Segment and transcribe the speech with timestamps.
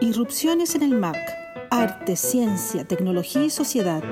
[0.00, 1.16] Irrupciones en el MAC.
[1.70, 4.02] Arte, ciencia, tecnología y sociedad.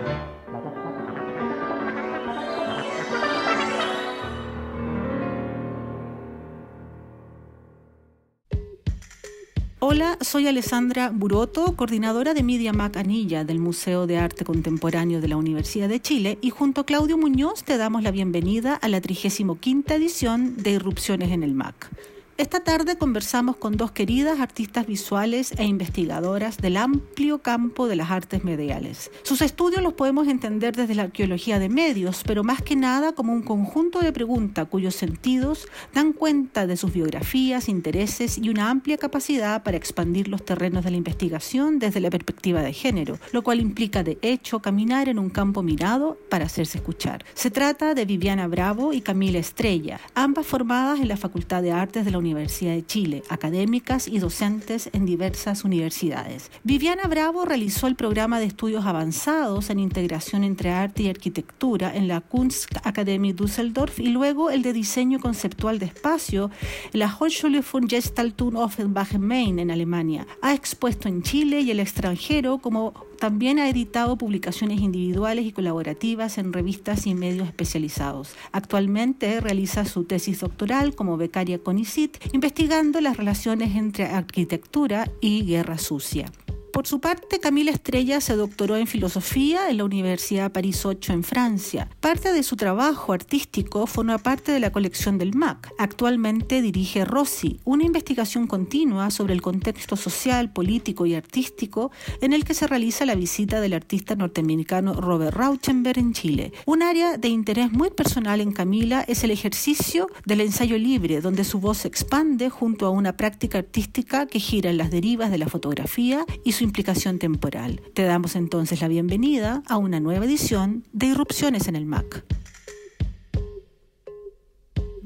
[10.20, 15.36] Soy Alessandra Buroto, coordinadora de Media Mac Anilla del Museo de Arte Contemporáneo de la
[15.36, 19.58] Universidad de Chile y junto a Claudio Muñoz te damos la bienvenida a la 35
[19.88, 21.90] edición de Irrupciones en el MAC.
[22.38, 28.12] Esta tarde conversamos con dos queridas artistas visuales e investigadoras del amplio campo de las
[28.12, 29.10] artes mediales.
[29.24, 33.32] Sus estudios los podemos entender desde la arqueología de medios, pero más que nada como
[33.32, 38.98] un conjunto de preguntas cuyos sentidos dan cuenta de sus biografías, intereses y una amplia
[38.98, 43.58] capacidad para expandir los terrenos de la investigación desde la perspectiva de género, lo cual
[43.58, 47.24] implica de hecho caminar en un campo mirado para hacerse escuchar.
[47.34, 52.04] Se trata de Viviana Bravo y Camila Estrella, ambas formadas en la Facultad de Artes
[52.04, 56.50] de la Universidad Universidad de Chile, académicas y docentes en diversas universidades.
[56.64, 62.08] Viviana Bravo realizó el programa de estudios avanzados en integración entre arte y arquitectura en
[62.08, 66.50] la Kunstakademie Düsseldorf y luego el de diseño conceptual de espacio
[66.92, 70.26] en la Hochschule für Gestaltung Offenbach Main en Alemania.
[70.42, 76.38] Ha expuesto en Chile y el extranjero como también ha editado publicaciones individuales y colaborativas
[76.38, 78.34] en revistas y medios especializados.
[78.52, 85.78] Actualmente realiza su tesis doctoral como becaria CONICIT, investigando las relaciones entre arquitectura y guerra
[85.78, 86.30] sucia.
[86.72, 91.24] Por su parte, Camila Estrella se doctoró en filosofía en la Universidad París 8 en
[91.24, 91.88] Francia.
[92.00, 95.72] Parte de su trabajo artístico forma parte de la colección del MAC.
[95.78, 102.44] Actualmente dirige Rossi, una investigación continua sobre el contexto social, político y artístico en el
[102.44, 106.52] que se realiza la visita del artista norteamericano Robert Rauschenberg en Chile.
[106.66, 111.44] Un área de interés muy personal en Camila es el ejercicio del ensayo libre, donde
[111.44, 115.38] su voz se expande junto a una práctica artística que gira en las derivas de
[115.38, 117.80] la fotografía y su implicación temporal.
[117.94, 122.24] Te damos entonces la bienvenida a una nueva edición de Irrupciones en el MAC.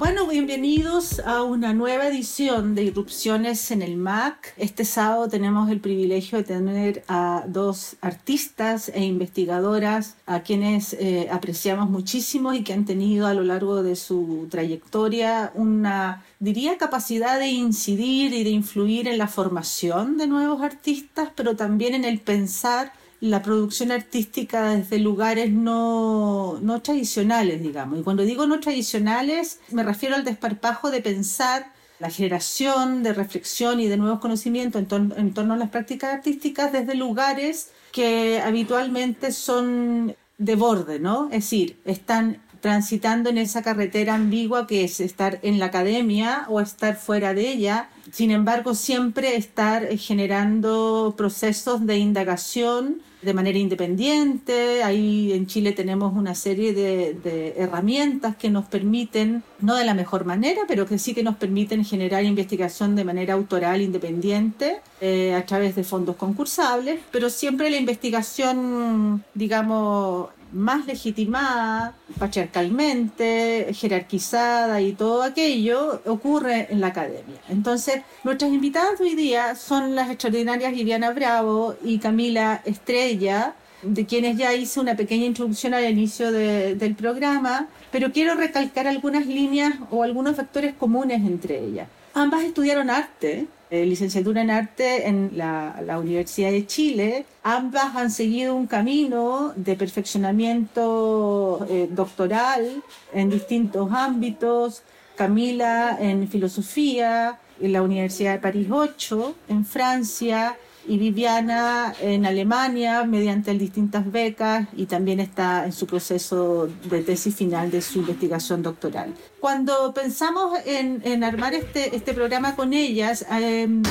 [0.05, 4.53] Bueno, bienvenidos a una nueva edición de Irrupciones en el MAC.
[4.57, 11.29] Este sábado tenemos el privilegio de tener a dos artistas e investigadoras a quienes eh,
[11.31, 17.39] apreciamos muchísimo y que han tenido a lo largo de su trayectoria una, diría, capacidad
[17.39, 22.19] de incidir y de influir en la formación de nuevos artistas, pero también en el
[22.19, 22.93] pensar
[23.23, 28.01] la producción artística desde lugares no, no tradicionales, digamos.
[28.01, 33.79] Y cuando digo no tradicionales, me refiero al desparpajo de pensar la generación de reflexión
[33.79, 39.31] y de nuevos conocimientos en, en torno a las prácticas artísticas desde lugares que habitualmente
[39.31, 41.27] son de borde, ¿no?
[41.27, 46.61] Es decir, están transitando en esa carretera ambigua que es estar en la academia o
[46.61, 54.85] estar fuera de ella, sin embargo siempre estar generando procesos de indagación de manera independiente.
[54.85, 60.25] Ahí en Chile tenemos una serie de, herramientas que nos permiten, no de la mejor
[60.25, 65.45] manera, pero que sí que nos permiten generar investigación de manera autoral, independiente, eh, a
[65.47, 75.23] través de fondos concursables, pero siempre la investigación, digamos, más legitimada, patriarcalmente, jerarquizada y todo
[75.23, 77.41] aquello ocurre en la academia.
[77.49, 84.37] Entonces, nuestras invitadas hoy día son las extraordinarias Viviana Bravo y Camila Estrella, de quienes
[84.37, 90.03] ya hice una pequeña introducción al inicio del programa, pero quiero recalcar algunas líneas o
[90.03, 91.89] algunos factores comunes entre ellas.
[92.15, 97.25] Ambas estudiaron arte, eh, licenciatura en arte en la, Universidad de Chile.
[97.43, 102.83] Ambas han seguido un camino de perfeccionamiento eh, doctoral
[103.15, 104.83] en distintos ámbitos.
[105.17, 110.57] Camila en filosofía en la Universidad de París 8, en Francia,
[110.87, 117.35] y Viviana en Alemania mediante distintas becas y también está en su proceso de tesis
[117.35, 119.15] final de su investigación doctoral.
[119.41, 123.83] Cuando pensamos en, armar este, este programa con ellas, em,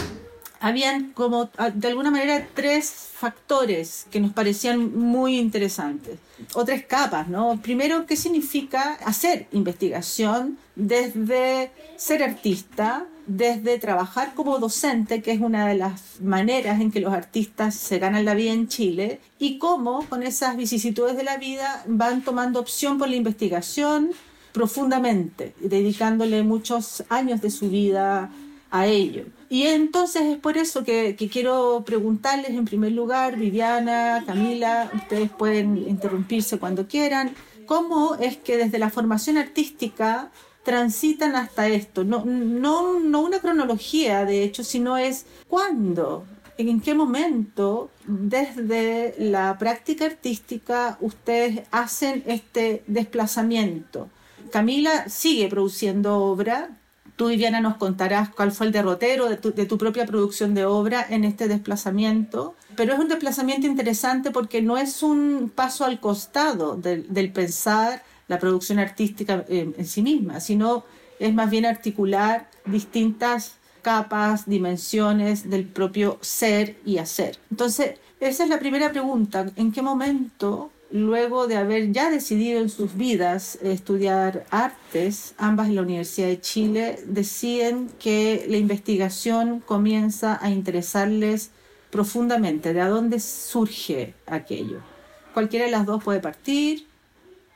[0.59, 6.19] habían como de alguna manera tres factores que nos parecían muy interesantes,
[6.53, 7.59] o tres capas, ¿no?
[7.61, 15.67] Primero, ¿qué significa hacer investigación desde ser artista, desde trabajar como docente, que es una
[15.67, 20.05] de las maneras en que los artistas se ganan la vida en Chile, y cómo
[20.09, 24.11] con esas vicisitudes de la vida van tomando opción por la investigación
[24.51, 28.29] profundamente, dedicándole muchos años de su vida
[28.69, 29.25] a ello.
[29.49, 35.77] Y entonces es por eso que, quiero preguntarles en primer lugar, Viviana, Camila, ustedes pueden
[35.77, 37.35] interrumpirse cuando quieran,
[37.65, 40.31] cómo es que desde la formación artística
[40.63, 42.03] transitan hasta esto.
[42.03, 46.25] No, no, no una cronología, de hecho, sino es cuándo,
[46.57, 54.09] en qué momento desde la práctica artística ustedes hacen este desplazamiento.
[54.51, 56.77] Camila sigue produciendo obra.
[57.15, 61.23] Tú, Viviana, nos contarás cuál fue el derrotero de tu, propia producción de obra en
[61.23, 62.55] este desplazamiento.
[62.75, 68.39] Pero es un desplazamiento interesante porque no es un paso al costado del, pensar la
[68.39, 70.85] producción artística en, en sí misma, sino
[71.19, 77.37] es más bien articular distintas capas, dimensiones del propio ser y hacer.
[77.49, 79.51] Entonces, esa es la primera pregunta.
[79.57, 85.75] ¿En qué momento, luego de haber ya decidido en sus vidas estudiar artes, ambas en
[85.75, 91.51] la Universidad de Chile, deciden que la investigación comienza a interesarles
[91.89, 92.73] profundamente?
[92.73, 94.79] ¿De dónde surge aquello?
[95.33, 96.87] Cualquiera de las dos puede partir,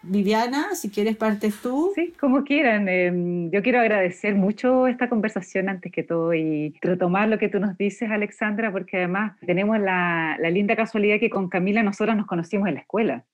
[0.07, 1.91] Viviana, si quieres partes tú.
[1.95, 2.87] Sí, como quieran.
[2.87, 7.59] Em, yo quiero agradecer mucho esta conversación antes que todo y retomar lo que tú
[7.59, 12.67] nos dices, Alexandra, porque además tenemos la, linda casualidad que con Camila nosotros nos conocimos
[12.67, 13.25] en la escuela.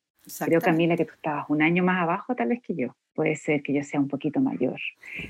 [0.46, 2.96] Creo, Camila, que tú estabas un año más abajo tal vez que yo.
[3.14, 4.80] Puede ser que yo sea un poquito mayor.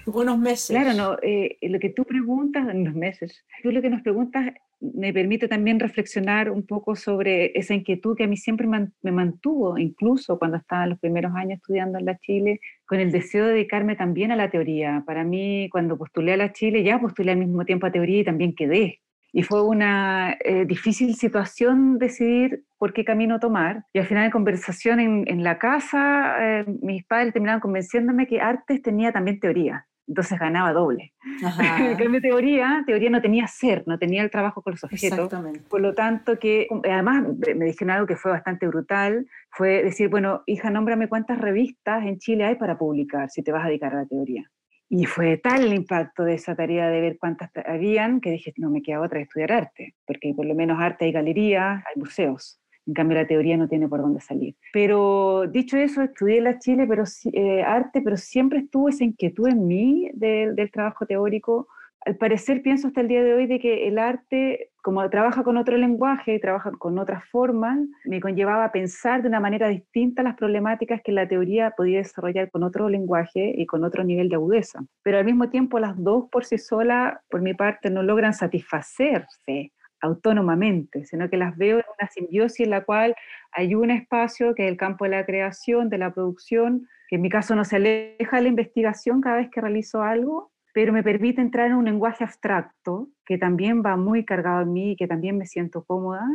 [0.05, 0.69] Unos meses.
[0.69, 5.13] Claro, no, eh, lo que tú preguntas, unos meses, tú lo que nos preguntas me
[5.13, 10.39] permite también reflexionar un poco sobre esa inquietud que a mí siempre me mantuvo, incluso
[10.39, 13.95] cuando estaba en los primeros años estudiando en la Chile, con el deseo de dedicarme
[13.95, 15.03] también a la teoría.
[15.05, 18.25] Para mí, cuando postulé a la Chile, ya postulé al mismo tiempo a teoría y
[18.25, 19.01] también quedé.
[19.33, 23.85] Y fue una eh, difícil situación decidir por qué camino tomar.
[23.93, 28.81] Y al final de conversación en, la casa, eh, mis padres terminaron convenciéndome que artes
[28.81, 31.13] tenía también teoría entonces ganaba doble.
[31.91, 35.31] En cambio, teoría, teoría no tenía ser, no tenía el trabajo con los objetos.
[35.69, 37.23] Por lo tanto, que además
[37.55, 42.17] me dijeron algo que fue bastante brutal, fue decir, bueno, hija, nómbrame cuántas revistas en
[42.19, 44.49] Chile hay para publicar si te vas a dedicar a la teoría.
[44.89, 48.69] Y fue tal el impacto de esa tarea de ver cuántas habían que dije, no
[48.69, 52.60] me queda otra que estudiar arte, porque por lo menos arte hay galerías, hay museos.
[52.87, 54.55] En cambio, la teoría no tiene por dónde salir.
[54.73, 59.67] Pero dicho eso, estudié la Chile, pero eh, arte, pero siempre estuvo esa inquietud en
[59.67, 61.67] mí del trabajo teórico.
[62.03, 65.57] Al parecer pienso hasta el día de hoy de que el arte, como trabaja con
[65.57, 70.35] otro lenguaje, trabaja con otras formas, me conllevaba a pensar de una manera distinta las
[70.35, 74.83] problemáticas que la teoría podía desarrollar con otro lenguaje y con otro nivel de agudeza.
[75.03, 79.71] Pero al mismo tiempo las dos por sí solas, por mi parte, no logran satisfacerse
[80.01, 83.15] autónomamente, sino que las veo en una simbiosis en la cual
[83.51, 87.21] hay un espacio que es el campo de la creación, de la producción, que en
[87.21, 91.03] mi caso no se aleja de la investigación cada vez que realizo algo, pero me
[91.03, 95.07] permite entrar en un lenguaje abstracto que también va muy cargado en mí y que
[95.07, 96.25] también me siento cómoda,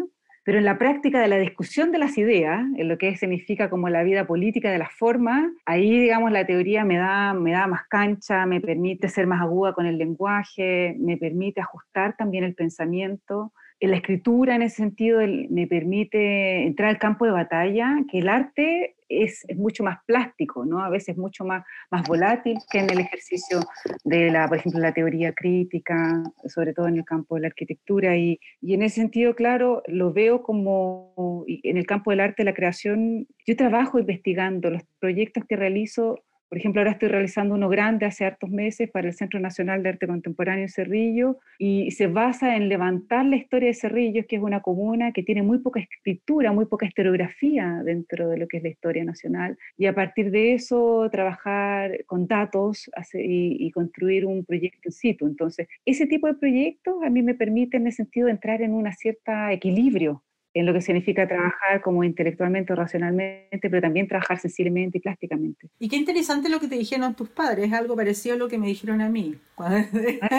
[0.47, 3.89] pero en la práctica de la discusión de las ideas, en lo que significa como
[3.89, 7.89] la vida política de las formas, ahí, digamos, la teoría me da, me da más
[7.89, 13.53] cancha, me permite ser más aguda con el lenguaje, me permite ajustar también el pensamiento.
[13.81, 15.21] La escritura, en ese sentido,
[15.51, 20.65] me permite entrar al campo de batalla, que el arte es, es, mucho más plástico,
[20.65, 20.83] ¿no?
[20.83, 23.61] A veces mucho más, más volátil que en el ejercicio
[24.05, 28.17] de la, por ejemplo, la teoría crítica, sobre todo en el campo de la arquitectura.
[28.17, 32.55] Y, y en ese sentido, claro, lo veo como en el campo del arte, la
[32.55, 33.27] creación.
[33.47, 38.25] Yo trabajo investigando los proyectos que realizo por ejemplo, ahora estoy realizando uno grande hace
[38.25, 43.27] hartos meses para el Centro Nacional de Arte Contemporáneo Cerrillo y se basa en levantar
[43.27, 46.87] la historia de Cerrillos, que es una comuna que tiene muy poca escritura, muy poca
[46.87, 52.05] historiografía dentro de lo que es la historia nacional y a partir de eso trabajar
[52.07, 55.27] con datos y, y construir un proyecto in situ.
[55.27, 58.73] Entonces, ese tipo de proyectos a mí me permiten en el sentido de entrar en
[58.73, 60.23] un cierto equilibrio
[60.59, 65.69] en lo que significa trabajar como intelectualmente o racionalmente, pero también trabajar sensiblemente y plásticamente.
[65.79, 68.67] Y qué interesante lo que te dijeron tus padres, algo parecido a lo que me
[68.67, 69.35] dijeron a mí.
[69.59, 69.85] ¿Ah,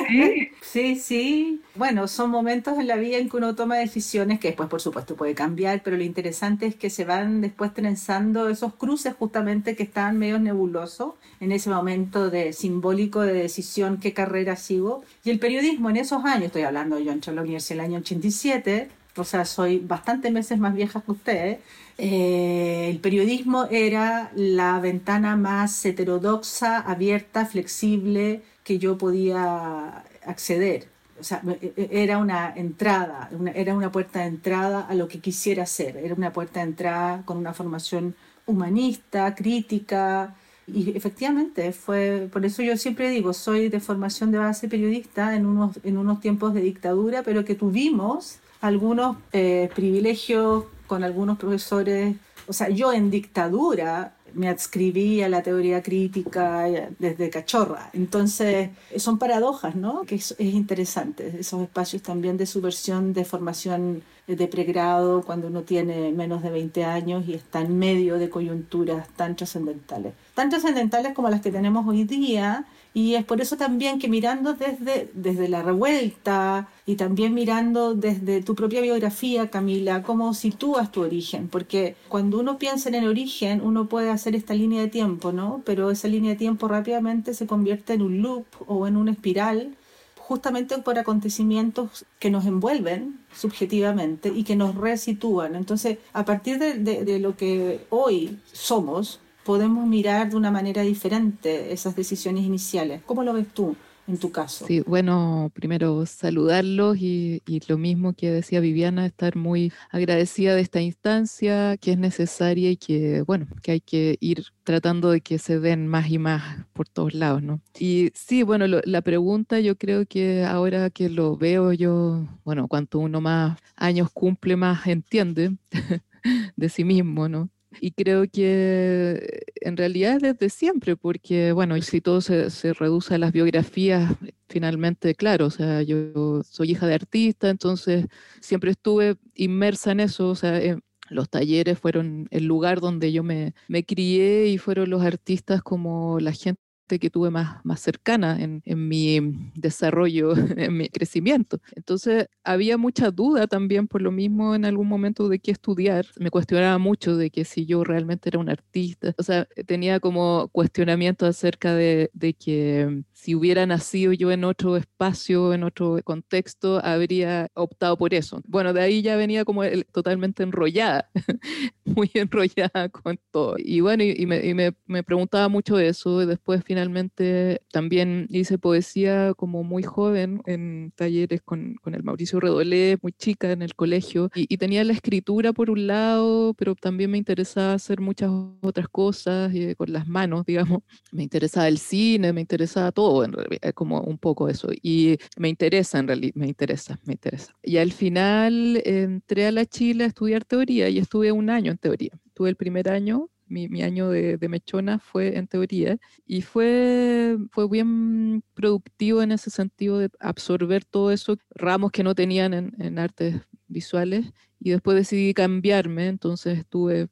[0.08, 0.50] sí?
[0.62, 1.62] sí, sí.
[1.76, 5.16] Bueno, son momentos en la vida en que uno toma decisiones que después, por supuesto,
[5.16, 9.84] puede cambiar, pero lo interesante es que se van después trenzando esos cruces justamente que
[9.84, 15.04] estaban medio nebulosos en ese momento de simbólico de decisión, qué carrera sigo.
[15.24, 18.00] Y el periodismo en esos años, estoy hablando, yo a la universidad en el año
[18.00, 21.60] 87, o sea, soy bastante meses más vieja que usted,
[21.98, 30.88] eh, el periodismo era la ventana más heterodoxa, abierta, flexible que yo podía acceder.
[31.20, 35.20] O sea, e, e, era una entrada, era una puerta de entrada a lo que
[35.20, 35.98] quisiera hacer.
[35.98, 40.36] Era una puerta de entrada con una formación humanista, crítica,
[40.68, 45.46] y efectivamente fue, por eso yo siempre digo, soy de formación de base periodista en
[45.46, 52.16] unos, en unos tiempos de dictadura, pero que tuvimos algunos eh, privilegios con algunos profesores.
[52.48, 56.66] O sea, yo en dictadura me adscribí a la teoría crítica
[57.00, 57.90] desde cachorra.
[57.94, 60.04] Entonces, son paradojas, ¿no?
[60.04, 65.64] Que es, es interesante, esos espacios también de subversión, de formación de pregrado, cuando uno
[65.64, 70.14] tiene menos de 20 años y está en medio de coyunturas tan trascendentales.
[70.34, 72.66] Tan trascendentales como las que tenemos hoy día,
[72.98, 78.42] y es por eso también que mirando desde, desde la revuelta y también mirando desde
[78.42, 83.62] tu propia biografía, Camila, cómo sitúas tu origen, porque cuando uno piensa en el origen,
[83.64, 85.62] uno puede hacer esta línea de tiempo, ¿no?
[85.64, 89.76] Pero esa línea de tiempo rápidamente se convierte en un loop o en una espiral
[90.16, 95.54] justamente por acontecimientos que nos envuelven subjetivamente y que nos resitúan.
[95.56, 101.72] Entonces, a partir de, de lo que hoy somos, podemos mirar de una manera diferente
[101.72, 103.02] esas decisiones iniciales.
[103.06, 103.78] ¿Cómo lo ves tú?
[104.06, 104.66] en tu caso.
[104.66, 110.62] Sí, bueno, primero saludarlos y, y, lo mismo que decía Viviana, estar muy agradecida de
[110.62, 115.40] esta instancia que es necesaria y que, bueno, que hay que ir tratando de que
[115.40, 117.60] se den más y más por todos lados, ¿no?
[117.78, 123.00] Y sí, bueno, la pregunta yo creo que ahora que lo veo yo, bueno, cuanto
[123.00, 125.58] uno más años cumple, más entiende
[126.56, 127.50] de sí mismo, ¿no?
[127.82, 133.16] Y creo que en realidad es desde siempre, porque, bueno, si todo se, se, reduce
[133.16, 134.14] a las biografías,
[134.50, 138.08] finalmente, claro, o sea, yo soy hija de artista, entonces
[138.42, 140.78] siempre estuve inmersa en eso, o sea, eh,
[141.10, 146.20] los talleres fueron el lugar donde yo me, me crié y fueron los artistas como
[146.20, 149.20] la gente que tuve más, más cercana en, en, mi
[149.56, 151.60] desarrollo, en mi crecimiento.
[151.76, 156.06] Entonces había mucha duda también por lo mismo en algún momento de qué estudiar.
[156.20, 159.14] Me cuestionaba mucho de que si yo realmente era un artista.
[159.18, 164.78] O sea, tenía como cuestionamiento acerca de, de que si hubiera nacido yo en otro
[164.78, 168.42] espacio, en otro contexto, habría optado por eso.
[168.48, 171.10] Bueno, de ahí ya venía como totalmente enrollada,
[171.84, 173.56] muy enrollada con todo.
[173.58, 176.22] Y bueno, y, me, y me, me, preguntaba mucho eso.
[176.22, 182.40] Y después finalmente también hice poesía como muy joven en talleres con, con el Mauricio
[182.40, 184.30] Redolé, muy chica en el colegio.
[184.36, 188.30] Y, y, tenía la escritura por un lado, pero también me interesaba hacer muchas
[188.62, 190.84] otras cosas y, con las manos, digamos.
[191.12, 194.70] Me interesaba el cine, me interesaba todo en realidad, como un poco eso.
[194.82, 197.54] Y me interesa, en realidad, me interesa, me interesa.
[197.64, 201.78] Y al final entré a la Chile a estudiar teoría y estuve un año en
[201.78, 202.12] teoría.
[202.34, 207.38] Tuve el primer año mi, mi, año de, de, mechona fue en teoría y fue,
[207.52, 212.76] fue bien productivo en ese sentido de absorber todo eso, ramos que no tenían en,
[212.80, 217.08] en artes visuales y después decidí cambiarme, entonces estuve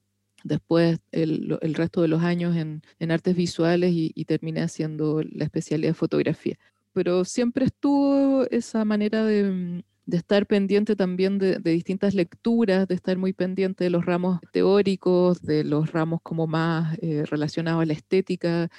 [0.45, 5.43] después el, resto de los años en, en artes visuales y, y, terminé haciendo la
[5.43, 6.57] especialidad de fotografía.
[6.93, 12.93] Pero siempre estuvo esa manera de, de estar pendiente también de, de, distintas lecturas, de
[12.95, 17.85] estar muy pendiente de los ramos teóricos, de los ramos como más eh, relacionados a
[17.85, 18.69] la estética.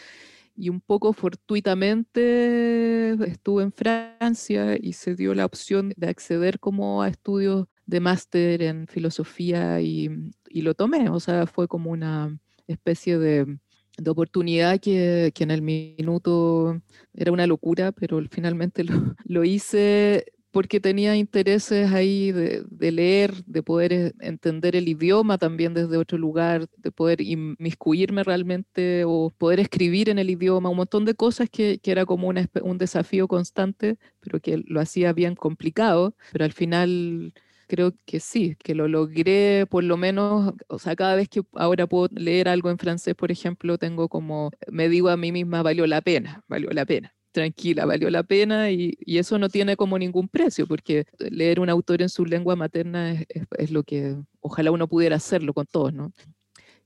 [0.55, 7.03] Y un poco fortuitamente estuve en Francia y se dio la opción de acceder como
[7.03, 10.11] a estudios de máster en filosofía y,
[10.49, 13.59] y, lo tomé, o sea, fue como una especie de,
[13.97, 16.81] de oportunidad que, que, en el minuto
[17.15, 20.27] era una locura, pero finalmente lo, lo hice
[20.57, 25.99] porque tenía intereses ahí de, de, leer, de poder e, entender el idioma también desde
[25.99, 31.15] otro lugar, de poder inmiscuirme realmente o poder escribir en el idioma, un montón de
[31.15, 36.17] cosas que, que era como una, un desafío constante, pero que lo hacía bien complicado,
[36.33, 37.35] pero al final
[37.67, 41.87] creo que sí, que lo logré por lo menos, o sea, cada vez que ahora
[41.87, 45.87] puedo leer algo en francés, por ejemplo, tengo como, me digo a mí misma, valió
[45.87, 50.27] la pena, valió la pena tranquila, valió la pena y, eso no tiene como ningún
[50.29, 53.27] precio, porque leer un autor en su lengua materna es,
[53.59, 56.13] es, lo que ojalá uno pudiera hacerlo con todos, ¿no?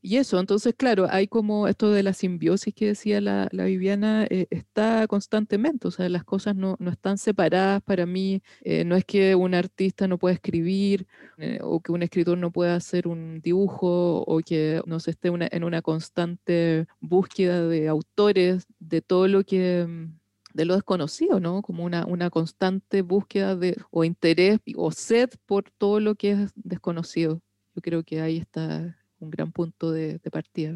[0.03, 4.27] Y eso, entonces, claro, hay como esto de la simbiosis que decía la, la Viviana,
[4.31, 8.97] eh, está constantemente, o sea, las cosas no, no están separadas para mí, eh, no
[8.97, 13.09] es que un artista no pueda escribir eh, o que un escritor no pueda hacer
[13.09, 19.03] un dibujo o que no se esté una, en una constante búsqueda de autores, de
[19.03, 20.19] todo lo que mm,
[20.55, 21.63] de lo desconocido, ¿no?
[21.63, 26.53] Como una, una constante búsqueda de, o interés o sed por todo lo que es
[26.57, 27.43] desconocido.
[27.75, 30.73] Yo creo que ahí está un gran punto de, de, partida.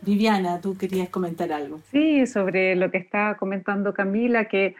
[0.00, 1.80] Viviana, tú querías comentar algo.
[1.90, 4.74] Sí, sobre lo que estaba comentando Camila, que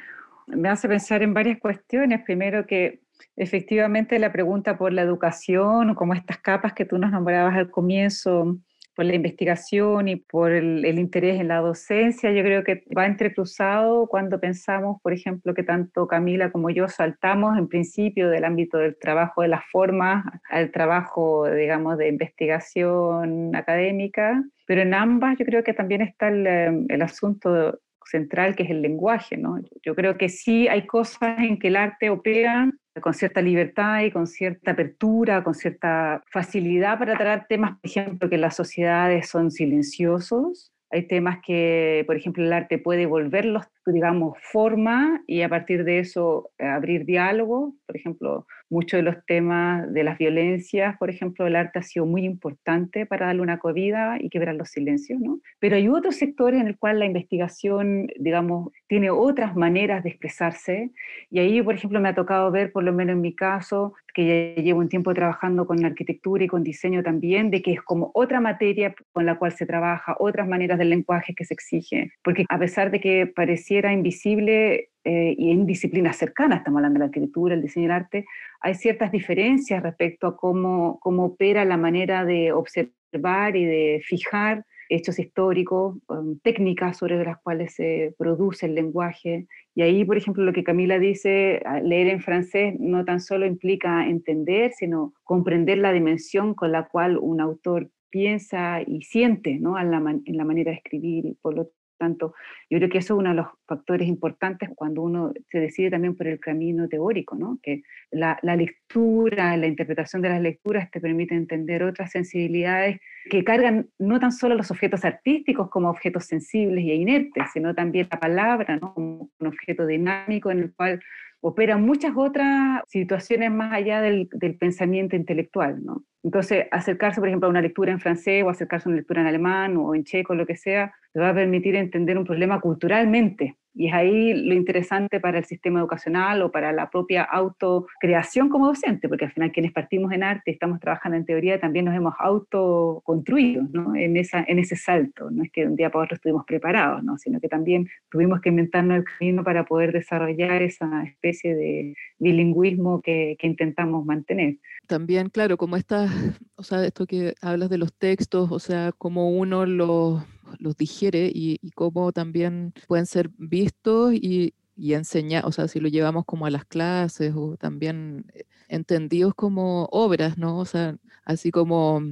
[0.46, 2.22] me hace pensar en varias cuestiones.
[2.24, 3.00] Primero que
[3.36, 8.58] efectivamente la pregunta por la educación, como estas capas que tú nos nombrabas al comienzo,
[8.94, 14.06] por la investigación y por el, interés en la docencia, yo creo que va entrecruzado
[14.06, 18.96] cuando pensamos, por ejemplo, que tanto Camila como yo saltamos en principio del ámbito del
[18.98, 25.64] trabajo de las formas al trabajo, digamos, de investigación académica, pero en ambas yo creo
[25.64, 29.58] que también está el, el asunto central que es el lenguaje, ¿no?
[29.82, 32.70] Yo creo que sí hay cosas en que el arte opera
[33.00, 38.28] con cierta libertad y con cierta apertura, con cierta facilidad para tratar temas, por ejemplo,
[38.28, 40.72] que las sociedades son silenciosos.
[40.90, 46.00] Hay temas que, por ejemplo, el arte puede volverlos, digamos, forma y a partir de
[46.00, 47.74] eso abrir diálogo.
[47.86, 52.06] Por ejemplo, muchos de los temas de las violencias, por ejemplo, el arte ha sido
[52.06, 55.40] muy importante para darle una acogida y quebrar los silencios, ¿no?
[55.60, 60.90] Pero hay otros sectores en el cual la investigación, digamos, tiene otras maneras de expresarse
[61.30, 64.54] y ahí, por ejemplo, me ha tocado ver, por lo menos en mi caso, que
[64.56, 68.10] ya llevo un tiempo trabajando con arquitectura y con diseño también, de que es como
[68.14, 72.46] otra materia con la cual se trabaja, otras maneras del lenguaje que se exige, porque
[72.48, 77.06] a pesar de que pareciera invisible, eh, y en disciplinas cercanas, estamos hablando de la
[77.06, 78.26] arquitectura, el diseño y el arte,
[78.60, 84.64] hay ciertas diferencias respecto a cómo, cómo opera la manera de observar y de fijar
[84.88, 89.46] hechos históricos, um, técnicas sobre las cuales se produce el lenguaje.
[89.74, 94.06] Y ahí, por ejemplo, lo que Camila dice, leer en francés no tan solo implica
[94.06, 99.78] entender, sino comprender la dimensión con la cual un autor piensa y siente ¿no?
[99.78, 101.36] en, la manera de escribir.
[101.40, 101.70] Por lo
[102.02, 102.34] tanto,
[102.68, 106.16] yo creo que eso es uno de los factores importantes cuando uno se decide también
[106.16, 107.60] por el camino teórico, ¿no?
[107.62, 113.44] que la, la lectura, la interpretación de las lecturas te permite entender otras sensibilidades que
[113.44, 118.18] cargan no tan solo los objetos artísticos como objetos sensibles y inertes, sino también la
[118.18, 118.94] palabra ¿no?
[118.94, 121.00] como un objeto dinámico en el cual
[121.42, 126.04] operan muchas otras situaciones más allá del, pensamiento intelectual, ¿no?
[126.22, 129.26] Entonces, acercarse, por ejemplo, a una lectura en francés o acercarse a una lectura en
[129.26, 133.56] alemán o en checo, lo que sea, le va a permitir entender un problema culturalmente,
[133.74, 138.66] y es ahí lo interesante para el sistema educacional o para la propia autocreación como
[138.66, 142.14] docente, porque al final quienes partimos en arte estamos trabajando en teoría también nos hemos
[142.18, 143.96] autoconstruido ¿no?
[143.96, 145.30] en, esa, en ese salto.
[145.30, 147.16] No es que de un día para otro estuvimos preparados, ¿no?
[147.16, 153.00] sino que también tuvimos que inventarnos el camino para poder desarrollar esa especie de bilingüismo
[153.00, 154.56] que, que intentamos mantener.
[154.86, 156.10] También, claro, como estas,
[156.56, 160.22] o sea, esto que hablas de los textos, o sea, como uno los
[160.58, 166.24] los digiere y, cómo también pueden ser vistos y, y o sea, si lo llevamos
[166.24, 170.58] como a las clases o también eh, entendidos como obras, ¿no?
[170.58, 172.02] O sea, así como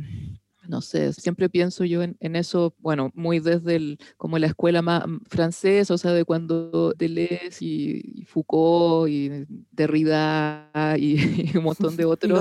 [0.70, 5.06] no sé, siempre pienso yo en, eso, bueno, muy desde el, como la escuela más
[5.06, 11.16] mm, francesa, o sea, de cuando Deleuze y, Foucault y Derrida y,
[11.59, 12.40] un montón de otros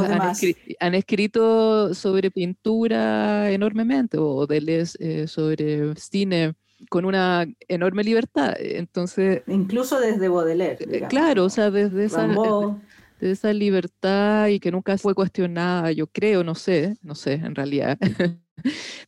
[0.79, 6.53] han, escrito sobre pintura enormemente, o Deleuze eh, sobre cine
[6.89, 8.53] con una enorme libertad.
[8.59, 9.41] Entonces.
[9.47, 10.85] Incluso desde Baudelaire.
[10.89, 12.27] Eh, claro, o sea, desde esa
[13.19, 17.55] de esa libertad y que nunca fue cuestionada, yo creo, no sé, no sé en
[17.55, 17.97] realidad.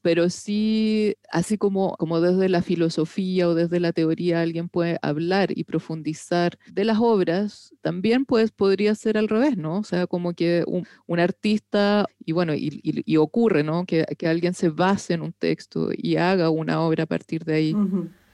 [0.02, 5.50] Pero sí, así como, como desde la filosofía o desde la teoría alguien puede hablar
[5.56, 9.80] y profundizar de las obras, también pues podría ser al revés, ¿no?
[9.80, 13.86] O sea, como que un, un artista, y bueno, y, y, ocurre, ¿no?
[13.86, 17.54] Que, que, alguien se base en un texto y haga una obra a partir de
[17.54, 17.76] ahí.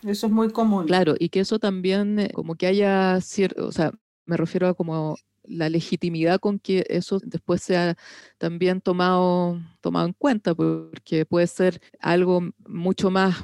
[0.04, 0.86] Eso es muy común.
[0.86, 3.92] Claro, y que eso también, eh, como que haya cierto, o sea,
[4.26, 7.96] me refiero a como la legitimidad con que eso después sea
[8.38, 13.36] también tomado, tomado en cuenta, porque puede ser algo mucho más,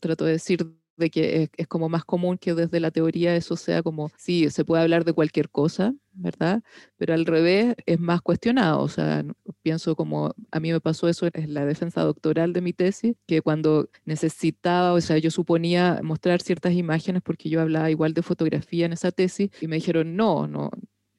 [0.00, 3.82] trato de decir, de que es, como más común que desde la teoría eso sea
[3.82, 6.62] como, sí, se puede hablar de cualquier cosa, ¿verdad?
[6.96, 9.24] Pero al revés es más cuestionado, o sea,
[9.62, 13.42] pienso como a mí me pasó eso en la defensa doctoral de mi tesis, que
[13.42, 18.86] cuando necesitaba, o sea, yo suponía mostrar ciertas imágenes porque yo hablaba igual de fotografía
[18.86, 20.70] en esa tesis y me dijeron, no, no,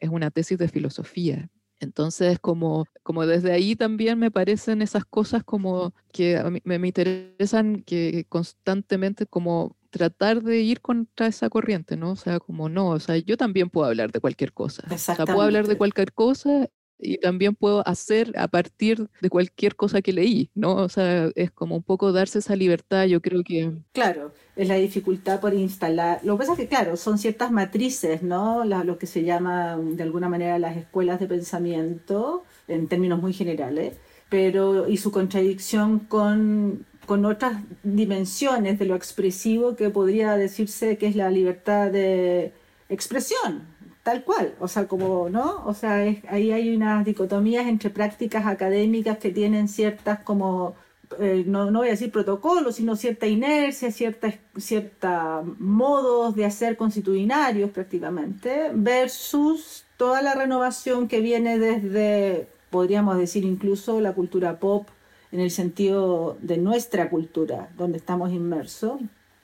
[0.03, 1.49] es una tesis de filosofía.
[1.79, 6.75] Entonces, como, como desde ahí también me parecen esas cosas como que a mí me,
[6.75, 12.11] interesan que constantemente como tratar de ir contra esa corriente, ¿no?
[12.11, 14.83] O sea, como no, o sea, yo también puedo hablar de cualquier cosa.
[14.89, 16.69] O sea, puedo hablar de cualquier cosa
[17.03, 20.75] y también puedo hacer a partir de cualquier cosa que leí, ¿no?
[20.75, 23.71] O sea, es como un poco darse esa libertad, yo creo que...
[23.91, 26.19] Claro, es la dificultad por instalar.
[26.23, 28.63] Lo que pasa es que, claro, son ciertas matrices, ¿no?
[28.63, 33.97] lo que se llama de alguna manera las escuelas de pensamiento, en términos muy generales,
[34.29, 41.07] pero y su contradicción con, con otras dimensiones de lo expresivo que podría decirse que
[41.07, 42.53] es la libertad de
[42.89, 43.67] expresión,
[44.03, 45.65] tal cual, o sea, como, ¿no?
[45.65, 45.95] O sea,
[46.29, 50.75] ahí hay unas dicotomías entre prácticas académicas que tienen ciertas como
[51.19, 56.77] eh, no, no, voy a decir protocolo, sino cierta inercia, cierta, cierta modos de hacer
[56.77, 64.87] constitucionarios prácticamente, versus toda la renovación que viene desde, podríamos decir incluso la cultura pop,
[65.31, 69.01] en el sentido de nuestra cultura, donde estamos inmersos,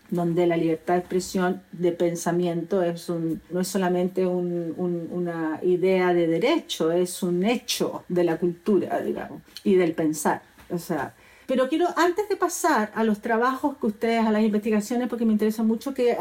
[0.10, 6.28] donde la libertad de expresión de pensamiento es un, no es solamente una idea de
[6.28, 10.42] derecho, es un hecho de la cultura, digamos, y del pensar.
[10.70, 11.14] O sea,
[11.50, 15.32] pero quiero, antes de pasar a los trabajos que ustedes, a las investigaciones, porque me
[15.32, 16.16] interesa mucho que,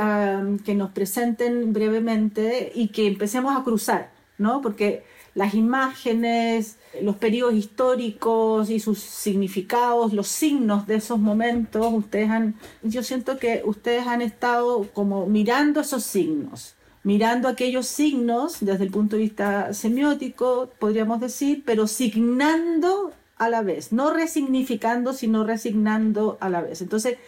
[0.64, 4.62] que nos presenten brevemente y que empecemos a cruzar, ¿no?
[4.62, 12.30] Porque las imágenes, los periodos históricos y sus significados, los signos de esos momentos, ustedes
[12.30, 18.84] han, yo siento que ustedes han estado como mirando esos signos, mirando aquellos signos desde
[18.84, 25.44] el punto de vista semiótico, podríamos decir, pero signando a la vez, no resignificando, sino
[25.44, 26.82] resignando a la vez.
[26.82, 27.18] Entonces,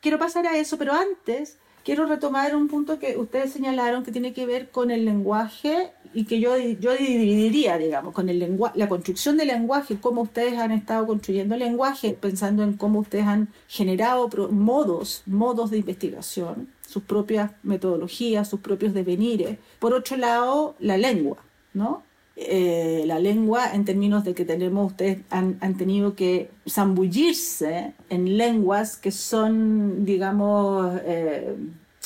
[0.00, 4.32] quiero pasar a eso, pero antes quiero retomar un punto que ustedes señalaron que tiene
[4.32, 8.88] que ver con el lenguaje y que yo, yo dividiría, digamos, con el lenguaje, la
[8.88, 13.48] construcción del lenguaje, cómo ustedes han estado construyendo el lenguaje, pensando en cómo ustedes han
[13.68, 19.58] generado modos, modos de investigación, sus propias metodologías, sus propios devenires.
[19.80, 21.38] Por otro lado, la lengua,
[21.74, 22.03] ¿no?
[22.36, 28.36] Eh, la lengua en términos de que tenemos, ustedes han, han, tenido que zambullirse en
[28.36, 31.54] lenguas que son, digamos, eh,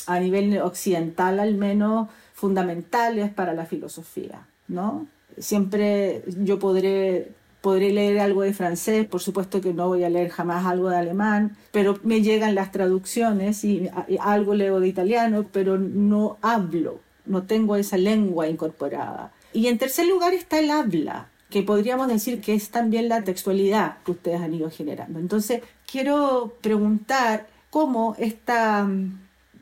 [0.05, 5.07] a nivel occidental al menos, fundamentales para la filosofía, ¿no?
[5.39, 10.29] Siempre yo podré, podré leer algo de francés, por supuesto que no voy a leer
[10.29, 15.47] jamás algo de alemán, pero me llegan las traducciones y, y algo leo de italiano,
[15.51, 19.31] pero no hablo, no tengo esa lengua incorporada.
[19.53, 23.97] Y en tercer lugar está el habla, que podríamos decir que es también la textualidad
[24.03, 25.19] que ustedes han ido generando.
[25.19, 29.19] Entonces, quiero preguntar cómo esta mm,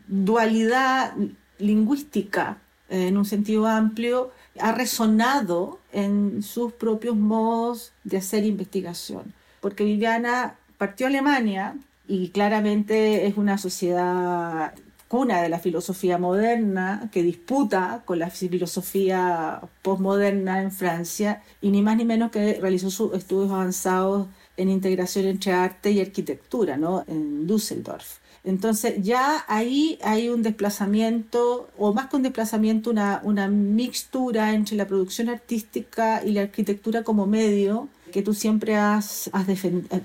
[0.07, 1.13] dualidad
[1.59, 2.57] lingüística,
[2.89, 9.33] en un sentido amplio, ha resonado en sus propios modos de hacer investigación.
[9.61, 11.75] Porque Viviana partió a Alemania
[12.07, 14.73] y claramente es una sociedad
[15.07, 21.81] cuna de la filosofía moderna, que disputa con la filosofía postmoderna en Francia, y ni
[21.81, 27.03] más ni menos que realizó sus estudios avanzados en integración entre arte y arquitectura, ¿no?
[27.07, 28.19] en Düsseldorf.
[28.43, 34.77] Entonces ya ahí hay un desplazamiento, o más que un desplazamiento, una, una mixtura entre
[34.77, 39.99] la producción artística y la arquitectura como medio, que tú siempre has, has defendido.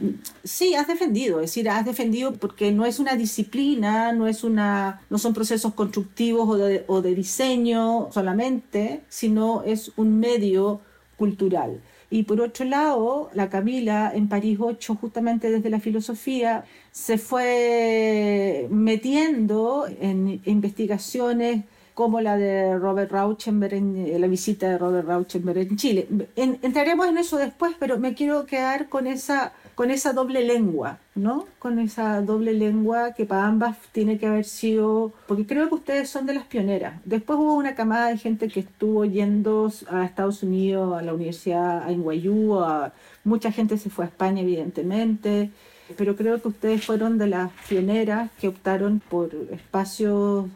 [0.44, 5.00] Sí, has defendido, es decir, has defendido porque no es una disciplina, no, es una,
[5.10, 10.80] no son procesos constructivos o de, o de diseño solamente, sino es un medio
[11.16, 11.80] cultural.
[12.10, 18.68] Y por otro lado, la Camila en París 8, justamente desde la filosofía, se fue
[18.70, 25.58] metiendo en investigaciones como la de Robert Rauschenberg, en, eh, la visita de Robert Rauschenberg
[25.58, 26.08] en Chile.
[26.36, 31.46] entraremos en eso después, pero me quiero quedar con esa, con esa doble lengua, ¿no?
[31.58, 36.08] Con esa doble lengua que para ambas tiene que haber sido, porque creo que ustedes
[36.08, 37.00] son de las pioneras.
[37.04, 41.90] Después hubo una camada de gente que estuvo yendo a Estados Unidos, a la Universidad
[41.90, 42.92] en NYU, a,
[43.24, 45.50] mucha gente se fue a España, evidentemente
[45.96, 50.46] pero creo que ustedes fueron de las pioneras que optaron por espacios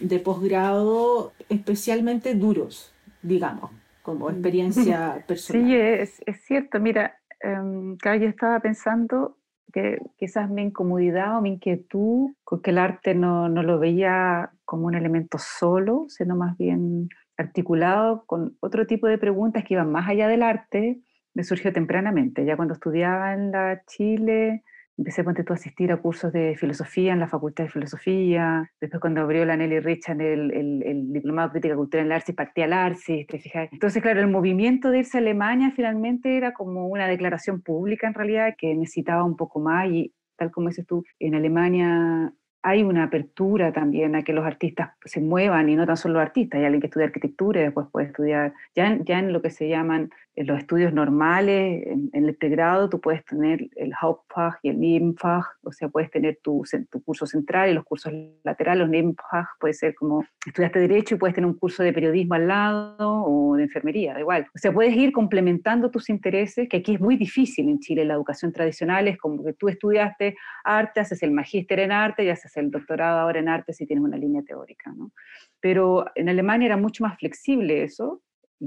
[0.00, 3.70] de posgrado especialmente duros, digamos,
[4.02, 5.64] como experiencia personal.
[5.64, 6.80] Sí, es, es cierto.
[6.80, 9.38] Mira, um, yo estaba pensando
[9.72, 14.52] que quizás mi incomodidad o mi inquietud con que el arte no, no lo veía
[14.64, 19.90] como un elemento solo, sino más bien articulado con otro tipo de preguntas que iban
[19.90, 21.00] más allá del arte,
[21.34, 22.44] me surgió tempranamente.
[22.44, 24.62] Ya cuando estudiaba en la Chile,
[24.96, 28.70] Empecé a asistir a cursos de filosofía en la Facultad de Filosofía.
[28.80, 32.16] Después, cuando abrió la Nelly Richard el, el, el Diplomado de Crítica Cultural en el
[32.16, 33.68] Arcis, partí al Arcis, ¿te fijas?
[33.72, 38.14] Entonces, claro, el movimiento de irse a Alemania finalmente era como una declaración pública en
[38.14, 43.04] realidad que necesitaba un poco más y tal como dices tú, en Alemania hay una
[43.04, 46.64] apertura también a que los artistas se muevan y no tan solo los artistas, hay
[46.64, 49.68] alguien que estudia arquitectura y después puede estudiar, ya en, ya en lo que se
[49.68, 54.80] llaman en los estudios normales, en, el pregrado, tú puedes tener el Hauptfach y el
[54.80, 59.46] Nebenfach, o sea, puedes tener tu, tu curso central y los cursos laterales, los Nebenfach
[59.60, 63.54] puede ser como estudiaste Derecho y puedes tener un curso de periodismo al lado o
[63.56, 64.46] de enfermería, da igual.
[64.54, 68.14] O sea, puedes ir complementando tus intereses, que aquí es muy difícil en Chile, la
[68.14, 72.56] educación tradicional es como que tú estudiaste arte, haces el magíster en arte y haces
[72.56, 75.12] el doctorado ahora en arte si tienes una línea teórica, ¿no?
[75.60, 78.20] Pero en Alemania era mucho más flexible eso,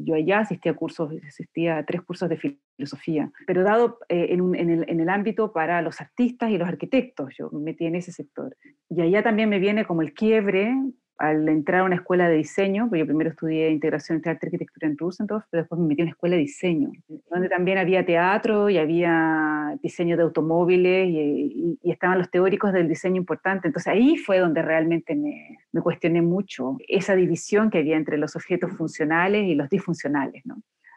[0.03, 2.37] yo allá asistía a cursos, asistía a tres cursos de
[2.77, 7.33] filosofía, pero dado eh, en, el, en, el, ámbito para los artistas y los arquitectos,
[7.37, 8.55] yo me metí en ese sector.
[8.89, 10.73] Y allá también me viene como el quiebre
[11.17, 14.47] al entrar a una escuela de diseño, porque yo primero estudié integración entre arte y
[14.47, 16.91] arquitectura en Rosendorf, pero después me metí en una escuela de diseño,
[17.29, 22.87] donde también había teatro y había diseño de automóviles y, y, estaban los teóricos del
[22.87, 23.67] diseño importante.
[23.67, 28.71] Entonces ahí fue donde realmente me, cuestioné mucho esa división que había entre los objetos
[28.73, 30.43] funcionales y los disfuncionales.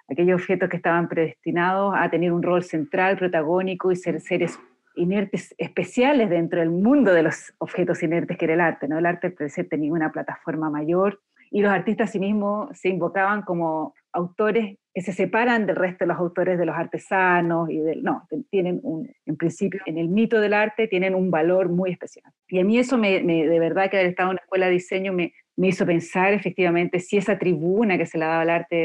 [0.08, 4.58] Aquellos objetos que estaban predestinados a tener un rol central, protagónico y ser seres
[5.00, 8.88] inertes especiales dentro del mundo de los objetos inertes que era el arte.
[8.88, 8.98] ¿no?
[8.98, 9.34] El arte
[9.68, 15.12] tenía una plataforma mayor y los artistas sí mismos se invocaban como autores que se
[15.12, 19.36] separan del resto de los autores de los artesanos y del, no, tienen un, en
[19.36, 22.32] principio en el mito del arte tienen un valor muy especial.
[22.48, 24.72] Y a mí eso me, me de verdad que haber estado en una escuela de
[24.72, 28.76] diseño me, me hizo pensar efectivamente si esa tribuna que se le daba al arte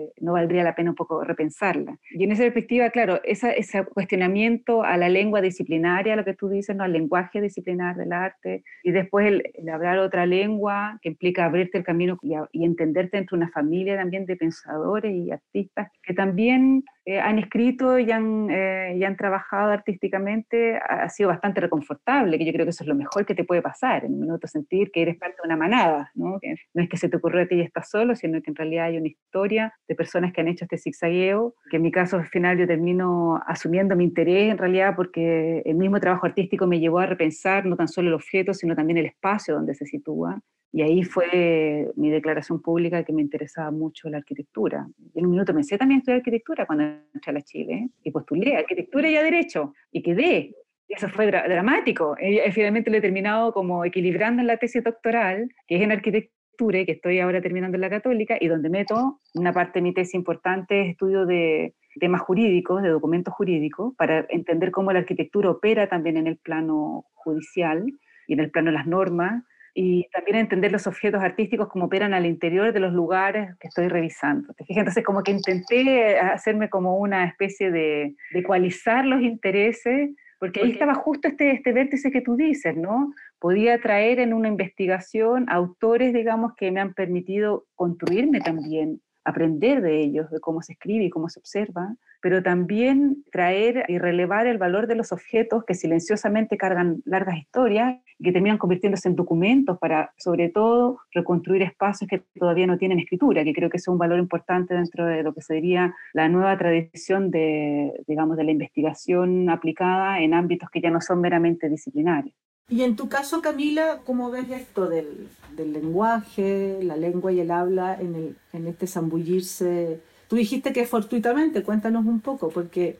[0.00, 1.98] eh, no valdría la pena un poco repensarla.
[2.12, 6.74] Y en esa perspectiva, claro, ese cuestionamiento a la lengua disciplinaria, lo que tú dices,
[6.74, 6.84] ¿no?
[6.84, 11.84] al lenguaje disciplinar del arte, y después el, hablar otra lengua que implica abrirte el
[11.84, 17.20] camino y, y, entenderte entre una familia también de pensadores y artistas que también eh,
[17.20, 22.52] han escrito y han, eh, y han trabajado artísticamente, ha sido bastante reconfortable, que yo
[22.52, 25.02] creo que eso es lo mejor que te puede pasar, en un minuto sentir que
[25.02, 26.38] eres parte de una manada ¿no?
[26.40, 28.56] Que no es que se te ocurrió a ti y estás solo, sino que en
[28.56, 32.16] realidad hay una historia de personas que han hecho este zigzagueo, que en mi caso
[32.16, 36.80] al final yo termino asumiendo mi interés en realidad porque el mismo trabajo artístico me
[36.80, 40.40] llevó a repensar no tan solo el objeto, sino también el espacio donde se sitúa.
[40.76, 44.88] Y ahí fue mi declaración pública que me interesaba mucho la arquitectura.
[45.14, 46.82] Y en un minuto pensé también estudiar arquitectura cuando
[47.14, 50.52] entré a la Chile y postulé arquitectura y a derecho y quedé
[50.88, 52.16] eso fue dramático.
[52.20, 56.80] Y finalmente lo he terminado como equilibrando en la tesis doctoral, que es en arquitectura
[56.80, 59.94] y que estoy ahora terminando en la católica, y donde meto una parte de mi
[59.94, 65.50] tesis importante es estudio de temas jurídicos, de documentos jurídicos, para entender cómo la arquitectura
[65.50, 67.86] opera también en el plano judicial
[68.26, 72.14] y en el plano de las normas, y también entender los objetos artísticos como operan
[72.14, 74.54] al interior de los lugares que estoy revisando.
[74.68, 80.10] Entonces, como que intenté hacerme como una especie de, de ecualizar los intereses
[80.44, 83.14] porque ahí estaba justo este, este vértice que tú dices, ¿no?
[83.38, 90.00] Podía traer en una investigación autores, digamos, que me han permitido construirme también, aprender de
[90.00, 94.58] ellos, de cómo se escribe y cómo se observa, pero también traer y relevar el
[94.58, 99.78] valor de los objetos que silenciosamente cargan largas historias y que terminan convirtiéndose en documentos
[99.78, 103.98] para, sobre todo, reconstruir espacios que todavía no tienen escritura, que creo que es un
[103.98, 109.50] valor importante dentro de lo que sería la nueva tradición de, digamos, de la investigación
[109.50, 112.34] aplicada en ámbitos que ya no son meramente disciplinarios.
[112.68, 117.50] Y en tu caso, Camila, ¿cómo ves esto del, del lenguaje, la lengua y el
[117.50, 120.00] habla en, el, en este zambullirse?
[120.28, 122.98] Tú dijiste que fortuitamente, cuéntanos un poco, porque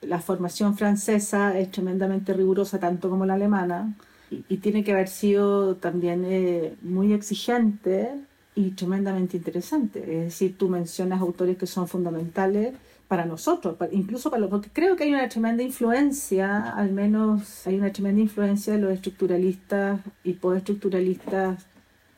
[0.00, 3.94] la formación francesa es tremendamente rigurosa, tanto como la alemana,
[4.30, 8.10] y, y tiene que haber sido también eh, muy exigente
[8.56, 10.00] y tremendamente interesante.
[10.00, 12.74] Es decir, tú mencionas autores que son fundamentales
[13.08, 17.76] para nosotros, incluso para los, porque creo que hay una tremenda influencia, al menos hay
[17.78, 21.66] una tremenda influencia de los estructuralistas y postestructuralistas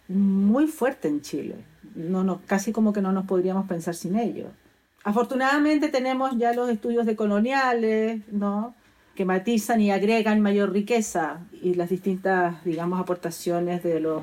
[0.09, 1.57] muy fuerte en Chile.
[1.95, 4.49] No, no, casi como que no nos podríamos pensar sin ellos.
[5.03, 8.75] Afortunadamente tenemos ya los estudios de coloniales, ¿no?
[9.17, 14.23] que matizan y agregan mayor riqueza y las distintas, digamos, aportaciones de los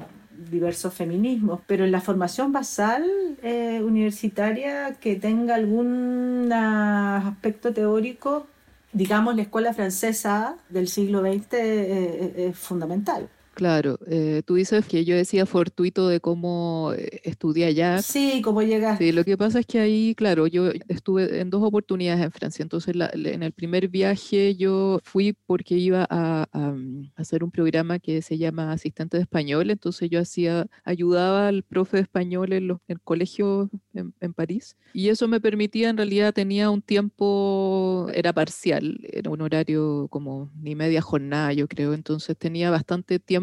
[0.49, 3.03] diversos feminismos, pero en la formación basal
[3.41, 8.47] eh, universitaria que tenga algún aspecto teórico,
[8.91, 13.29] digamos, la escuela francesa del siglo XX eh, es fundamental.
[13.53, 18.01] Claro, eh, tú dices que yo decía fortuito de cómo eh, estudié allá.
[18.01, 19.05] Sí, cómo llegaste.
[19.05, 22.63] Sí, lo que pasa es que ahí, claro, yo estuve en dos oportunidades en Francia.
[22.63, 28.23] Entonces, en el primer viaje yo fui porque iba a, mm, hacer un programa que
[28.23, 29.69] se llama Asistente de Español.
[29.69, 34.77] Entonces, yo hacía, ayudaba al profe de español en, los, el colegio en, en, París.
[34.93, 40.49] Y eso me permitía, en realidad, tenía un tiempo, era parcial, era un horario como
[40.59, 41.93] ni media jornada, yo creo.
[41.93, 43.42] Entonces, tenía bastante tiempo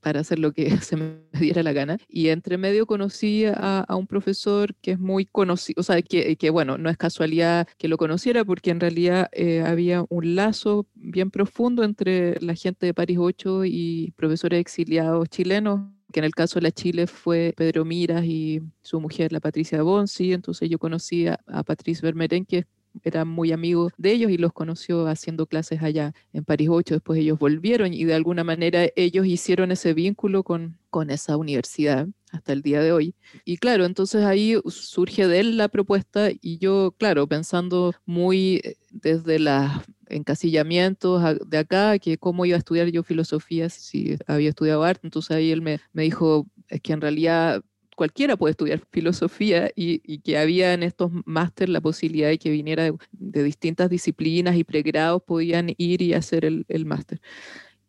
[0.00, 1.98] para hacer lo que se me diera la gana.
[2.08, 6.50] Y entre medio conocí a, un profesor que es muy conocido, o sea, que, que,
[6.50, 11.30] bueno, no es casualidad que lo conociera porque en realidad eh, había un lazo bien
[11.30, 15.80] profundo entre la gente de París 8 y profesores exiliados chilenos
[16.12, 19.82] que en el caso de la Chile fue Pedro Miras y su mujer, la Patricia
[19.82, 20.32] Bonsi.
[20.32, 22.66] Entonces yo conocí a, a Patrice Vermeren, que es
[23.02, 26.94] era muy amigo de ellos y los conoció haciendo clases allá en París 8.
[26.94, 32.06] Después ellos volvieron y de alguna manera ellos hicieron ese vínculo con, con esa universidad
[32.32, 33.14] hasta el día de hoy.
[33.44, 38.76] Y claro, entonces ahí surge de él la propuesta y yo, claro, pensando muy eh,
[38.90, 39.70] desde los
[40.08, 45.36] encasillamientos de acá, que cómo iba a estudiar yo filosofía si había estudiado arte, entonces
[45.36, 47.62] ahí él me, me dijo, es que en realidad
[47.94, 52.90] cualquiera puede estudiar filosofía y, que había en estos máster la posibilidad de que viniera
[53.12, 57.20] de, distintas disciplinas y pregrados podían ir y hacer el, máster.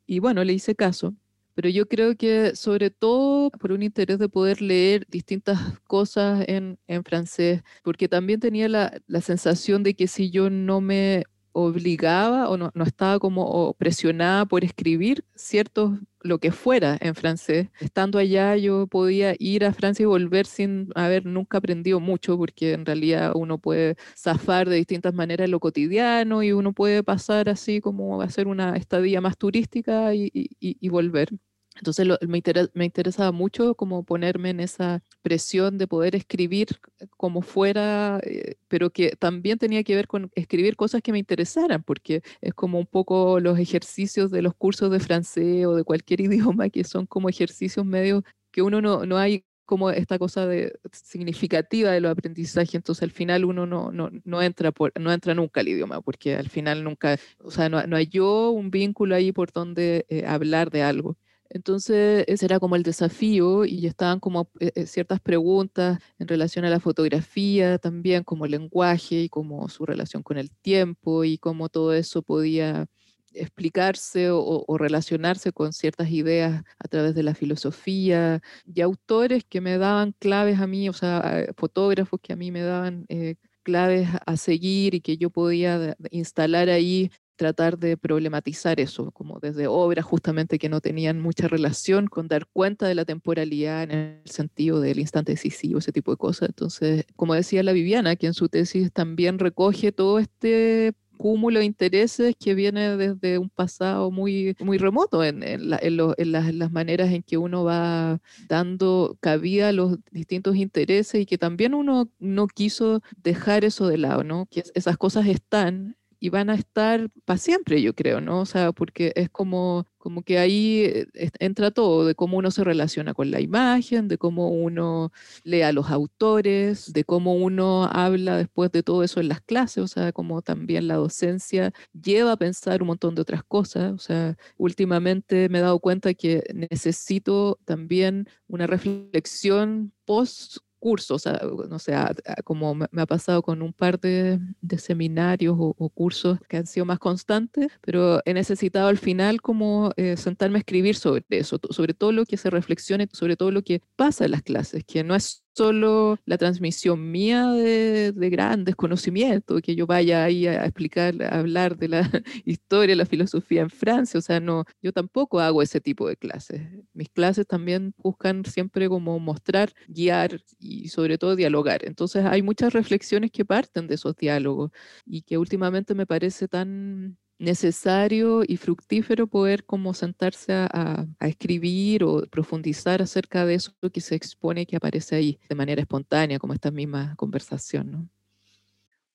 [0.06, 1.16] Y bueno, le hice caso
[1.56, 6.78] pero yo creo que sobre todo por un interés de poder leer distintas cosas en,
[6.86, 11.24] en francés, porque también tenía la, la, sensación de que si yo no me
[11.56, 17.70] obligaba o no, no estaba como presionada por escribir ciertos lo que fuera en francés.
[17.80, 22.74] Estando allá yo podía ir a Francia y volver sin haber nunca aprendido mucho, porque
[22.74, 27.80] en realidad uno puede zafar de distintas maneras lo cotidiano y uno puede pasar así
[27.82, 31.30] como hacer una estadía más turística y, y, y volver.
[31.76, 32.42] Entonces me,
[32.74, 36.80] me, interesaba mucho como ponerme en esa presión de poder escribir
[37.18, 41.84] como fuera, eh, pero que también tenía que ver con escribir cosas que me interesaran,
[41.84, 46.22] porque es como un poco los ejercicios de los cursos de francés o de cualquier
[46.22, 50.80] idioma, que son como ejercicios medios que uno no, no hay como esta cosa de,
[50.92, 55.34] significativa de los aprendizajes, entonces al final uno no, no, no, entra por, no entra
[55.34, 59.32] nunca al idioma, porque al final nunca, o sea, no, no yo un vínculo ahí
[59.32, 61.18] por donde eh, hablar de algo.
[61.50, 66.66] Entonces, ese era como el desafío y estaban como eh, eh, ciertas preguntas en relación
[66.66, 71.70] a la fotografía también, como lenguaje y como su relación con el tiempo y cómo
[71.70, 72.88] todo eso podía
[73.34, 79.78] explicarse o, relacionarse con ciertas ideas a través de la filosofía y autores que me
[79.78, 84.38] daban claves a mí, o sea, fotógrafos que a mí me daban eh, claves a
[84.38, 90.58] seguir y que yo podía instalar ahí tratar de problematizar eso, como desde obras justamente
[90.58, 95.00] que no tenían mucha relación con dar cuenta de la temporalidad en el sentido del
[95.00, 96.50] instante decisivo, ese tipo de cosas.
[96.50, 101.66] Entonces, como decía la Viviana, que en su tesis también recoge todo este cúmulo de
[101.66, 105.82] intereses que viene desde un pasado muy, muy remoto en, las,
[106.18, 111.74] las, maneras en que uno va dando cabida a los distintos intereses y que también
[111.74, 114.48] uno no quiso dejar eso de lado, ¿no?
[114.52, 118.40] Que esas cosas están y van a estar para siempre, yo creo, ¿no?
[118.42, 120.82] O sea, porque es como, como que ahí
[121.14, 125.12] eh, entra todo, de cómo uno se relaciona con la imagen, de cómo uno
[125.44, 129.84] lee a los autores, de cómo uno habla después de todo eso en las clases,
[129.84, 134.00] o sea, como también la docencia lleva a pensar un montón de otras cosas, o
[134.00, 141.24] sea, últimamente me he dado cuenta que necesito también una reflexión post cursos,
[141.68, 141.96] no sé,
[142.44, 144.40] como me ha pasado con un par de,
[144.78, 150.16] seminarios o, cursos que han sido más constantes, pero he necesitado al final como eh,
[150.16, 153.82] sentarme a escribir sobre eso, sobre todo lo que se reflexione, sobre todo lo que
[153.96, 159.76] pasa en las clases, que no es solo la transmisión mía de, grandes conocimientos, que
[159.76, 162.02] yo vaya ahí a explicar, a hablar de la
[162.46, 166.62] historia, la filosofía en Francia, o sea, no, yo tampoco hago ese tipo de clases.
[166.94, 171.86] Mis clases también buscan siempre como mostrar, guiar y sobre todo dialogar.
[171.86, 174.72] Entonces hay muchas reflexiones que parten de esos diálogos
[175.06, 182.24] y que últimamente me parece tan necesario y fructífero poder como sentarse a, escribir o
[182.30, 186.72] profundizar acerca de eso que se expone que aparece ahí de manera espontánea, como esta
[186.72, 187.92] misma conversación.
[187.92, 188.10] ¿no?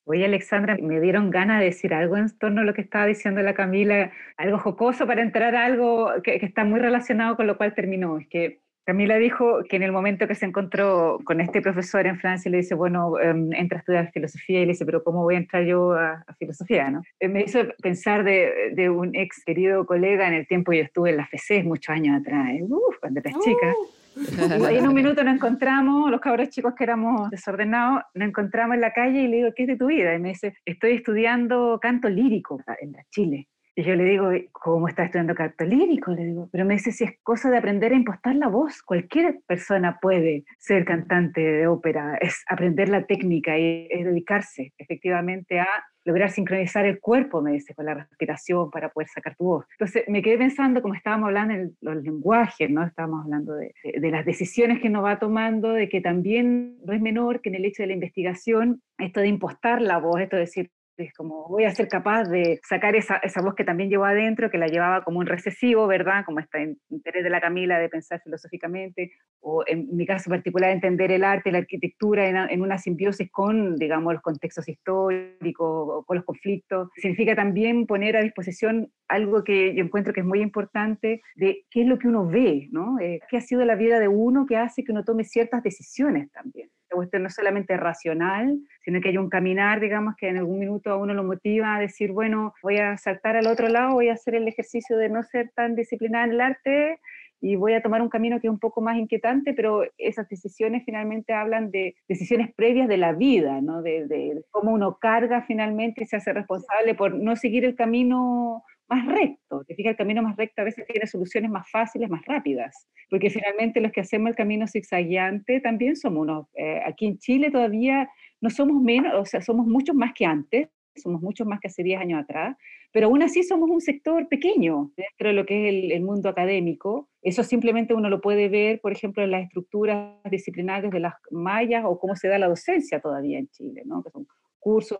[0.04, 3.40] Oye, Alexandra, me dieron ganas de decir algo en torno a lo que estaba diciendo
[3.42, 7.56] la Camila, algo jocoso para entrar a algo que, que está muy relacionado con lo
[7.56, 8.18] cual terminó.
[8.18, 12.18] Es que Camila dijo que en el momento que se encontró con este profesor en
[12.18, 15.34] Francia, le dice, bueno, em, entra a estudiar filosofía y le dice, pero ¿cómo voy
[15.34, 16.90] a entrar yo a, filosofía?
[16.90, 17.02] ¿no?
[17.20, 20.84] Eh, me hizo pensar de, de, un ex querido colega en el tiempo que yo
[20.84, 22.64] estuve en la FECES muchos años atrás, ¿eh?
[23.00, 23.74] cuando era chica.
[23.76, 24.00] Uh.
[24.16, 28.80] Y en un minuto nos encontramos, los cabros chicos que éramos desordenados, nos encontramos en
[28.80, 30.14] la calle y le digo, ¿qué es de tu vida?
[30.14, 33.48] Y me dice, estoy estudiando canto lírico en Chile.
[33.74, 36.12] Y yo le digo, ¿cómo está estudiando canto lírico?
[36.12, 39.40] Le digo, pero me dice, si es cosa de aprender a impostar la voz, cualquier
[39.46, 45.68] persona puede ser cantante de ópera, es aprender la técnica y es dedicarse efectivamente a
[46.04, 49.66] lograr sincronizar el cuerpo, me dice, con la respiración para poder sacar tu voz.
[49.72, 52.84] Entonces me quedé pensando, como estábamos hablando en los lenguajes, ¿no?
[52.84, 57.00] Estábamos hablando de, de, las decisiones que uno va tomando, de que también no es
[57.00, 60.42] menor que en el hecho de la investigación, esto de impostar la voz, esto de
[60.42, 60.70] decir,
[61.04, 64.50] es como voy a ser capaz de sacar esa, esa voz que también llevo adentro,
[64.50, 66.24] que la llevaba como un recesivo, ¿verdad?
[66.24, 71.12] Como este interés de la Camila de pensar filosóficamente, o en mi caso particular entender
[71.12, 76.16] el arte, la arquitectura en, en una simbiosis con, digamos, los contextos históricos, o con
[76.16, 76.88] los conflictos.
[76.96, 81.82] Significa también poner a disposición algo que yo encuentro que es muy importante, de qué
[81.82, 82.98] es lo que uno ve, ¿no?
[83.00, 86.30] Eh, ¿Qué ha sido la vida de uno que hace que uno tome ciertas decisiones
[86.32, 86.70] también?
[86.96, 90.90] Cuestión no es solamente racional, sino que hay un caminar, digamos, que en algún minuto
[90.90, 94.14] a uno lo motiva a decir, bueno, voy a saltar al otro lado, voy a
[94.14, 97.00] hacer el ejercicio de no ser tan disciplinada en el arte
[97.40, 100.82] y voy a tomar un camino que es un poco más inquietante, pero esas decisiones
[100.84, 103.82] finalmente hablan de decisiones previas de la vida, ¿no?
[103.82, 108.62] de, de cómo uno carga finalmente y se hace responsable por no seguir el camino
[108.90, 109.64] más recto.
[109.64, 113.30] Te fijas, el camino más recto a veces tiene soluciones más fáciles, más rápidas, porque
[113.30, 118.08] finalmente los que hacemos el camino zigzagueante también somos unos, eh, aquí en Chile todavía
[118.40, 121.82] no somos menos, o sea, somos muchos más que antes, somos muchos más que hace
[121.82, 122.56] 10 años atrás,
[122.92, 126.28] pero aún así somos un sector pequeño dentro de lo que es el, el, mundo
[126.28, 127.08] académico.
[127.22, 131.84] Eso simplemente uno lo puede ver, por ejemplo, en las estructuras disciplinarias de las mallas
[131.86, 134.02] o cómo se da la docencia todavía en Chile, ¿no?
[134.02, 134.26] que son
[134.58, 134.98] cursos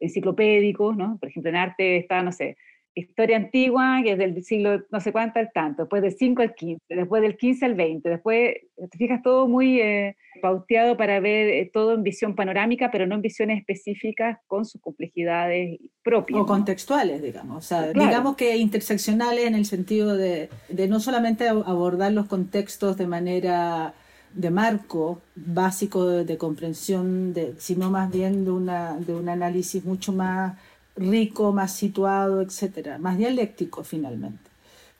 [0.00, 1.18] enciclopédicos, ¿no?
[1.18, 2.56] por ejemplo, en arte está, no sé,
[2.98, 6.54] historia antigua, que es del siglo no sé cuánto al tanto, después del 5 al
[6.54, 8.54] 15, después del 15 al 20, después,
[8.90, 13.16] te fijas, todo muy eh, pauteado para ver eh, todo en visión panorámica, pero no
[13.16, 16.40] en visiones específicas con sus complejidades propias.
[16.40, 18.08] O contextuales, digamos, o sea, claro.
[18.08, 23.94] digamos que interseccionales en el sentido de, de no solamente abordar los contextos de manera
[24.34, 29.84] de marco básico de, de comprensión, de, sino más bien de, una, de un análisis
[29.84, 30.56] mucho más
[30.98, 34.48] rico, más situado, etcétera, más dialéctico finalmente.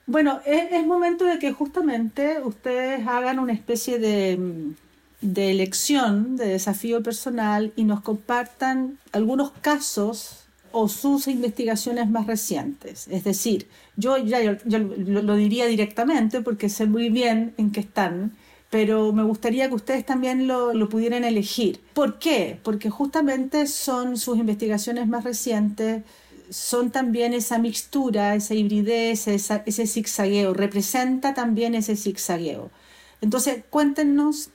[0.06, 4.72] Bueno, es, momento de que justamente ustedes hagan una especie de,
[5.20, 13.08] de elección, de desafío personal y nos compartan algunos casos o sus investigaciones más recientes.
[13.08, 18.32] Es decir, yo ya yo, lo diría directamente porque sé muy bien en qué están
[18.70, 21.80] pero me gustaría que ustedes también lo, lo, pudieran elegir.
[21.94, 22.58] ¿Por qué?
[22.62, 26.02] Porque justamente son sus investigaciones más recientes,
[26.50, 32.70] son también esa mixtura, esa hibridez, esa, ese zigzagueo, representa también ese zigzagueo.
[33.20, 34.50] Entonces, cuéntenos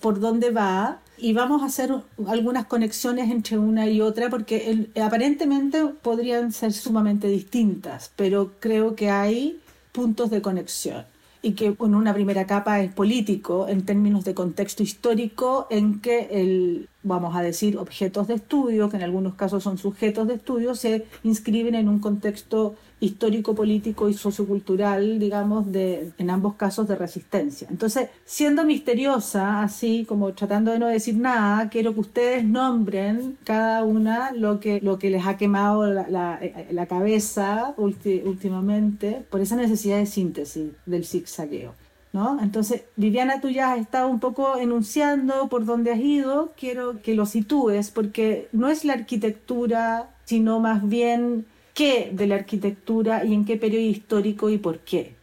[0.00, 1.92] por dónde va y vamos a hacer
[2.28, 9.10] algunas conexiones entre una y otra porque aparentemente podrían ser sumamente distintas, pero creo que
[9.10, 9.60] hay
[9.92, 11.06] puntos de conexión
[11.46, 16.26] y que en una primera capa es político en términos de contexto histórico en que
[16.32, 20.74] el, vamos a decir, objetos de estudio, que en algunos casos son sujetos de estudio,
[20.74, 26.96] se inscriben en un contexto histórico, político y sociocultural, digamos, de, en ambos casos de
[26.96, 27.68] resistencia.
[27.70, 33.84] Entonces, siendo misteriosa, así como tratando de no decir nada, quiero que ustedes nombren cada
[33.84, 36.40] una lo que, lo que les ha quemado la, la,
[36.70, 41.74] la cabeza últimamente por esa necesidad de síntesis del zigzagueo.
[42.16, 42.40] ¿No?
[42.40, 47.14] Entonces, Viviana, tú ya has estado un poco enunciando por dónde has ido, quiero que
[47.14, 51.44] lo sitúes, porque no es la arquitectura, sino más bien
[51.74, 55.15] qué de la arquitectura y en qué periodo histórico y por qué.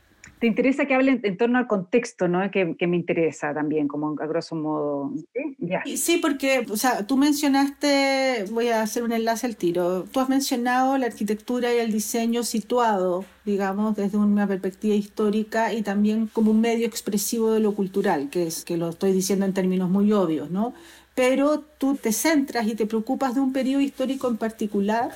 [0.43, 2.51] Te interesa que hable en, en torno al contexto, ¿no?
[2.51, 5.13] Que, que, me interesa también, como a grosso modo.
[5.33, 5.55] ¿Sí?
[5.65, 5.83] Yeah.
[5.95, 10.27] sí, porque, o sea, tú mencionaste, voy a hacer un enlace al tiro, tú has
[10.27, 16.51] mencionado la arquitectura y el diseño situado, digamos, desde una perspectiva histórica y también como
[16.51, 20.11] un medio expresivo de lo cultural, que es que lo estoy diciendo en términos muy
[20.11, 20.73] obvios, ¿no?
[21.15, 25.11] Pero tú te centras y te preocupas de un periodo histórico en particular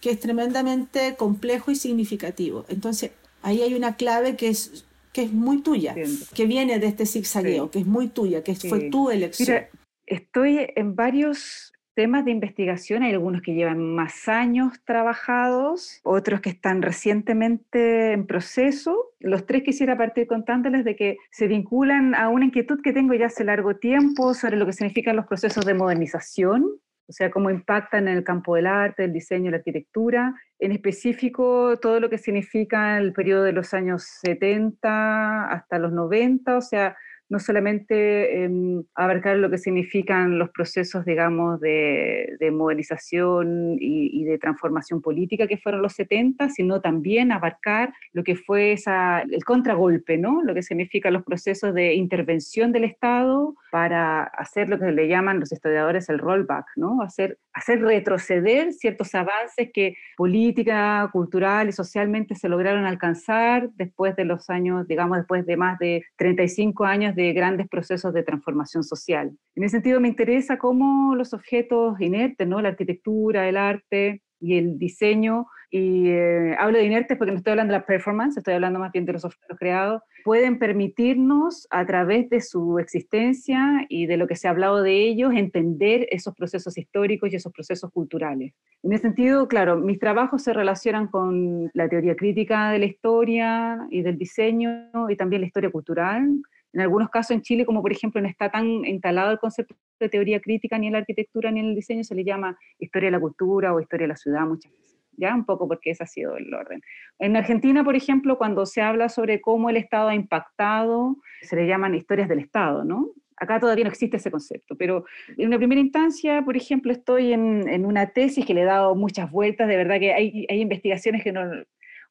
[0.00, 2.64] que es tremendamente complejo y significativo.
[2.68, 3.12] Entonces,
[3.42, 6.26] ahí hay una clave que es, que es muy tuya, Entiendo.
[6.34, 7.70] que viene de este zigzagueo, sí.
[7.70, 8.68] que es muy tuya, que sí.
[8.68, 9.48] fue tu elección.
[9.48, 9.68] Mira,
[10.06, 16.50] estoy en varios temas de investigación, hay algunos que llevan más años trabajados, otros que
[16.50, 19.10] están recientemente en proceso.
[19.20, 23.26] Los tres quisiera partir contándoles de que se vinculan a una inquietud que tengo ya
[23.26, 28.08] hace largo tiempo sobre lo que significan los procesos de modernización o sea, cómo impactan
[28.08, 32.98] en el campo del arte, el diseño, la arquitectura, en específico todo lo que significa
[32.98, 36.96] el periodo de los años 70 hasta los 90, o sea,
[37.32, 38.50] no solamente eh,
[38.94, 45.46] abarcar lo que significan los procesos, digamos, de, de modernización y, y, de transformación política
[45.46, 50.42] que fueron los 70, sino también abarcar lo que fue esa, el contragolpe, ¿no?
[50.42, 55.40] Lo que significan los procesos de intervención del Estado para hacer lo que le llaman
[55.40, 57.00] los historiadores el rollback, ¿no?
[57.00, 64.26] Hacer, hacer retroceder ciertos avances que política, cultural y socialmente se lograron alcanzar después de
[64.26, 69.32] los años, digamos, después de más de 35 años de grandes procesos de transformación social.
[69.54, 72.60] En ese sentido me interesa cómo los objetos inertes, ¿no?
[72.60, 77.52] la arquitectura, el arte, y el diseño, y eh, hablo de inertes porque no estoy
[77.52, 81.86] hablando de la performance, estoy hablando más bien de los objetos creados, pueden permitirnos a
[81.86, 86.34] través de su existencia y de lo que se ha hablado de ellos entender esos
[86.34, 88.52] procesos históricos y esos procesos culturales.
[88.82, 93.86] En ese sentido, claro, mis trabajos se relacionan con la teoría crítica de la historia
[93.90, 96.42] y del diseño y también la historia cultural.
[96.74, 100.10] En algunos casos en Chile, como por ejemplo no está tan instalado el concepto de
[100.10, 103.12] teoría crítica ni en la arquitectura ni en el diseño, se le llama historia de
[103.12, 104.91] la cultura o historia de la ciudad muchas veces.
[105.16, 106.80] Ya un poco porque ese ha sido el orden.
[107.18, 111.66] En Argentina, por ejemplo, cuando se habla sobre cómo el Estado ha impactado, se le
[111.66, 113.10] llaman historias del Estado, ¿no?
[113.36, 115.04] Acá todavía no existe ese concepto, pero
[115.36, 119.30] en una primera instancia, por ejemplo, estoy en, una tesis que le he dado muchas
[119.30, 121.42] vueltas, de verdad que hay, hay investigaciones que no,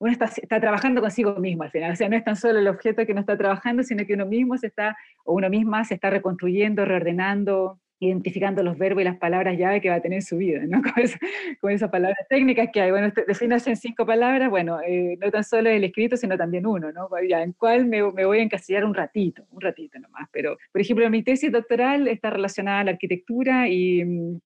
[0.02, 2.68] uno está, está, trabajando consigo mismo al final, o sea, no es tan solo el
[2.68, 5.94] objeto que uno está trabajando, sino que uno mismo se está, o uno misma se
[5.94, 10.22] está reconstruyendo, reordenando, identificando los verbos y las palabras llave que va a tener en
[10.24, 10.82] su vida, ¿no?
[11.62, 12.90] Con, esas palabras técnicas que hay.
[12.90, 16.66] Bueno, este, defínase en cinco palabras, bueno, eh, no tan solo el escrito, sino también
[16.66, 17.08] uno, ¿no?
[17.30, 20.28] Ya, ¿En cuál me, me, voy a encasillar un ratito, un ratito nomás?
[20.32, 24.04] Pero, por ejemplo, mi tesis doctoral está relacionada a la arquitectura y,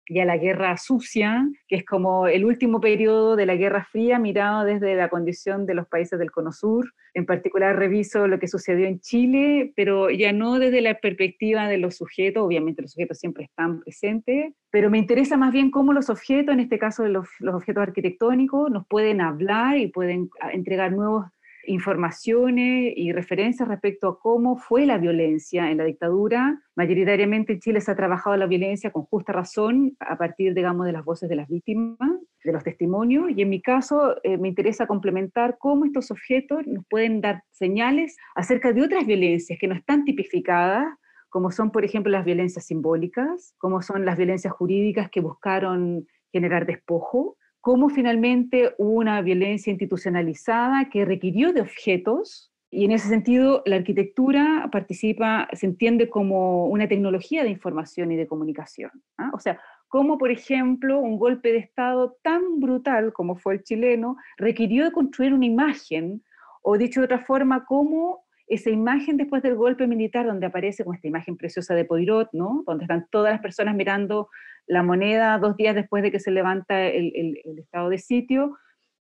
[0.07, 4.17] y a la guerra sucia, que es como el último periodo de la Guerra Fría
[4.17, 6.91] mirado desde la condición de los países del Cono Sur.
[7.13, 11.77] En particular reviso lo que sucedió en Chile, pero ya no desde la perspectiva de
[11.77, 16.09] los sujetos, obviamente los sujetos siempre están presentes, pero me interesa más bien cómo los
[16.09, 21.31] objetos, en este caso los, los objetos arquitectónicos, nos pueden hablar y pueden entregar nuevas
[21.65, 26.61] informaciones y referencias respecto a cómo fue la violencia en la dictadura.
[26.75, 30.91] Mayoritariamente en Chile se ha trabajado la violencia con justa razón a partir, digamos, de
[30.91, 31.97] las voces de las víctimas,
[32.43, 36.85] de los testimonios, y en mi caso eh, me interesa complementar cómo estos objetos nos
[36.89, 40.85] pueden dar señales acerca de otras violencias que no están tipificadas,
[41.33, 46.67] como son, por ejemplo, las violencias simbólicas, como son las violencias jurídicas que buscaron generar
[46.67, 53.77] despojo, cómo finalmente una violencia institucionalizada que requirió de objetos, y en ese sentido la
[53.77, 58.91] arquitectura participa, se entiende como una tecnología de información y de comunicación.
[59.17, 59.31] ¿ah?
[59.33, 64.17] O sea, cómo, por ejemplo, un golpe de Estado tan brutal como fue el chileno
[64.37, 66.23] requirió de construir una imagen,
[66.61, 70.95] o dicho de otra forma, cómo esa imagen después del golpe militar, donde aparece con
[70.95, 72.63] esta imagen preciosa de Poirot, ¿no?
[72.65, 74.29] donde están todas las personas mirando
[74.67, 78.57] la moneda dos días después de que se levanta el, el, el estado de sitio,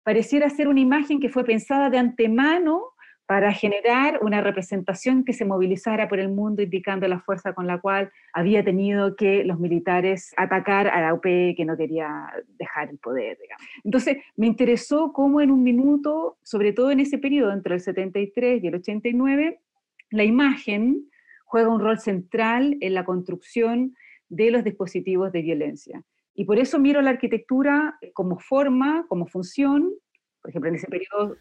[0.03, 2.81] pareciera ser una imagen que fue pensada de antemano
[3.29, 7.79] para generar una representación que se movilizara por el mundo, indicando la fuerza con la
[7.79, 12.25] cual había tenido que los militares atacar a la UP que no quería
[12.57, 13.37] dejar el poder.
[13.39, 13.63] Digamos.
[13.83, 18.63] Entonces, me interesó cómo en un minuto, sobre todo en ese periodo entre el 73
[18.63, 19.59] y el 89,
[20.09, 21.07] la imagen
[21.45, 23.95] juega un rol central en la construcción
[24.27, 26.01] de los dispositivos de violencia.
[26.33, 29.91] Y por eso miro la arquitectura como forma, como función,
[30.41, 31.37] por ejemplo, en ese periodo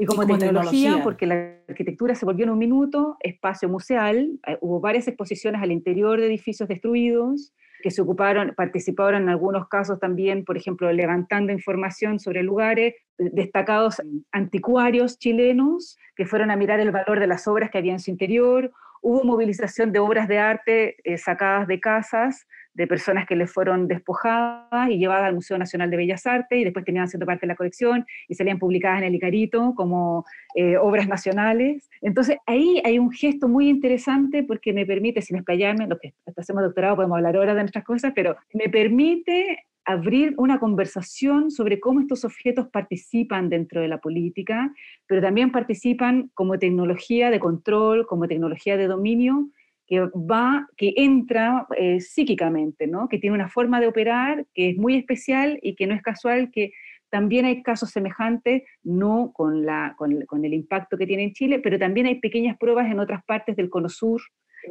[0.00, 4.80] y como, tecnología, porque la arquitectura se volvió en un minuto espacio museal, eh, hubo
[4.80, 10.46] varias exposiciones al interior de edificios destruidos, que se ocuparon, participaron en algunos casos también,
[10.46, 14.00] por ejemplo, levantando información sobre lugares, eh, destacados
[14.32, 18.10] anticuarios chilenos que fueron a mirar el valor de las obras que había en su
[18.10, 18.72] interior,
[19.02, 23.88] hubo movilización de obras de arte eh, sacadas de casas, de personas que les fueron
[23.88, 27.48] despojadas y llevadas al Museo Nacional de Bellas Artes y después tenían siendo parte de
[27.48, 31.88] la colección y salían publicadas en el Icarito como eh, obras nacionales.
[32.00, 36.62] Entonces ahí hay un gesto muy interesante porque me permite, sin explayarme, lo que hacemos
[36.62, 42.00] doctorado podemos hablar ahora de nuestras cosas, pero me permite abrir una conversación sobre cómo
[42.00, 44.72] estos objetos participan dentro de la política,
[45.06, 49.48] pero también participan como tecnología de control, como tecnología de dominio,
[49.90, 53.08] que va, que entra eh, psíquicamente, ¿no?
[53.08, 56.52] que tiene una forma de operar que es muy especial y que no es casual
[56.52, 56.70] que
[57.10, 61.58] también hay casos semejantes, no con, la, con, con, el impacto que tiene en Chile,
[61.58, 64.22] pero también hay pequeñas pruebas en otras partes del Cono Sur,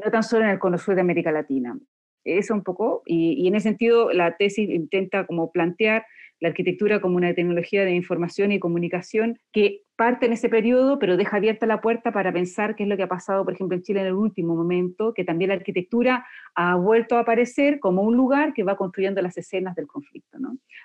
[0.01, 1.77] no tan solo en el Cono Sur de América Latina.
[2.23, 6.05] Eso un poco, y, y en ese sentido la tesis intenta como plantear
[6.39, 11.17] la arquitectura como una tecnología de información y comunicación que parte en ese periodo, pero
[11.17, 13.83] deja abierta la puerta para pensar qué es lo que ha pasado, por ejemplo, en
[13.83, 16.25] Chile en el último momento, que también la arquitectura
[16.55, 20.37] ha vuelto a aparecer como un lugar que va construyendo las escenas del conflicto.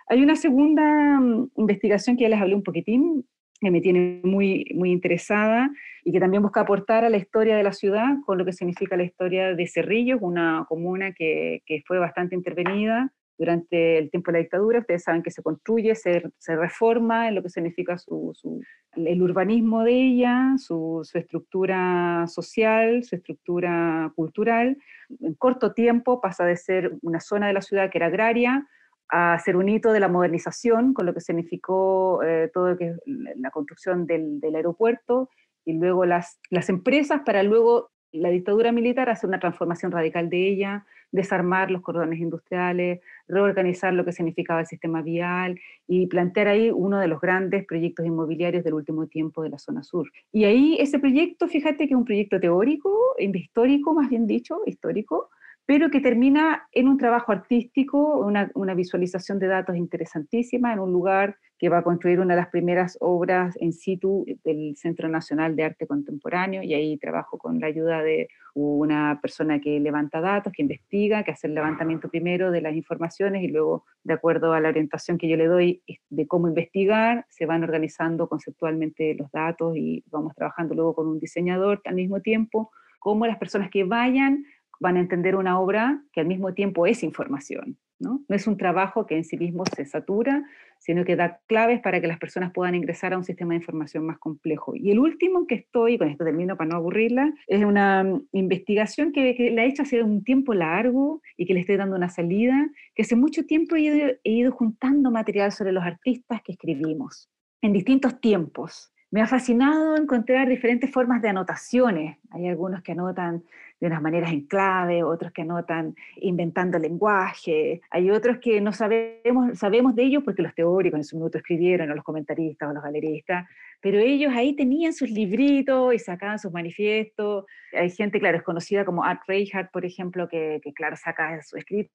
[0.08, 3.24] Hay una segunda mm, investigación que ya les hablé un poquitín,
[3.60, 5.70] que me tiene muy, muy interesada
[6.02, 8.96] y que también busca aportar a la historia de la ciudad con lo que significa
[8.96, 14.42] la historia de Cerrillos, una comuna que fue bastante intervenida durante el tiempo de la
[14.42, 14.80] dictadura.
[14.80, 18.60] Ustedes saben que se construye, se, se reforma en lo que significa su, su,
[18.96, 24.76] el urbanismo de ella, su, su, estructura social, su estructura cultural.
[25.20, 28.66] En corto tiempo pasa de ser una zona de la ciudad que era agraria
[29.10, 33.50] a hacer un hito de la modernización, con lo que significó eh, todo que, la
[33.50, 35.28] construcción del, del, aeropuerto
[35.64, 40.48] y luego las, las empresas para luego la dictadura militar hacer una transformación radical de
[40.48, 46.72] ella, desarmar los cordones industriales, reorganizar lo que significaba el sistema vial y plantear ahí
[46.72, 50.10] uno de los grandes proyectos inmobiliarios del último tiempo de la zona sur.
[50.32, 55.30] Y ahí ese proyecto, fíjate que es un proyecto teórico, histórico más bien dicho, histórico,
[55.66, 60.92] pero que termina en un trabajo artístico, una, una, visualización de datos interesantísima en un
[60.92, 65.54] lugar que va a construir una de las primeras obras en situ del Centro Nacional
[65.56, 70.52] de Arte Contemporáneo, y ahí trabajo con la ayuda de una persona que levanta datos,
[70.52, 74.60] que investiga, que hace el levantamiento primero de las informaciones y luego, de acuerdo a
[74.60, 79.76] la orientación que yo le doy de cómo investigar, se van organizando conceptualmente los datos
[79.76, 84.44] y vamos trabajando luego con un diseñador al mismo tiempo, cómo las personas que vayan
[84.80, 87.78] van a entender una obra que al mismo tiempo es información.
[87.98, 88.22] ¿No?
[88.28, 90.44] es un trabajo que en sí mismo se satura,
[90.78, 94.04] sino que da claves para que las personas puedan ingresar a un sistema de información
[94.06, 94.72] más complejo.
[94.74, 99.12] Y el último que estoy, con esto termino para no aburrirla, es una mm, investigación
[99.12, 102.68] que, la he hecho hace un tiempo largo y que le estoy dando una salida,
[102.94, 107.30] que hace mucho tiempo he he ido juntando material sobre los artistas que escribimos
[107.62, 108.93] en distintos tiempos.
[109.14, 112.18] Me ha fascinado encontrar diferentes formas de anotaciones.
[112.32, 113.44] Hay algunos que anotan
[113.78, 119.56] de unas maneras en clave, otros que anotan inventando lenguaje, hay otros que no sabemos,
[119.56, 122.82] sabemos de ellos porque los teóricos en su minuto escribieron, o los comentaristas o los
[122.82, 123.46] galeristas,
[123.80, 127.44] pero ellos ahí tenían sus libritos y sacaban sus manifiestos.
[127.72, 131.56] Hay gente, claro, es conocida como Art Reichhardt, por ejemplo, que, que claro, saca su
[131.56, 131.92] escrito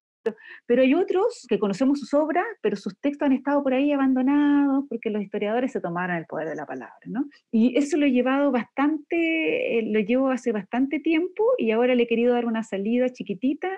[0.66, 4.84] pero hay otros que conocemos sus obras, pero sus textos han estado por ahí abandonados
[4.88, 7.26] porque los historiadores se tomaron el poder de la palabra, ¿no?
[7.50, 12.04] Y eso lo he llevado bastante, eh, lo llevo hace bastante tiempo y ahora le
[12.04, 13.70] he querido dar una salida chiquitita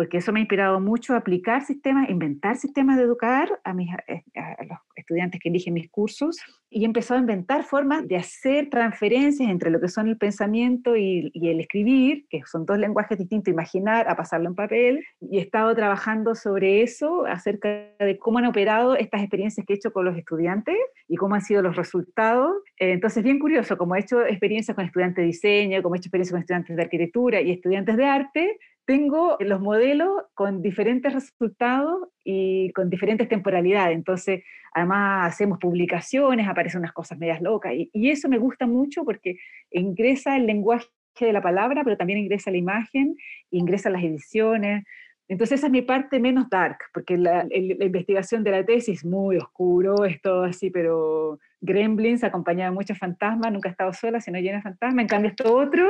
[0.00, 3.90] porque eso me ha inspirado mucho a aplicar sistemas, inventar sistemas de educar a, mis,
[4.08, 6.38] eh, a los estudiantes que eligen mis cursos
[6.70, 10.96] y he empezado a inventar formas de hacer transferencias entre lo que son el pensamiento
[10.96, 15.36] y, y, el escribir, que son dos lenguajes distintos, imaginar a pasarlo en papel, y
[15.36, 19.92] he estado trabajando sobre eso, acerca de cómo han operado estas experiencias que he hecho
[19.92, 20.76] con los estudiantes
[21.08, 22.52] y cómo han sido los resultados.
[22.78, 26.06] Eh, entonces, bien curioso, como he hecho experiencias con estudiantes de diseño, como he hecho
[26.06, 28.58] experiencias con estudiantes de arquitectura y estudiantes de arte,
[28.90, 33.94] tengo los modelos con diferentes resultados y con diferentes temporalidades.
[33.94, 34.42] Entonces,
[34.74, 37.72] además hacemos publicaciones, aparecen unas cosas medias locas.
[37.72, 39.36] Y, eso me gusta mucho porque
[39.70, 40.88] ingresa el lenguaje
[41.20, 43.14] de la palabra, pero también ingresa la imagen,
[43.52, 44.82] ingresa las ediciones.
[45.30, 49.04] Entonces esa es mi parte menos dark, porque la, la investigación de la tesis es
[49.04, 54.20] muy oscuro, es todo así, pero Gremlins acompañada de muchos fantasmas, nunca he estado sola,
[54.20, 55.02] sino llena de fantasmas.
[55.02, 55.88] En cambio, esto otro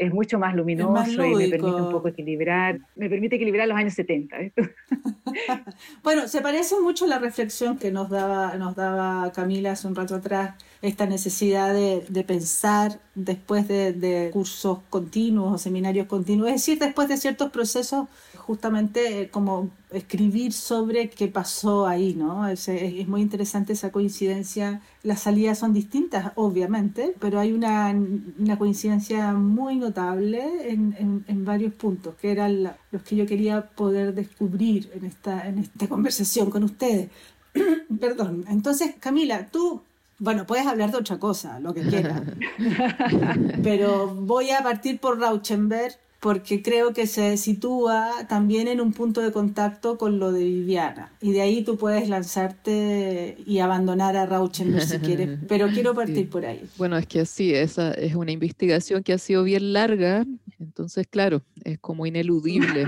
[0.00, 3.92] es mucho más luminoso y me permite un poco equilibrar, me permite equilibrar los años
[3.92, 4.34] 70.
[6.02, 9.94] bueno, se parece mucho a la reflexión que nos daba, nos daba Camila hace un
[9.94, 16.48] rato atrás, esta necesidad de, de pensar después de, de, cursos continuos o seminarios continuos,
[16.48, 18.08] es decir, después de ciertos procesos,
[18.50, 22.48] justamente como escribir sobre qué pasó ahí, ¿no?
[22.48, 24.80] Es, es, muy interesante esa coincidencia.
[25.04, 27.94] Las salidas son distintas, obviamente, pero hay una,
[28.40, 33.24] una coincidencia muy notable en, en, en varios puntos, que eran la, los que yo
[33.24, 37.08] quería poder descubrir en esta, en esta conversación con ustedes.
[38.00, 38.46] Perdón.
[38.48, 39.80] Entonces, Camila, tú
[40.18, 42.20] bueno, puedes hablar de otra cosa, lo que quieras.
[43.62, 49.22] Pero voy a partir por Rauschenberg porque creo que se sitúa también en un punto
[49.22, 51.10] de contacto con lo de Viviana.
[51.22, 56.28] Y de ahí tú puedes lanzarte y abandonar a Rauschenberg si quieres, pero quiero partir
[56.28, 56.62] por ahí.
[56.76, 60.26] Bueno, es que sí, esa es una investigación que ha sido bien larga,
[60.58, 62.86] entonces claro, es como ineludible.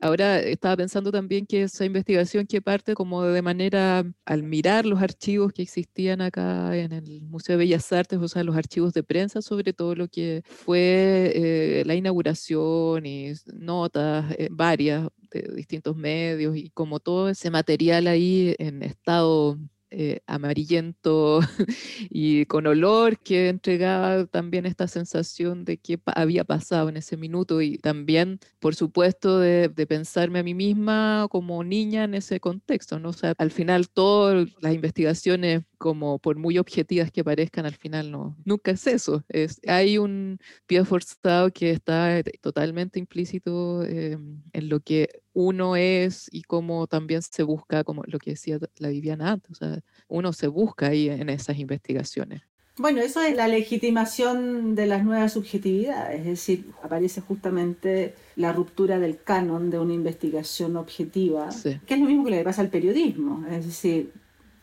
[0.00, 5.00] Ahora estaba pensando también que esa investigación que parte como de manera al mirar los
[5.00, 9.02] archivos que existían acá en el Museo de Bellas Artes, o sea, los archivos de
[9.02, 15.96] prensa sobre todo lo que fue eh, la inauguración y notas eh, varias de distintos
[15.96, 19.58] medios y como todo ese material ahí en estado
[19.94, 21.40] eh, amarillento
[22.10, 27.60] y con olor que entregaba también esta sensación de qué había pasado en ese minuto
[27.60, 33.10] y también, por supuesto, de, pensarme a mí misma como niña en ese contexto, ¿no?
[33.10, 38.36] O al final todas las investigaciones como por muy objetivas que parezcan, al final no,
[38.44, 39.24] nunca es eso.
[39.28, 44.16] Es, hay un pie forzado que está totalmente implícito eh,
[44.52, 48.88] en lo que uno es y cómo también se busca, como lo que decía la
[48.88, 52.42] Viviana antes, o sea, uno se busca ahí en esas investigaciones.
[52.78, 58.98] Bueno, eso es la legitimación de las nuevas subjetividades, es decir, aparece justamente la ruptura
[58.98, 61.50] del canon de una investigación objetiva,
[61.86, 64.12] que es lo mismo que le pasa al periodismo, es decir...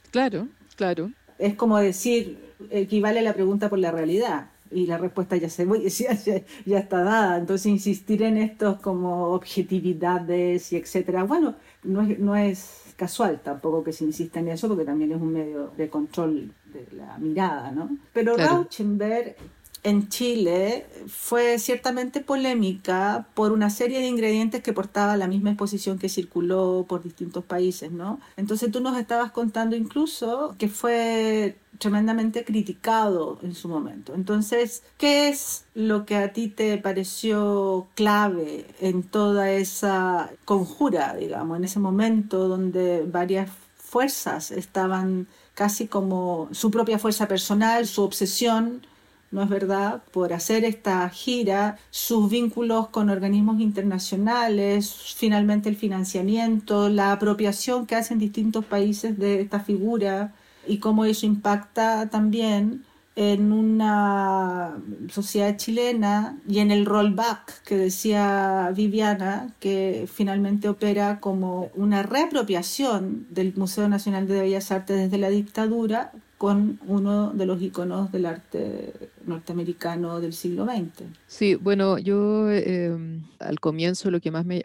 [0.09, 1.11] Claro, claro.
[1.37, 2.39] Es como decir,
[2.71, 6.79] equivale a la pregunta por la realidad y la respuesta ya se ya, ya, ya,
[6.79, 7.37] está dada.
[7.37, 13.83] Entonces insistir en estos como objetividades y etcétera, bueno, no es, no es casual tampoco
[13.83, 17.71] que se insista en eso porque también es un medio de control de la mirada,
[17.71, 17.97] ¿no?
[18.13, 19.35] Pero Rauschenberg
[19.83, 25.97] en Chile fue ciertamente polémica por una serie de ingredientes que portaba la misma exposición
[25.97, 28.19] que circuló por distintos países, ¿no?
[28.37, 34.13] Entonces tú nos estabas contando incluso que fue tremendamente criticado en su momento.
[34.13, 41.57] Entonces, ¿qué es lo que a ti te pareció clave en toda esa conjura, digamos,
[41.57, 48.81] en ese momento donde varias fuerzas estaban casi como su propia fuerza personal, su obsesión
[49.31, 56.89] ¿no es verdad?, por hacer esta gira, sus vínculos con organismos internacionales, finalmente el financiamiento,
[56.89, 60.33] la apropiación que hacen distintos países de esta figura
[60.67, 62.83] y cómo eso impacta también
[63.15, 64.77] en una
[65.09, 73.27] sociedad chilena y en el rollback que decía Viviana, que finalmente opera como una reapropiación
[73.29, 78.25] del Museo Nacional de Bellas Artes desde la dictadura con uno de los iconos del
[78.25, 81.03] arte norteamericano del siglo XX.
[81.27, 84.63] Sí, bueno, yo em, al comienzo lo que más me,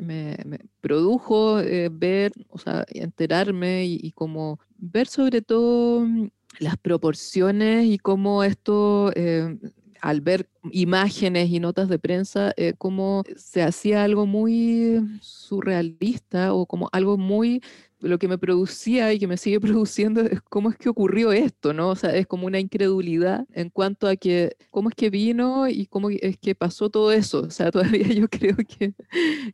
[0.80, 6.28] produjo eh, ver, o sea, enterarme y, como ver sobre todo mm,
[6.60, 9.10] las proporciones y cómo esto...
[9.16, 9.58] Em,
[10.00, 16.66] al ver imágenes y notas de prensa, eh, cómo se hacía algo muy surrealista o
[16.66, 17.62] como algo muy
[18.04, 21.72] lo que me producía y que me sigue produciendo es cómo es que ocurrió esto,
[21.72, 21.90] ¿no?
[21.90, 25.86] O sea, es como una incredulidad en cuanto a que cómo es que vino y
[25.86, 27.42] cómo es que pasó todo eso.
[27.42, 28.94] O sea, todavía yo creo que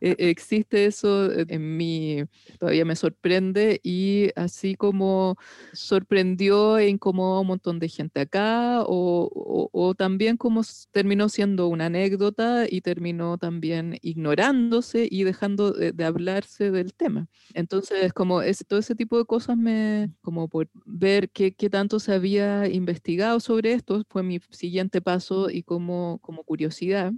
[0.00, 2.24] e, existe eso en mí,
[2.58, 5.36] todavía me sorprende y así como
[5.72, 11.68] sorprendió e incomodó a un montón de gente acá o, o, también como terminó siendo
[11.68, 17.28] una anécdota y terminó también ignorándose y dejando de, de hablarse del tema.
[17.54, 22.12] Entonces, como todo ese tipo de cosas me, como por ver qué, qué, tanto se
[22.12, 27.12] había investigado sobre esto, fue mi siguiente paso y como, como curiosidad.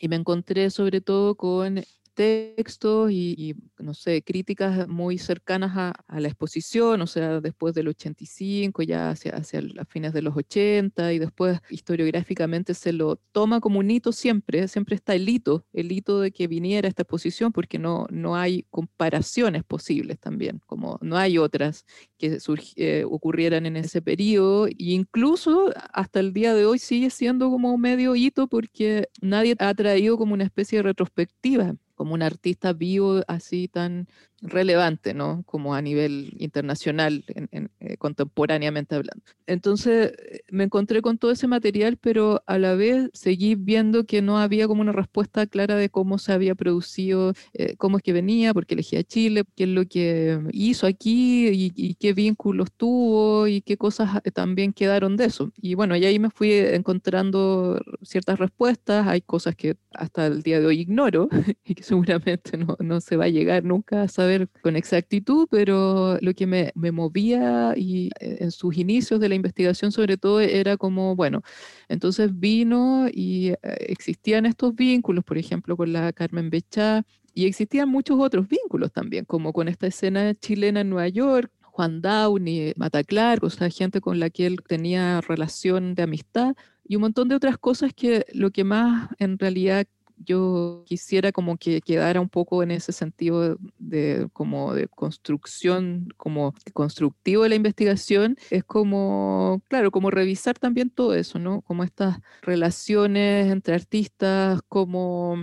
[0.00, 1.82] Y me encontré sobre todo con
[2.18, 7.86] textos y, no sé, críticas muy cercanas a, a, la exposición, o sea, después del
[7.86, 13.60] 85, ya hacia, hacia las fines de los 80, y después historiográficamente se lo toma
[13.60, 17.52] como un hito siempre, siempre está el hito, el hito de que viniera esta exposición,
[17.52, 21.86] porque no, no hay comparaciones posibles también, como no hay otras
[22.18, 22.38] que
[22.74, 27.78] eh, ocurrieran en ese periodo, e incluso hasta el día de hoy sigue siendo como
[27.78, 33.22] medio hito porque nadie ha traído como una especie de retrospectiva como un artista vivo
[33.26, 34.08] así tan
[34.40, 35.42] relevante, ¿no?
[35.46, 39.22] Como a nivel internacional, en, eh, contemporáneamente hablando.
[39.46, 44.22] Entonces eh, me encontré con todo ese material, pero a la vez seguí viendo que
[44.22, 48.12] no había como una respuesta clara de cómo se había producido, eh, cómo es que
[48.12, 53.48] venía, por qué elegía Chile, qué es lo que hizo aquí y, qué vínculos tuvo
[53.48, 55.52] y qué cosas también quedaron de eso.
[55.60, 60.60] Y bueno, y ahí me fui encontrando ciertas respuestas, hay cosas que hasta el día
[60.60, 61.28] de hoy ignoro
[61.64, 64.27] y que seguramente no, no se va a llegar nunca a saber
[64.62, 69.34] con exactitud, pero lo que me, me movía y eh, en sus inicios de la
[69.34, 71.42] investigación sobre todo era como, bueno,
[71.88, 77.04] entonces vino y eh, existían estos vínculos, por ejemplo, con la Carmen Bechá,
[77.34, 82.02] y existían muchos otros vínculos también, como con esta escena chilena en Nueva York, Juan
[82.02, 87.02] Downey, Mataclar, o sea, gente con la que él tenía relación de amistad y un
[87.02, 89.86] montón de otras cosas que lo que más en realidad
[90.24, 96.54] yo quisiera como que quedara un poco en ese sentido de como de construcción, como
[96.72, 101.62] constructivo de la investigación, es como, claro, como revisar también todo eso, ¿no?
[101.62, 105.36] Como estas relaciones entre artistas, como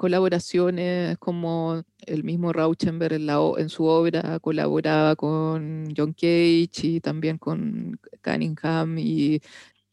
[0.00, 3.28] colaboraciones, como el mismo Rauschenberg en,
[3.58, 9.42] en su obra colaboraba con John Cage y también con Cunningham y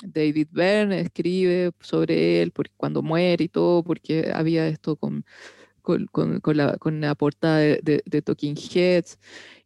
[0.03, 5.25] David Byrne escribe sobre él porque cuando muere y todo, porque había esto con,
[5.81, 9.17] con, con, la, con la, portada de, de, Talking Heads.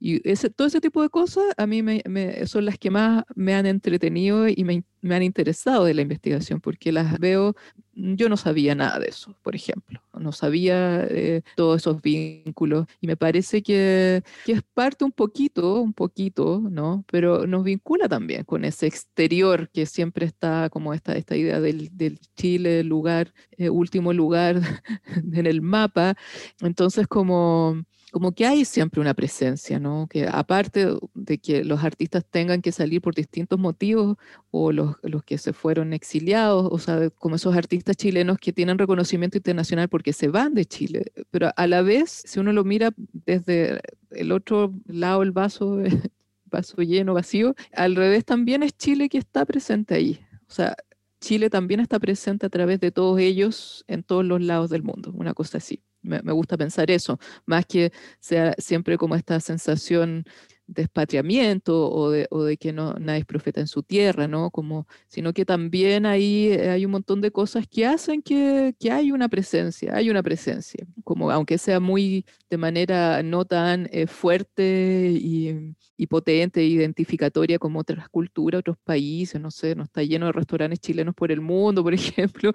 [0.04, 3.24] Y ese, todo ese tipo de cosas a mí me, me, son las que más
[3.36, 7.56] me han entretenido y me, me han interesado de la investigación, porque las veo,
[7.94, 13.06] yo no sabía nada de eso, por ejemplo, no sabía eh, todos esos vínculos y
[13.06, 17.06] me parece que, que, es parte un poquito, un poquito, ¿no?
[17.12, 21.96] Pero nos vincula también con ese exterior que siempre está como esta, esta idea del,
[21.96, 24.62] del Chile, lugar, eh, último lugar
[25.32, 26.16] en el mapa.
[26.62, 30.08] Entonces, como como que hay siempre una presencia, ¿no?
[30.08, 34.18] Que aparte de que los artistas tengan que salir por distintos motivos,
[34.52, 38.78] o los, los, que se fueron exiliados, o sea, como esos artistas chilenos que tienen
[38.78, 42.92] reconocimiento internacional porque se van de Chile, pero a la vez, si uno lo mira
[42.98, 43.80] desde
[44.12, 45.80] el otro lado del vaso,
[46.46, 50.20] vaso lleno, vacío, al revés también es Chile que está presente ahí.
[50.48, 50.76] O sea,
[51.22, 55.14] Chile también está presente a través de todos ellos en todos los lados del mundo,
[55.16, 55.82] una cosa así.
[56.02, 60.26] Me, gusta pensar eso, más que sea siempre como esta sensación
[60.68, 64.52] de expatriamiento o de, que no, nadie es profeta en su tierra, ¿no?
[64.52, 69.12] Como, sino que también ahí hay un montón de cosas que hacen que, que hay
[69.12, 75.12] una presencia, hay una presencia, como aunque sea muy de manera no tan eh, fuerte
[75.14, 80.32] y, y, potente, identificatoria como otras culturas, otros países, no sé, no está lleno de
[80.32, 82.54] restaurantes chilenos por el mundo, por ejemplo,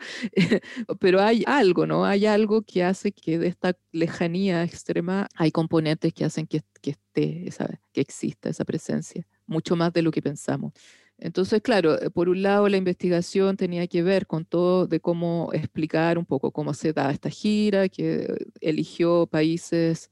[0.98, 2.04] pero hay algo, ¿no?
[2.04, 6.90] Hay algo que hace que de esta lejanía extrema hay componentes que hacen que, que
[6.90, 10.72] esté, esa, que exista esa presencia, mucho más de lo que pensamos.
[11.18, 15.50] Entonces, claro, eh, por un lado la investigación tenía que ver con todo de cómo
[15.52, 18.26] explicar un poco cómo se da esta gira, que
[18.60, 20.10] eligió países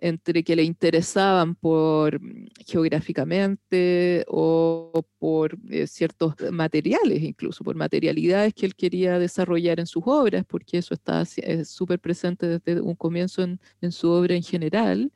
[0.00, 8.54] entre que le interesaban por mm, geográficamente o por eh, ciertos materiales, incluso por materialidades
[8.54, 11.24] que él quería desarrollar en sus obras, porque eso está
[11.64, 15.12] súper presente desde un comienzo en, su obra en general,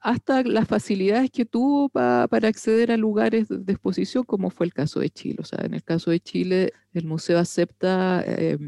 [0.00, 5.00] hasta las facilidades que tuvo para acceder a lugares de exposición, como fue el caso
[5.00, 5.36] de Chile.
[5.40, 8.58] O sea, en el caso de Chile, el museo acepta eh,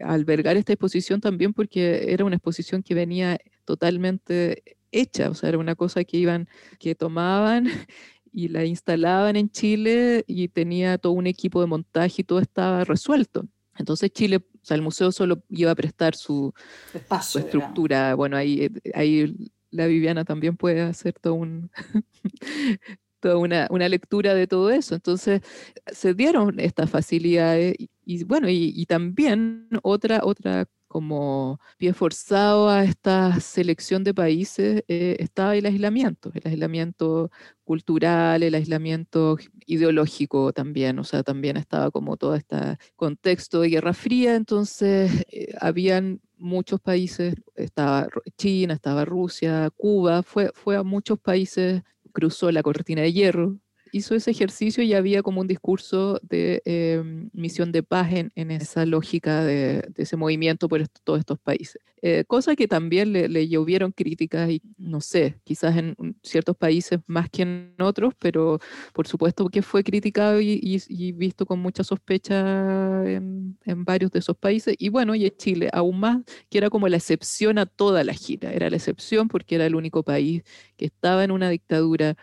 [0.00, 5.58] albergar esta exposición también porque era una exposición que venía totalmente hecha, o sea, era
[5.58, 7.66] una cosa que iban, que tomaban
[8.32, 12.84] y la instalaban en Chile y tenía todo un equipo de montaje y todo estaba
[12.84, 13.46] resuelto.
[13.78, 16.52] Entonces Chile, o sea, el museo solo iba a prestar su,
[16.92, 18.14] Espacio, estructura.
[18.14, 19.34] Bueno, ahí, ahí
[19.70, 21.70] la Viviana también puede hacer todo un,
[23.20, 24.94] toda una, una, lectura de todo eso.
[24.94, 25.42] Entonces
[25.86, 32.84] se dieron estas facilidades y, bueno, y, y, también otra, otra como pie forzado a
[32.84, 37.30] esta selección de países eh, estaba el aislamiento, el aislamiento
[37.64, 39.36] cultural, el aislamiento
[39.66, 42.56] ideológico también, o sea, también estaba como todo este
[42.96, 50.50] contexto de Guerra Fría, entonces eh, habían muchos países, estaba China, estaba Rusia, Cuba, fue,
[50.54, 51.82] fue a muchos países,
[52.12, 53.58] cruzó la cortina de hierro,
[53.92, 58.86] hizo ese ejercicio y había como un discurso de em, misión de paz en, esa
[58.86, 61.80] lógica de, ese movimiento por todos estos países.
[62.00, 67.00] Eh, cosa que también le, le, llovieron críticas y no sé, quizás en ciertos países
[67.06, 68.60] más que en otros, pero
[68.92, 74.20] por supuesto que fue criticado y, y, visto con mucha sospecha en, en, varios de
[74.20, 74.76] esos países.
[74.78, 76.18] Y bueno, y en Chile aún más,
[76.48, 79.74] que era como la excepción a toda la gira, era la excepción porque era el
[79.74, 80.42] único país
[80.76, 82.16] que estaba en una dictadura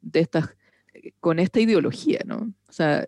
[0.00, 0.57] de estas
[1.20, 2.52] con esta ideología, ¿no?
[2.68, 3.06] O sea,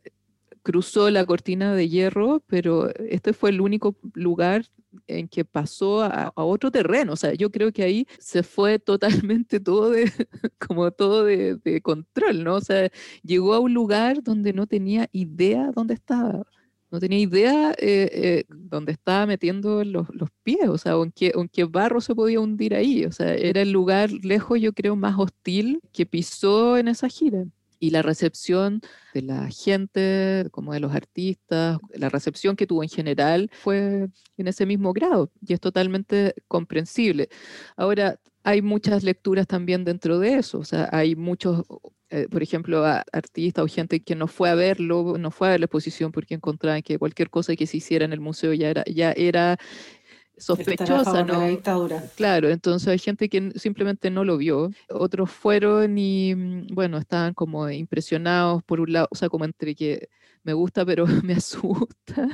[0.63, 4.67] cruzó la cortina de hierro, pero este fue el único lugar
[5.07, 7.13] en que pasó a, otro terreno.
[7.13, 8.79] O sea, yo creo que ahí se fue
[9.29, 10.11] totalmente todo de,
[10.59, 12.57] como todo de, control, ¿no?
[12.57, 12.91] O sea,
[13.23, 16.45] llegó a un lugar donde no tenía idea dónde estaba.
[16.91, 21.33] No tenía idea eh, eh, dónde estaba metiendo los, los, pies, o sea, en qué,
[21.37, 23.05] en qué barro se podía hundir ahí.
[23.05, 27.45] O sea, era el lugar lejos, yo creo, más hostil que pisó en esa gira
[27.81, 28.83] y la recepción
[29.15, 34.49] de la gente, como de los artistas, la recepción que tuvo en general fue en
[34.49, 37.29] ese mismo grado y es totalmente comprensible.
[37.77, 41.65] Ahora, hay muchas lecturas también dentro de eso, o sea, hay muchos,
[42.11, 45.67] eh, por ejemplo, artistas o gente que no fue a verlo, no fue a la
[45.67, 49.13] exposición porque encontraban que cualquier cosa que se hiciera en el museo ya era, ya
[49.13, 49.59] era
[50.41, 51.47] sospechosa, ¿no?
[51.47, 52.03] dictadura.
[52.17, 54.71] Claro, entonces hay gente que simplemente no lo vio.
[54.89, 59.75] Otros fueron y, mm, bueno, estaban como impresionados por un lado, o sea, como entre
[59.75, 60.09] que
[60.43, 62.29] me gusta, pero me asusta.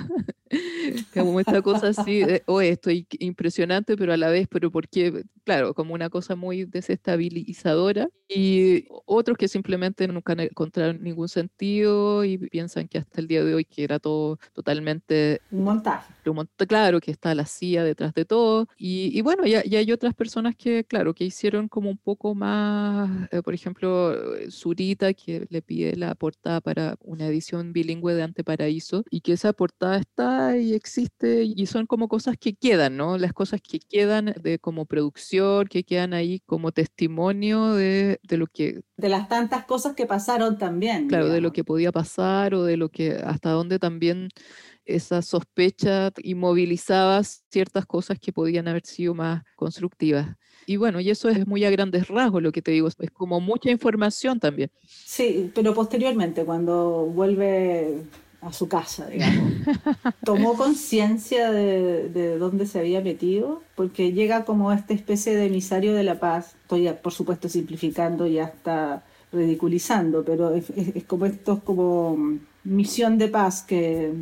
[1.15, 5.95] como esta cosa así, o estoy impresionante, pero a la vez, pero porque, claro, como
[5.95, 8.09] una cosa muy desestabilizadora.
[8.29, 13.55] Y otros que simplemente nunca encontraron ningún sentido y piensan que hasta el día de
[13.55, 15.41] hoy que era todo totalmente...
[15.51, 16.13] Un montaje.
[16.69, 18.69] Claro, que está la CIA detrás de todo.
[18.77, 23.43] Y, bueno, ya, hay otras personas que, claro, que hicieron como un poco más, eh,
[23.43, 24.15] por ejemplo,
[24.51, 29.33] Zurita, que le pide la portada para una edición bilingüe bilingüe de Anteparaíso y que
[29.33, 33.19] esa portada está y existe y son como cosas que quedan, ¿no?
[33.19, 38.47] Las cosas que quedan de como producción, que quedan ahí como testimonio de, de lo
[38.47, 38.83] que...
[38.97, 41.09] De las tantas cosas que pasaron también.
[41.09, 44.29] Claro, de lo que podía pasar o de lo que hasta dónde también
[44.85, 50.37] esa sospecha inmovilizaba ciertas cosas que podían haber sido más constructivas.
[50.67, 53.41] Y bueno, y eso es muy a grandes rasgos lo que te digo, es como
[53.41, 54.71] mucha información también.
[54.85, 58.03] Sí, pero posteriormente, cuando vuelve
[58.41, 59.53] a su casa, digamos,
[60.25, 65.95] tomó conciencia de, de, dónde se había metido, porque llega como esta especie de emisario
[65.95, 71.27] de la paz, estoy por supuesto simplificando y hasta ridiculizando, pero es, es, es como
[71.27, 74.13] esto es como misión de paz que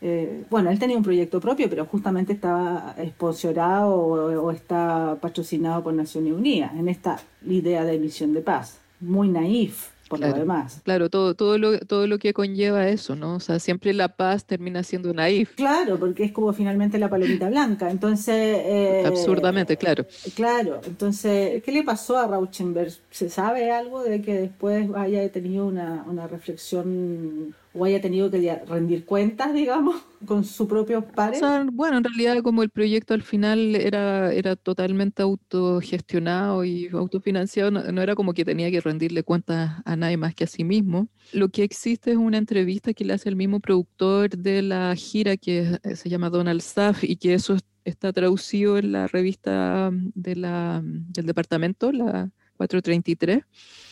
[0.00, 5.82] eh, bueno, él tenía un proyecto propio, pero justamente estaba sponsorado o, o, está patrocinado
[5.82, 10.40] por Naciones Unidas en esta idea de misión de paz, muy naif por claro, lo
[10.40, 10.80] demás.
[10.84, 13.36] Claro, todo, todo, lo, todo lo que conlleva eso, ¿no?
[13.36, 15.54] O sea, siempre la paz termina siendo naif.
[15.54, 17.90] Claro, porque es como finalmente la palomita blanca.
[17.90, 18.34] Entonces.
[18.34, 20.06] Eh, Absurdamente, claro.
[20.34, 22.92] Claro, entonces, ¿qué le pasó a Rauschenberg?
[23.10, 28.60] ¿Se sabe algo de que después haya tenido una, una reflexión o haya tenido que
[28.66, 31.42] rendir cuentas, digamos, con su propio pares?
[31.42, 36.88] O sea, bueno, en realidad como el proyecto al final era, era totalmente autogestionado y
[36.88, 40.48] autofinanciado, no, no, era como que tenía que rendirle cuentas a nadie más que a
[40.48, 41.08] sí mismo.
[41.32, 45.36] Lo que existe es una entrevista que le hace el mismo productor de la gira
[45.36, 50.80] que se llama Donald Staff y que eso está traducido en la revista de la,
[50.82, 53.44] del departamento, la 433.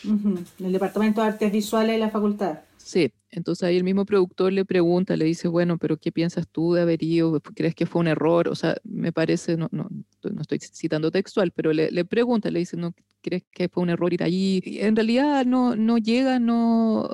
[0.05, 0.47] Uh -huh.
[0.59, 2.59] El Departamento de Artes Visuales de la facultad.
[2.87, 6.72] Sí, entonces ahí el mismo productor le pregunta, le dice, bueno, pero ¿qué piensas tú
[6.72, 7.41] de haber ido?
[7.41, 8.47] ¿Crees que fue un error?
[8.47, 9.89] O sea, me parece, no, no,
[10.22, 14.12] no estoy citando textual, pero le, pregunta, le dice, ¿no crees que fue un error
[14.14, 14.62] ir allí?
[14.64, 17.09] En realidad no, no llega, no,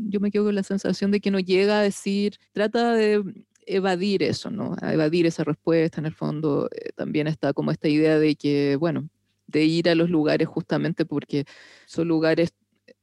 [0.00, 3.22] yo me quedo con la sensación de que no llega a decir, trata de
[3.66, 4.76] evadir eso, ¿no?
[4.80, 9.10] Evadir esa respuesta, en el fondo eh, también está como esta idea de que, bueno,
[9.46, 11.44] de ir a los lugares justamente porque
[11.86, 12.54] son lugares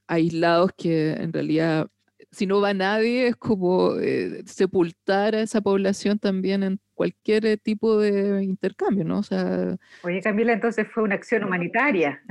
[0.08, 1.88] aislados que en realidad
[2.36, 7.58] si no va nadie, es como eh, sepultar a esa población también en cualquier eh,
[7.58, 9.20] tipo de intercambio, ¿no?
[9.20, 12.22] O sea, Oye, Camila, entonces fue una acción humanitaria.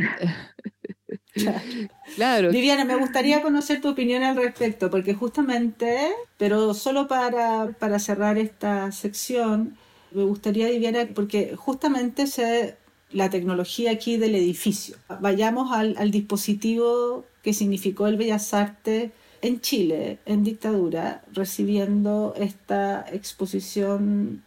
[2.17, 2.51] claro.
[2.51, 8.37] Viviana, me gustaría conocer tu opinión al respecto, porque justamente, pero solo para, para cerrar
[8.37, 9.79] esta sección,
[10.13, 12.77] me gustaría, Viviana, porque justamente se
[13.11, 14.97] la tecnología aquí del edificio.
[15.21, 19.13] Vayamos al, al dispositivo que significó el Bellas Artes
[19.45, 24.43] en Chile, en dictadura, recibiendo esta exposición,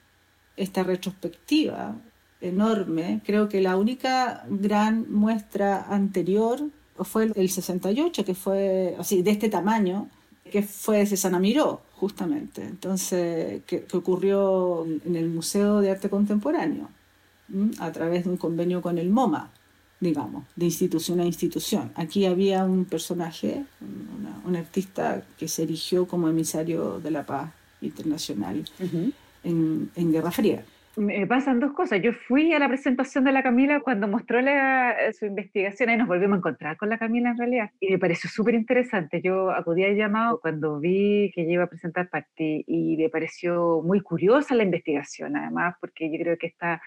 [0.55, 1.95] esta retrospectiva
[2.41, 3.21] enorme.
[3.23, 6.61] Creo que la única gran muestra anterior
[6.95, 10.09] fue el 68, que fue así, de este tamaño,
[10.51, 12.63] que fue Cesana Miró, justamente.
[12.63, 16.89] Entonces, que ocurrió en el Museo de Arte Contemporáneo,
[17.77, 19.51] a través de un convenio con el MoMA
[19.99, 21.91] digamos, de institución a institución.
[21.95, 27.51] Aquí había un personaje, una, un artista que se erigió como emisario de la paz
[27.81, 29.13] internacional uh -huh.
[29.43, 30.63] en, en, Guerra Fría.
[30.95, 32.01] Me pasan dos cosas.
[32.01, 36.07] Yo fui a la presentación de la Camila cuando mostró la, su investigación y nos
[36.07, 37.69] volvimos a encontrar con la Camila en realidad.
[37.79, 39.21] Y me pareció súper interesante.
[39.21, 43.81] Yo acudí al llamado cuando vi que ella iba a presentar parte y me pareció
[43.83, 46.81] muy curiosa la investigación, además, porque yo creo que está,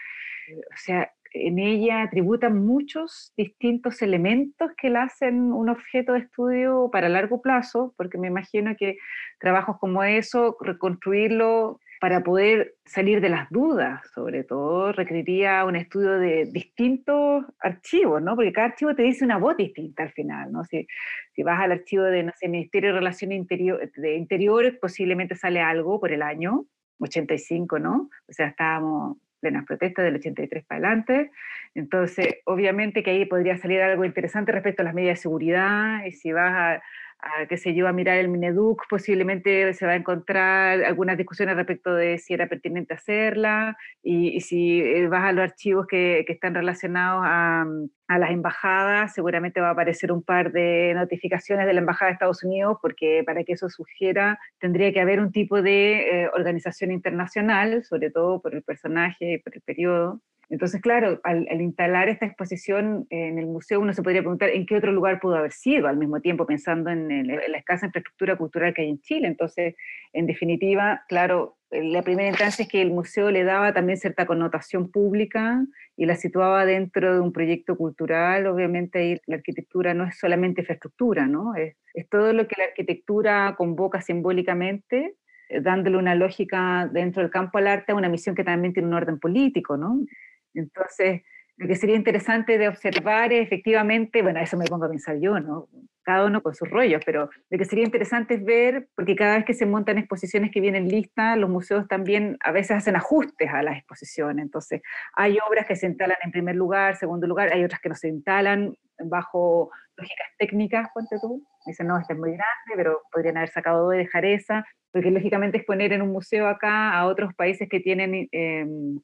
[0.75, 6.91] o sea, en ella tributan muchos distintos elementos que la hacen un objeto de estudio
[6.93, 8.97] para largo plazo, porque me imagino que
[9.39, 16.19] trabajos como eso, reconstruirlo para poder salir de las dudas, sobre todo, requeriría un estudio
[16.19, 18.35] de distintos archivos, ¿no?
[18.35, 20.65] Porque cada archivo te dice una voz distinta al final, ¿no?
[20.65, 20.87] Si,
[21.35, 26.01] si vas al archivo de, no Ministerio de Relaciones Interior, de Interiores, posiblemente sale algo
[26.01, 26.65] por el año
[27.01, 28.09] 85, ¿no?
[28.27, 31.31] O sea, estábamos plenas protestas del 83 para adelante.
[31.75, 36.13] Entonces, obviamente que ahí podría salir algo interesante respecto a las medidas de seguridad, y
[36.13, 36.83] si vas a,
[37.23, 41.57] a qué sé yo, a mirar el Mineduc, posiblemente se va a encontrar algunas discusiones
[41.57, 46.33] respecto de si era pertinente hacerla, y, y si vas a los archivos que, que
[46.33, 47.67] están relacionados a,
[48.09, 52.15] a, las embajadas, seguramente va a aparecer un par de notificaciones de la Embajada de
[52.15, 56.91] Estados Unidos, porque para que eso sugiera, tendría que haber un tipo de eh, organización
[56.91, 60.21] internacional, sobre todo por el personaje y por el periodo,
[60.51, 64.77] Entonces, claro, al, instalar esta exposición en el museo, uno se podría preguntar en qué
[64.77, 68.83] otro lugar pudo haber sido, al mismo tiempo pensando en, la escasa infraestructura cultural que
[68.83, 69.29] hay en Chile.
[69.29, 69.77] Entonces,
[70.13, 74.91] en definitiva, claro, la primera instancia es que el museo le daba también cierta connotación
[74.91, 75.65] pública
[75.97, 78.49] y la situaba dentro de un proyecto cultural.
[78.49, 81.55] Obviamente ahí la arquitectura no es solamente infraestructura, ¿no?
[81.55, 85.15] Es, es todo lo que la arquitectura convoca simbólicamente
[85.51, 88.89] eh, dándole una lógica dentro del campo al arte a una misión que también tiene
[88.89, 90.01] un orden político, ¿no?
[90.55, 91.23] Entonces,
[91.57, 95.39] lo que sería interesante de observar es efectivamente, bueno, eso me pongo a pensar yo,
[95.41, 95.69] ¿no?
[96.03, 99.45] Cada uno con sus rollos, pero lo que sería interesante es ver, porque cada vez
[99.45, 103.63] que se montan exposiciones que vienen listas, los museos también a veces hacen ajustes a
[103.63, 104.43] las exposiciones.
[104.43, 104.81] Entonces,
[105.15, 108.09] hay obras que se instalan en primer lugar, segundo lugar, hay otras que no se
[108.09, 108.75] instalan
[109.05, 111.47] bajo lógicas técnicas, ponte tú.
[111.67, 115.11] Dicen, no, esta es muy grande, pero podrían haber sacado dos y dejar esa porque
[115.11, 119.01] lógicamente exponer en un museo acá a otros países que tienen em,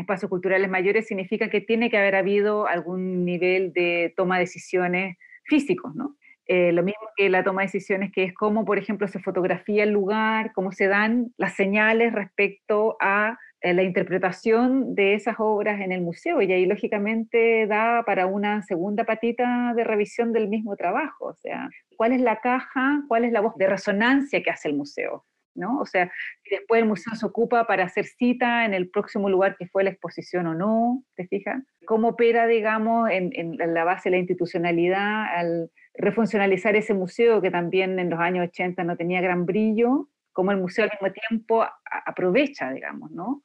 [0.00, 5.16] espacios culturales mayores significa que tiene que haber habido algún nivel de toma de decisiones
[5.44, 6.16] físicos, ¿no?
[6.46, 9.84] Eh, lo mismo que la toma de decisiones, que es cómo, por ejemplo, se fotografía
[9.84, 15.80] el lugar, cómo se dan las señales respecto a eh, la interpretación de esas obras
[15.80, 16.42] en el museo.
[16.42, 21.26] Y ahí, lógicamente, da para una segunda patita de revisión del mismo trabajo.
[21.26, 24.74] O sea, ¿cuál es la caja, cuál es la voz de resonancia que hace el
[24.74, 25.24] museo?
[25.60, 25.78] ¿No?
[25.78, 26.10] O sea,
[26.42, 29.84] si después el museo se ocupa para hacer cita en el próximo lugar que fue
[29.84, 31.62] la exposición o no, ¿te fijas?
[31.86, 37.98] ¿Cómo opera, digamos, en, la base de la institucionalidad al refuncionalizar ese museo que también
[37.98, 40.08] en los años 80 no tenía gran brillo?
[40.32, 41.64] ¿Cómo el museo al mismo tiempo
[42.06, 43.42] aprovecha, digamos, ¿no?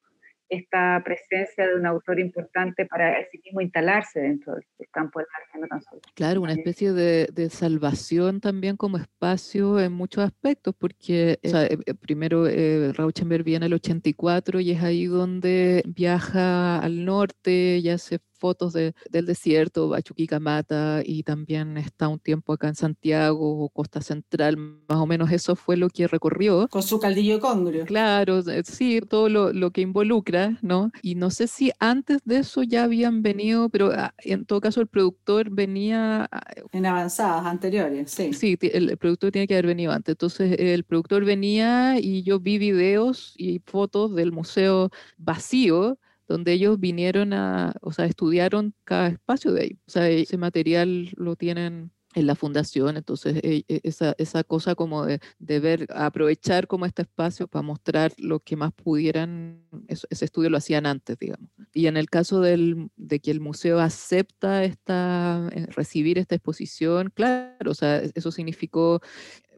[0.49, 5.59] Esta presencia de un autor importante para sí mismo instalarse dentro del campo del arte,
[5.59, 6.01] no tan solo.
[6.13, 11.93] Claro, una especie de, de, salvación también como espacio en muchos aspectos, porque eh, eh,
[11.95, 17.89] primero eh, Rauschenberg viene en el 84 y es ahí donde viaja al norte y
[17.89, 24.01] hace fotos de, del desierto, Bachuquicamata, y también está un tiempo acá en Santiago, Costa
[24.01, 26.67] Central, más o menos eso fue lo que recorrió.
[26.69, 27.85] Con su caldillo congrio.
[27.85, 30.91] Claro, sí, todo lo, lo, que involucra, ¿no?
[31.01, 34.81] Y no sé si antes de eso ya habían venido, pero ah, en todo caso
[34.81, 36.27] el productor venía...
[36.31, 38.33] Ah, en avanzadas anteriores, sí.
[38.33, 40.13] Sí, el productor tiene que haber venido antes.
[40.13, 46.79] Entonces el productor venía y yo vi videos y fotos del museo vacío donde ellos
[46.79, 49.79] vinieron a, o sea, estudiaron cada espacio de ahí.
[49.87, 54.73] O sea, ese material lo tienen en la fundación, entonces e, e, esa, esa cosa
[54.73, 60.25] como de, de, ver, aprovechar como este espacio para mostrar lo que más pudieran, ese
[60.25, 61.49] estudio lo hacían antes, digamos.
[61.73, 67.11] Y en el caso del, de que el museo acepta esta, eh, recibir esta exposición,
[67.13, 69.01] claro, o sea, eso significó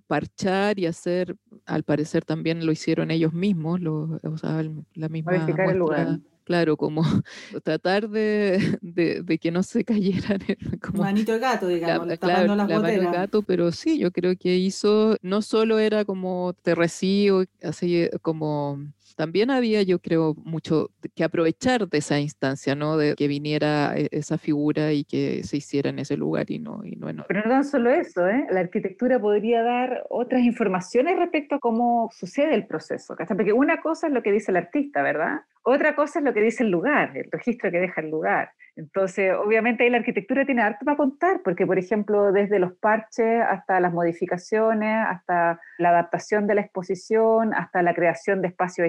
[0.08, 4.64] parchar y hacer, al parecer también lo hicieron ellos mismos, lo, o sea,
[4.96, 7.02] la misma muestra, el lugar claro, como
[7.64, 10.40] tratar de, de, que no se cayeran.
[10.82, 14.38] Como, manito de gato, digamos, la, claro, la mano de gato, pero sí, yo creo
[14.38, 18.80] que hizo, no solo era como te recibo, así como
[19.16, 22.98] también había, yo creo, mucho que aprovechar de esa instancia, ¿no?
[22.98, 26.82] De que viniera e, esa figura y que se hiciera en ese lugar y no,
[26.84, 28.46] y no en Pero no tan solo eso, ¿eh?
[28.52, 34.08] La arquitectura podría dar otras informaciones respecto a cómo sucede el proceso, Porque una cosa
[34.08, 35.42] es lo que dice el artista, ¿verdad?
[35.64, 38.52] Otra cosa es lo que dice el lugar, el registro que deja el lugar.
[38.78, 43.42] Entonces, obviamente ahí la arquitectura tiene harto para contar, porque por ejemplo, desde los parches
[43.42, 48.86] hasta las modificaciones, hasta la adaptación de la exposición, hasta la creación de espacio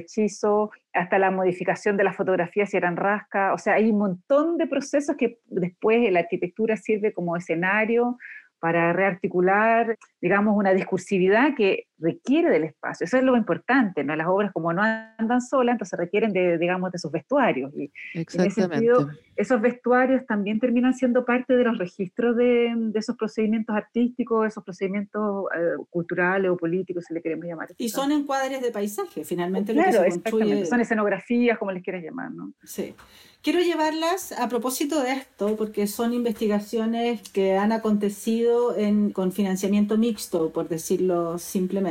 [0.92, 4.66] hasta la modificación de las fotografías si eran rascas, o sea, hay un montón de
[4.66, 8.16] procesos que después la arquitectura sirve como escenario
[8.60, 13.04] para rearticular, digamos, una discursividad que requiere del espacio.
[13.04, 14.14] Eso es lo importante, ¿no?
[14.16, 17.72] Las obras como no andan solas, entonces requieren de, digamos, de sus vestuarios.
[17.74, 22.98] Y en ese sentido, esos vestuarios también terminan siendo parte de los registros de, de
[22.98, 27.68] esos procedimientos artísticos, esos procedimientos eh, culturales o políticos, si le queremos llamar.
[27.76, 29.72] Y son encuadres de paisaje, finalmente.
[29.72, 30.66] Claro, lo que se exactamente.
[30.66, 32.52] Son escenografías, como les quieras llamar, ¿no?
[32.64, 32.94] Sí.
[33.40, 39.96] Quiero llevarlas a propósito de esto, porque son investigaciones que han acontecido en, con financiamiento
[39.96, 41.87] mixto, por decirlo simplemente,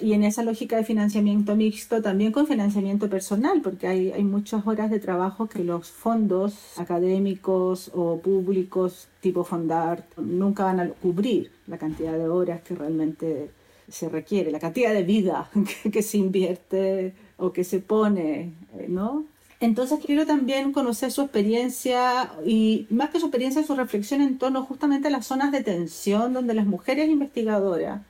[0.00, 4.66] y en esa lógica de financiamiento mixto también con financiamiento personal, porque hay, hay muchas
[4.66, 11.50] horas de trabajo que los fondos académicos o públicos tipo Fondart nunca van a cubrir
[11.66, 13.50] la cantidad de horas que realmente
[13.88, 15.50] se requiere, la cantidad de vida
[15.82, 18.52] que, que se invierte o que se pone,
[18.88, 19.24] ¿no?
[19.60, 24.64] Entonces quiero también conocer su experiencia y más que su experiencia, su reflexión en torno
[24.64, 28.00] justamente a las zonas de tensión donde las mujeres investigadoras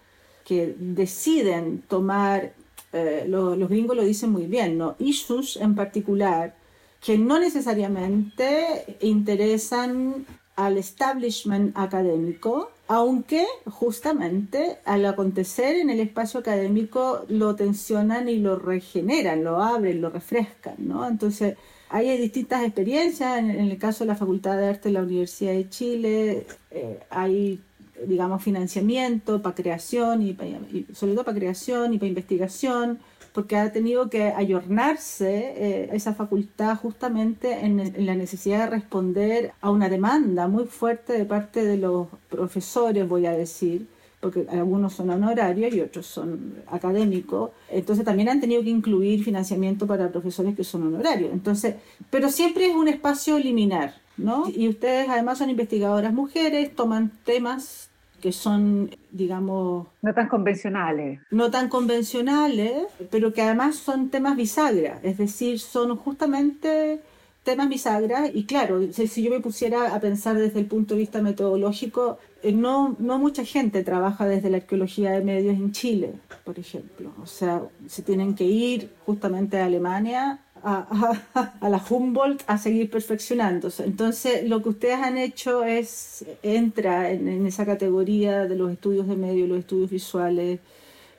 [0.44, 2.52] que deciden tomar,
[2.92, 4.96] eh, los gringos lo dicen muy bien, ¿no?
[4.98, 6.54] issues en particular
[7.00, 10.26] que no necesariamente interesan
[10.56, 18.58] al establishment académico, aunque justamente al acontecer en el espacio académico lo tensionan y lo
[18.58, 21.08] regeneran, lo abren, lo refrescan, ¿no?
[21.08, 21.56] Entonces,
[21.88, 25.68] hay distintas experiencias, en, el caso de la Facultad de Arte de la Universidad de
[25.70, 27.60] Chile, eh, hay
[28.06, 32.98] digamos, financiamiento para creación y, y, sobre todo para creación y para investigación,
[33.32, 39.70] porque ha tenido que ayornarse eh, esa facultad justamente en, la necesidad de responder a
[39.70, 43.86] una demanda muy fuerte de parte de los profesores, voy a decir,
[44.20, 49.86] porque algunos son honorarios y otros son académicos, entonces también han tenido que incluir financiamiento
[49.86, 51.32] para profesores que son honorarios.
[51.32, 51.76] Entonces,
[52.10, 54.46] pero siempre es un espacio liminar, ¿no?
[54.54, 57.89] Y ustedes además son investigadoras mujeres, toman temas
[58.20, 59.88] que son, digamos...
[60.02, 61.20] No tan convencionales.
[61.30, 67.00] No tan convencionales, pero que además son temas bisagra, es decir, son justamente
[67.42, 71.22] temas bisagra y claro, si yo me pusiera a pensar desde el punto de vista
[71.22, 76.12] metodológico, eh, no, no mucha gente trabaja desde la arqueología de medios en Chile,
[76.44, 77.12] por ejemplo.
[77.22, 83.84] O sea, se tienen que ir justamente a Alemania a, la Humboldt a seguir perfeccionándose.
[83.84, 89.16] Entonces, lo que ustedes han hecho es, entra en, esa categoría de los estudios de
[89.16, 90.60] medio, los estudios visuales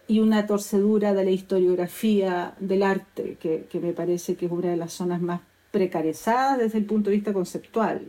[0.08, 4.70] y una torcedura de la historiografía del arte, que, que me parece que es una
[4.70, 5.42] de las zonas más
[5.72, 8.02] precarizadas desde el punto de vista conceptual,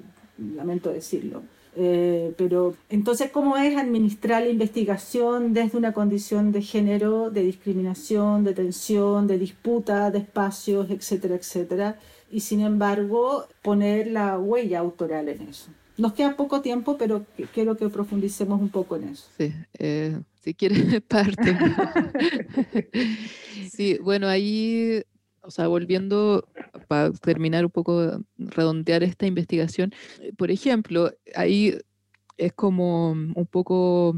[0.57, 1.43] lamento decirlo.
[1.75, 8.45] Eh, pero entonces, ¿cómo es administrar la investigación desde una condición de género, de discriminación,
[8.45, 11.99] de tensión, de disputa de espacios, etcétera, etcétera?
[12.31, 15.71] Y sin embargo, poner la huella autoral en eso.
[15.99, 19.29] Nos queda poco tiempo, pero quiero que profundicemos un poco en eso.
[19.37, 21.57] Sí, eh, si quieres parte.
[23.71, 25.03] sí, bueno, ahí
[25.43, 26.49] o sea, volviendo
[26.89, 29.93] para terminar un poco, redondear esta investigación,
[30.37, 31.79] por ejemplo, ahí
[32.37, 34.15] es como un poco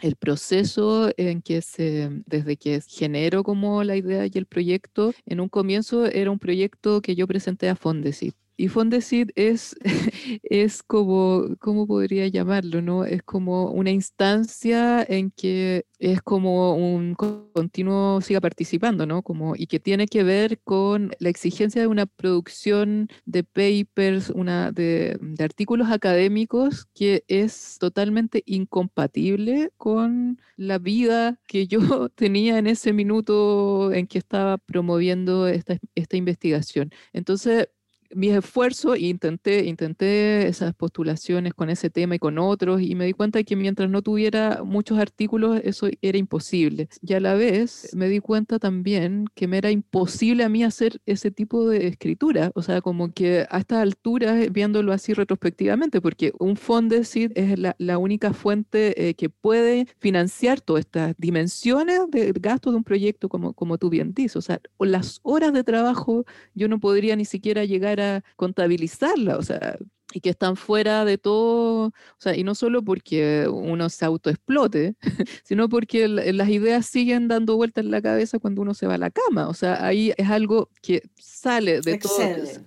[0.00, 5.40] el proceso en que se, desde que genero como la idea y el proyecto, en
[5.40, 9.76] un comienzo era un proyecto que yo presenté a Fondesit y Fondesit es,
[10.42, 12.82] es como, ¿cómo podría llamarlo?
[12.82, 13.04] ¿no?
[13.04, 19.22] Es como una instancia en que es como un continuo siga participando, ¿no?
[19.22, 24.72] Como, y que tiene que ver con la exigencia de una producción de papers, una,
[24.72, 31.78] de, de artículos académicos que es totalmente incompatible con la vida que yo
[32.14, 36.90] tenía en ese minuto en que estaba promoviendo esta, esta investigación.
[37.12, 37.68] Entonces,
[38.16, 43.12] mis esfuerzos intenté, intenté esas postulaciones con ese tema y con otros y me di
[43.12, 46.88] cuenta de que mientras no tuviera muchos artículos eso era imposible.
[47.02, 51.00] Y a la vez me di cuenta también que me era imposible a mí hacer
[51.06, 56.32] ese tipo de escritura, o sea, como que a estas alturas, viéndolo así retrospectivamente, porque
[56.38, 62.32] un Fondesit es la, la única fuente eh, que puede financiar todas estas dimensiones de
[62.32, 66.24] gasto de un proyecto como, como tú bien dices, o sea, las horas de trabajo
[66.54, 68.00] yo no podría ni siquiera llegar
[68.36, 69.76] contabilizarla, o sea,
[70.12, 74.94] y que están fuera de todo, o sea, y no solo porque uno se autoexplote,
[75.44, 78.98] sino porque las ideas siguen dando vueltas en la cabeza cuando uno se va a
[78.98, 82.12] la cama, o sea, ahí es algo que sale de todo,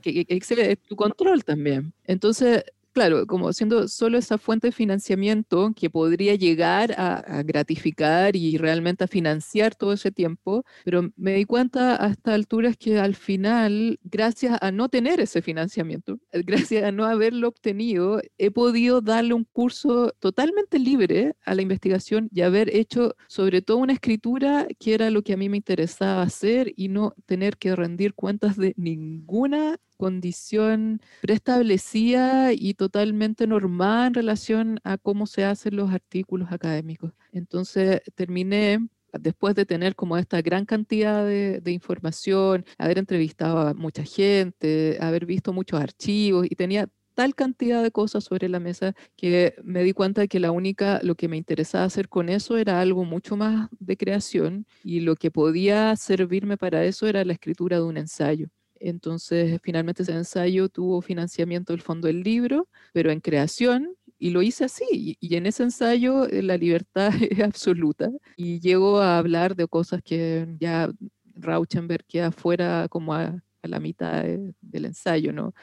[0.01, 1.93] que, que excede tu control también.
[2.05, 2.63] Entonces,
[2.93, 9.03] claro, como siendo solo esa fuente de financiamiento que podría llegar a, gratificar y realmente
[9.03, 13.15] a financiar todo ese tiempo, pero me di cuenta a esta altura es que al
[13.15, 19.33] final, gracias a no tener ese financiamiento, gracias a no haberlo obtenido, he podido darle
[19.33, 24.93] un curso totalmente libre a la investigación y haber hecho sobre todo una escritura que
[24.93, 28.73] era lo que a mí me interesaba hacer y no tener que rendir cuentas de
[28.77, 37.11] ninguna condición preestablecida y totalmente normal en relación a cómo se hacen los artículos académicos.
[37.33, 38.79] Entonces terminé
[39.11, 45.25] después de tener como esta gran cantidad de, información, haber entrevistado a mucha gente, haber
[45.25, 49.91] visto muchos archivos y tenía tal cantidad de cosas sobre la mesa que me di
[49.91, 53.35] cuenta de que la única, lo que me interesaba hacer con eso era algo mucho
[53.35, 57.97] más de creación y lo que podía servirme para eso era la escritura de un
[57.97, 58.49] ensayo.
[58.79, 64.41] Entonces, finalmente ese ensayo tuvo financiamiento del Fondo del Libro, pero en creación, y lo
[64.41, 65.17] hice así.
[65.19, 68.09] Y, en ese ensayo eh, la libertad es absoluta.
[68.37, 70.91] Y llego a hablar de cosas que ya
[71.35, 75.53] Rauschenberg queda fuera como a, la mitad del ensayo, ¿no?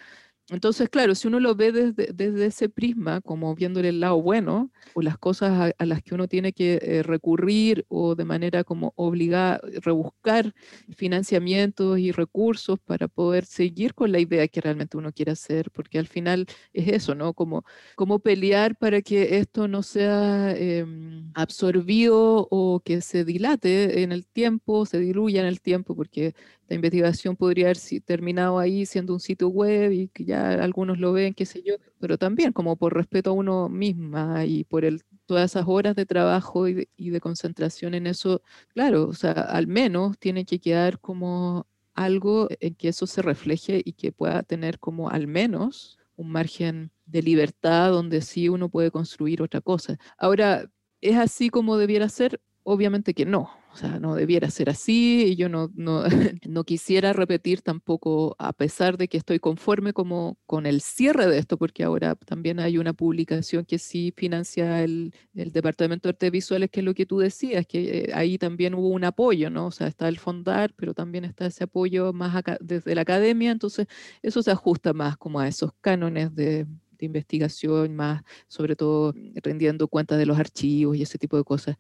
[0.49, 4.71] Entonces, claro, si uno lo ve desde, desde, ese prisma, como viéndole el lado bueno,
[4.95, 8.93] o las cosas a, las que uno tiene que eh, recurrir o de manera como
[8.95, 10.55] obligada, rebuscar
[10.97, 15.99] financiamientos y recursos para poder seguir con la idea que realmente uno quiere hacer, porque
[15.99, 17.35] al final es eso, ¿no?
[17.35, 17.65] Como,
[17.97, 24.27] como pelear para que esto no sea em, absorbido o que se dilate en el
[24.27, 26.35] tiempo, se diluya en el tiempo, porque
[26.69, 31.13] la investigación podría haber terminado ahí siendo un sitio web y que ya algunos lo
[31.13, 35.03] ven, qué sé yo, pero también como por respeto a uno misma y por el,
[35.27, 40.19] todas esas horas de trabajo y de, concentración en eso, claro, o sea, al menos
[40.19, 45.11] tiene que quedar como algo en que eso se refleje y que pueda tener como
[45.11, 49.99] al menos un margen de libertad donde sí uno puede construir otra cosa.
[50.19, 52.41] Ahora, ¿es así como debiera ser?
[52.63, 53.51] Obviamente que no.
[53.77, 56.03] O sea, no debiera ser así y yo no, no,
[56.49, 61.37] no, quisiera repetir tampoco, a pesar de que estoy conforme como con el cierre de
[61.37, 66.31] esto, porque ahora también hay una publicación que sí financia el, el Departamento de Artes
[66.31, 69.67] Visuales, que es lo que tú decías, que eh, ahí también hubo un apoyo, ¿no?
[69.67, 73.89] O sea, está el fondar, pero también está ese apoyo más desde la academia, entonces
[74.23, 76.67] eso se ajusta más como a esos cánones de,
[76.99, 81.77] de investigación, más sobre todo rendiendo cuenta de los archivos y ese tipo de cosas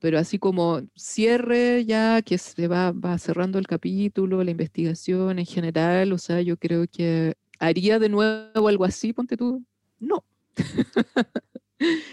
[0.00, 5.46] pero así como cierre ya, que se va, va cerrando el capítulo, la investigación en
[5.46, 9.62] general, o sea, yo creo que haría de nuevo algo así, ponte tú,
[10.00, 10.24] no.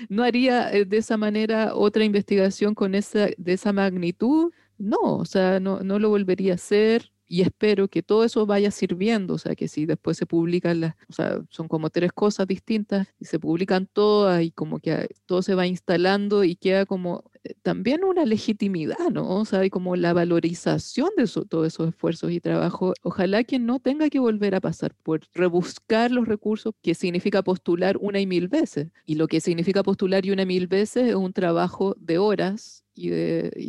[0.10, 5.26] no haría eh, de esa manera otra investigación con esa, de esa magnitud, no, o
[5.26, 9.38] sea, no, no lo volvería a hacer, y espero que todo eso vaya sirviendo, o
[9.38, 13.26] sea, que si después se publican las, o sea, son como tres cosas distintas y
[13.26, 18.04] se publican todas y como que todo se va instalando y queda como eh, también
[18.04, 19.30] una legitimidad, ¿no?
[19.40, 22.94] O sea, y como la valorización de todos esos esfuerzos y trabajo.
[23.04, 27.98] Ojalá que no tenga que volver a pasar por rebuscar los recursos, que significa postular
[28.00, 28.90] una y mil veces.
[29.06, 32.84] Y lo que significa postular y una y mil veces es un trabajo de horas
[32.96, 33.10] y,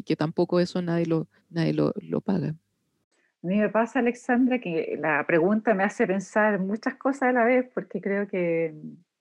[0.04, 2.54] que tampoco eso nadie lo, nadie lo paga.
[3.42, 7.44] A mí me pasa, Alexandra, que la pregunta me hace pensar muchas cosas a la
[7.44, 8.74] vez, porque creo que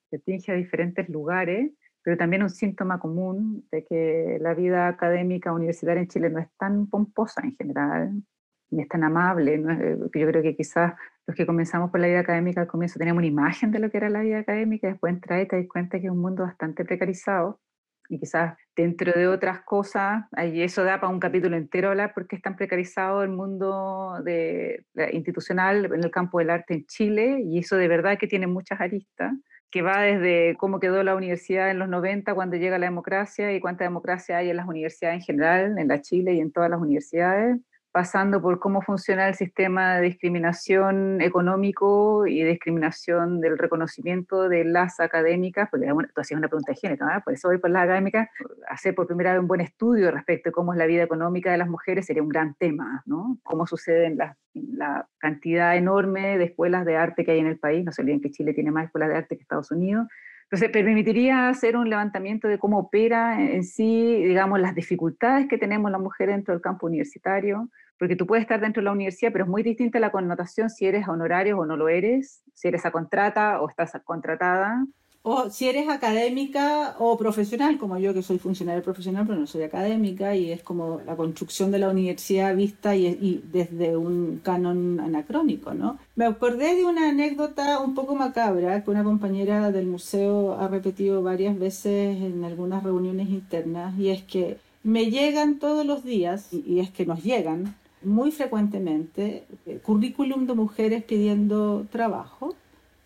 [0.09, 1.71] se tinge a diferentes lugares,
[2.01, 6.47] pero también un síntoma común de que la vida académica universitaria en Chile no es
[6.57, 8.23] tan pomposa en general,
[8.71, 9.57] ni es tan amable.
[9.59, 9.71] ¿no?
[9.77, 10.95] Yo creo que quizás
[11.27, 13.97] los que comenzamos por la vida académica al comienzo teníamos una imagen de lo que
[13.97, 16.85] era la vida académica, después entras y te das cuenta que es un mundo bastante
[16.85, 17.59] precarizado
[18.09, 22.35] y quizás dentro de otras cosas, y eso da para un capítulo entero hablar porque
[22.35, 27.59] es tan precarizado el mundo de, institucional en el campo del arte en Chile, y
[27.59, 29.33] eso de verdad que tiene muchas aristas,
[29.69, 33.59] que va desde cómo quedó la universidad en los 90 cuando llega la democracia y
[33.59, 36.79] cuánta democracia hay en las universidades en general, en la Chile y en todas las
[36.79, 37.57] universidades,
[37.97, 44.99] pasando por cómo funciona el sistema de discriminación económico y discriminación del reconocimiento de las
[44.99, 48.29] académicas, porque tú hacías una pregunta de género, por eso voy por las académicas,
[48.69, 51.57] hacer por primera vez un buen estudio respecto a cómo es la vida económica de
[51.57, 53.39] las mujeres sería un gran tema, ¿no?
[53.41, 57.57] Cómo sucede en la, la cantidad enorme de escuelas de arte que hay en el
[57.57, 60.05] país, no se olviden que Chile tiene más escuelas de arte que Estados Unidos,
[60.49, 65.91] entonces, permitiría hacer un levantamiento de cómo opera en sí, digamos, las dificultades que tenemos
[65.91, 69.45] las mujeres dentro del campo universitario, porque tú puedes estar dentro de la universidad, pero
[69.45, 72.91] es muy distinta la connotación si eres honorario o no lo eres, si eres a
[72.91, 74.85] contrata o estás contratada.
[75.29, 79.63] O si eres académica o profesional, como yo que soy funcionaria profesional, pero no soy
[79.63, 85.01] académica, y es como la construcción de la universidad vista y, y, desde un canon
[85.01, 85.97] anacrónico, ¿no?
[86.15, 91.21] Me acordé de una anécdota un poco macabra que una compañera del museo ha repetido
[91.21, 96.79] varias veces en algunas reuniones internas, y es que me llegan todos los días, y
[96.79, 102.55] es que nos llegan, muy frecuentemente eh, currículum de mujeres pidiendo trabajo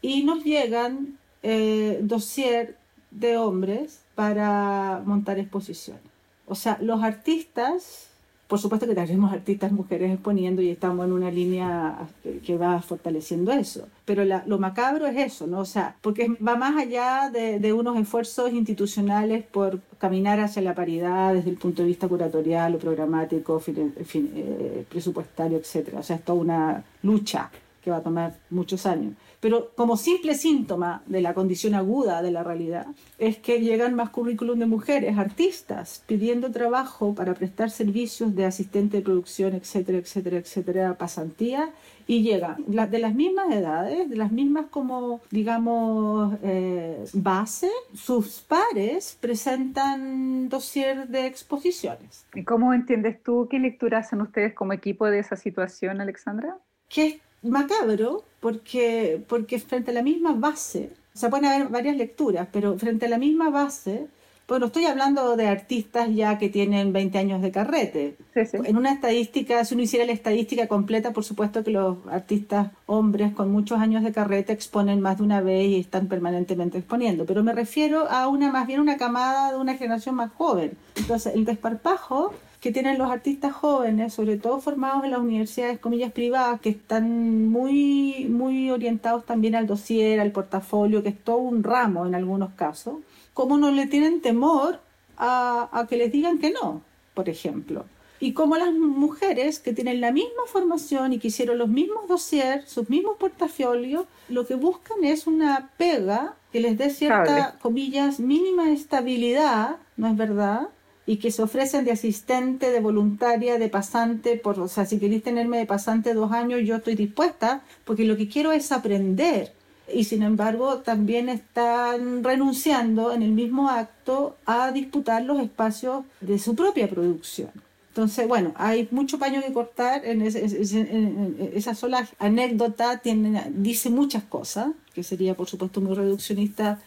[0.02, 2.78] y nos llegan eh, dossier
[3.10, 6.04] de hombres para montar exposiciones.
[6.46, 8.11] O sea, los artistas
[8.52, 12.00] por supuesto que tenemos artistas mujeres exponiendo y estamos en una línea
[12.46, 13.88] que va fortaleciendo eso.
[14.04, 15.60] Pero lo macabro es eso, ¿no?
[15.60, 21.34] O sea, porque va más allá de, unos esfuerzos institucionales por caminar hacia la paridad
[21.34, 25.94] desde el punto de vista curatorial o programático, eh, presupuestario, etc.
[25.98, 27.50] O sea, es toda una lucha
[27.82, 29.14] que va a tomar muchos años.
[29.42, 32.86] Pero como simple síntoma de la condición aguda de la realidad
[33.18, 38.98] es que llegan más currículum de mujeres, artistas, pidiendo trabajo para prestar servicios de asistente
[38.98, 41.72] de producción, etcétera, etcétera, etcétera, pasantía,
[42.08, 49.18] y llegan de las mismas edades, de las mismas como, digamos, eh, base, sus pares
[49.20, 52.26] presentan dossier de exposiciones.
[52.36, 56.58] ¿Y cómo entiendes tú, qué lectura hacen ustedes como equipo de esa situación, Alexandra?
[56.90, 62.48] Que macabro porque, porque frente a la misma base, o sea, pueden haber varias lecturas,
[62.52, 64.08] pero frente a la misma base,
[64.52, 68.18] bueno, estoy hablando de artistas ya que tienen 20 años de carrete.
[68.36, 73.32] En una estadística, si uno hiciera la estadística completa, por supuesto que los artistas hombres
[73.34, 77.26] con muchos años de carrete exponen más de una vez y están permanentemente exponiendo.
[77.26, 80.74] Pero me refiero a una más bien una camada de una generación más joven.
[80.96, 86.12] Entonces, el desparpajo que tienen los artistas jóvenes, sobre todo formados en las universidades, comillas,
[86.12, 91.64] privadas, que están muy, muy orientados también al dossier, al portafolio, que es todo un
[91.64, 93.00] ramo en algunos casos,
[93.34, 94.80] cómo no le tienen temor
[95.18, 96.84] a, que les digan que no,
[97.16, 97.86] por ejemplo.
[98.20, 102.70] Y como las mujeres que tienen la misma formación y que hicieron los mismos dossiers,
[102.70, 108.70] sus mismos portafolios, lo que buscan es una pega que les dé cierta, comillas, mínima
[108.72, 110.68] estabilidad, ¿no es verdad?
[111.06, 115.24] Y que se ofrecen de asistente, de voluntaria, de pasante, por, o sea, si queréis
[115.24, 119.54] tenerme de pasante dos años, yo estoy dispuesta, porque lo que quiero es aprender
[119.94, 126.40] y sin embargo también están renunciando en el mismo acto a disputar los espacios de
[126.40, 127.50] su propia producción.
[127.90, 134.70] Entonces, bueno, hay mucho paño que cortar en, esa sola anécdota, tiene, dice muchas cosas,
[134.94, 136.80] que sería por supuesto muy reduccionista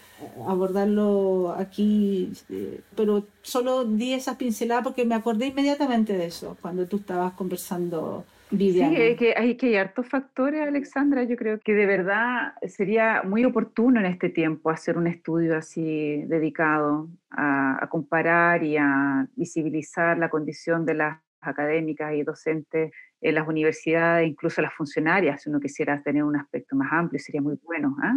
[0.47, 6.87] abordarlo aquí, eh, pero solo di esas pinceladas porque me acordé inmediatamente de eso cuando
[6.87, 8.25] tú estabas conversando
[8.57, 11.25] Sí, hay que, hay que hay hartos factores, Alexandra.
[11.25, 16.23] Yo creo que de verdad sería muy oportuno en este tiempo hacer un estudio así
[16.27, 23.49] dedicado a, comparar y a visibilizar la condición de las académicas y docentes en las
[23.49, 27.97] universidades, incluso las funcionarias, si uno quisiera tener un aspecto más amplio, sería muy bueno.
[28.03, 28.17] ¿ah?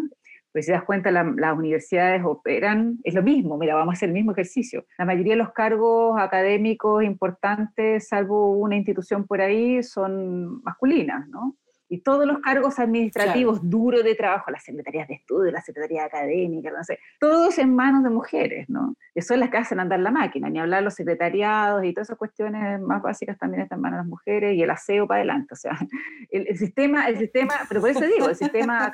[0.57, 4.15] Pues si das cuenta, las universidades operan, es lo mismo, mira, vamos a hacer el
[4.15, 4.87] mismo ejercicio.
[4.97, 11.55] La mayoría de los cargos académicos importantes, salvo una institución por ahí, son masculinas, ¿no?
[11.89, 16.71] Y todos los cargos administrativos duros de trabajo, las secretarías de estudio, la secretaría académica,
[16.71, 18.95] no sé, todos en manos de mujeres, ¿no?
[19.13, 22.17] Que son las que hacen andar la máquina, ni hablar los secretariados y todas esas
[22.17, 25.53] cuestiones más básicas también están en manos de las mujeres y el aseo para adelante,
[25.53, 25.71] o sea,
[26.31, 28.91] el, sistema, el sistema, pero por eso digo, el sistema,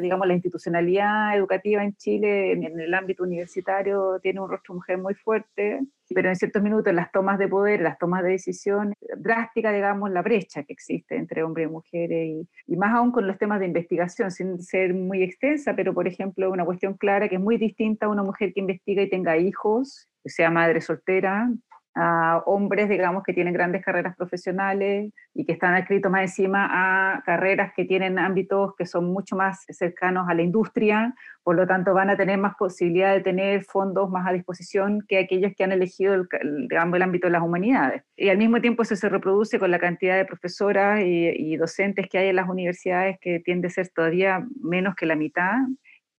[0.00, 5.14] digamos, la institucionalidad educativa en Chile, en el ámbito universitario, tiene un rostro mujer muy
[5.14, 5.80] fuerte,
[6.12, 10.22] pero en ciertos minutos las tomas de poder, las tomas de decisión, drástica, digamos, la
[10.22, 14.30] brecha que existe entre hombres y mujeres, y, más aún con los temas de investigación,
[14.30, 18.08] sin ser muy extensa, pero por ejemplo, una cuestión clara que es muy distinta a
[18.08, 21.48] una mujer que investiga y tenga hijos, que sea madre soltera,
[21.94, 27.22] a hombres, digamos, que tienen grandes carreras profesionales y que están adscritos más encima a
[27.22, 31.92] carreras que tienen ámbitos que son mucho más cercanos a la industria, por lo tanto
[31.92, 35.72] van a tener más posibilidad de tener fondos más a disposición que aquellos que han
[35.72, 36.28] elegido el,
[36.68, 38.02] digamos, el ámbito de las humanidades.
[38.16, 42.08] Y al mismo tiempo eso se reproduce con la cantidad de profesoras y, y docentes
[42.08, 45.56] que hay en las universidades, que tiende a ser todavía menos que la mitad,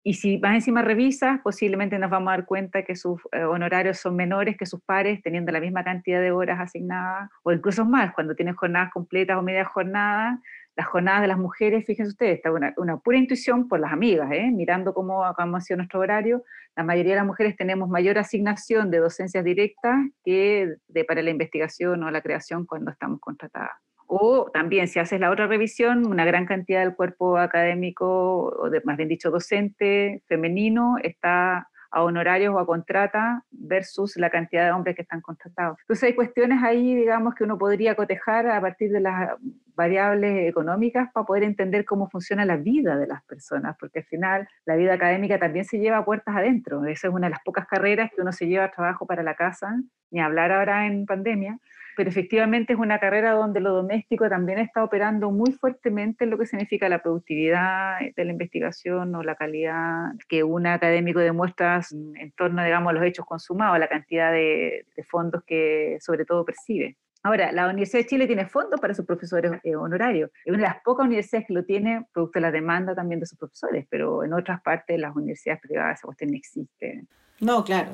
[0.03, 3.99] y si más encima revisas, posiblemente nos vamos a dar cuenta que sus eh, honorarios
[3.99, 8.13] son menores que sus pares, teniendo la misma cantidad de horas asignadas, o incluso más,
[8.13, 10.41] cuando tienen jornadas completas o media jornada,
[10.75, 14.29] las jornadas de las mujeres, fíjense ustedes, está una, una pura intuición por las amigas,
[14.31, 14.51] ¿eh?
[14.51, 16.43] mirando cómo, cómo ha sido nuestro horario,
[16.75, 21.29] la mayoría de las mujeres tenemos mayor asignación de docencias directas que de para la
[21.29, 23.71] investigación o la creación cuando estamos contratadas.
[24.15, 28.95] O también, si haces la otra revisión, una gran cantidad del cuerpo académico, o más
[28.95, 34.95] bien dicho docente femenino, está a honorarios o a contrata versus la cantidad de hombres
[34.95, 35.79] que están contratados.
[35.79, 39.31] Entonces hay cuestiones ahí, digamos, que uno podría cotejar a partir de las
[39.73, 44.47] variables económicas para poder entender cómo funciona la vida de las personas, porque al final
[44.65, 46.85] la vida académica también se lleva a puertas adentro.
[46.85, 49.75] Esa es una de las pocas carreras que uno se lleva trabajo para la casa,
[50.11, 51.57] ni hablar ahora en pandemia
[51.95, 56.37] pero efectivamente es una carrera donde lo doméstico también está operando muy fuertemente en lo
[56.37, 62.31] que significa la productividad de la investigación o la calidad que un académico demuestra en
[62.31, 66.97] torno, digamos, a los hechos consumados, la cantidad de, fondos que sobre todo percibe.
[67.23, 70.29] Ahora, la Universidad de Chile tiene fondos para sus profesores eh, honorarios.
[70.43, 73.25] Es una de las pocas universidades que lo tiene, producto de la demanda también de
[73.25, 77.05] sus profesores, pero en otras partes, las universidades privadas, esa cuestión no existe.
[77.39, 77.91] No, claro.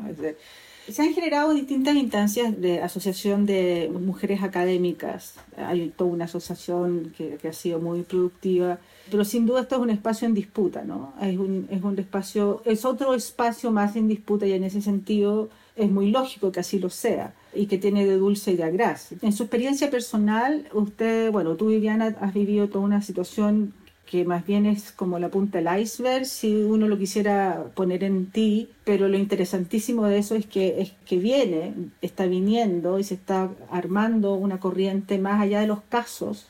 [0.87, 5.35] Se han generado distintas instancias de asociación de mujeres académicas.
[5.55, 8.79] Hay toda una asociación que, ha sido muy productiva,
[9.11, 11.13] pero sin duda esto es un espacio en disputa, ¿no?
[11.21, 15.49] Es un, es un espacio, es otro espacio más en disputa y en ese sentido
[15.75, 19.13] es muy lógico que así lo sea y que tiene de dulce y de agraz.
[19.21, 23.73] En su experiencia personal, usted, bueno, tú Viviana has vivido toda una situación
[24.09, 28.31] que más bien es como la punta del iceberg si uno lo quisiera poner en
[28.31, 33.13] ti, pero lo interesantísimo de eso es que, es que viene, está viniendo y se
[33.13, 36.47] está armando una corriente más allá de los casos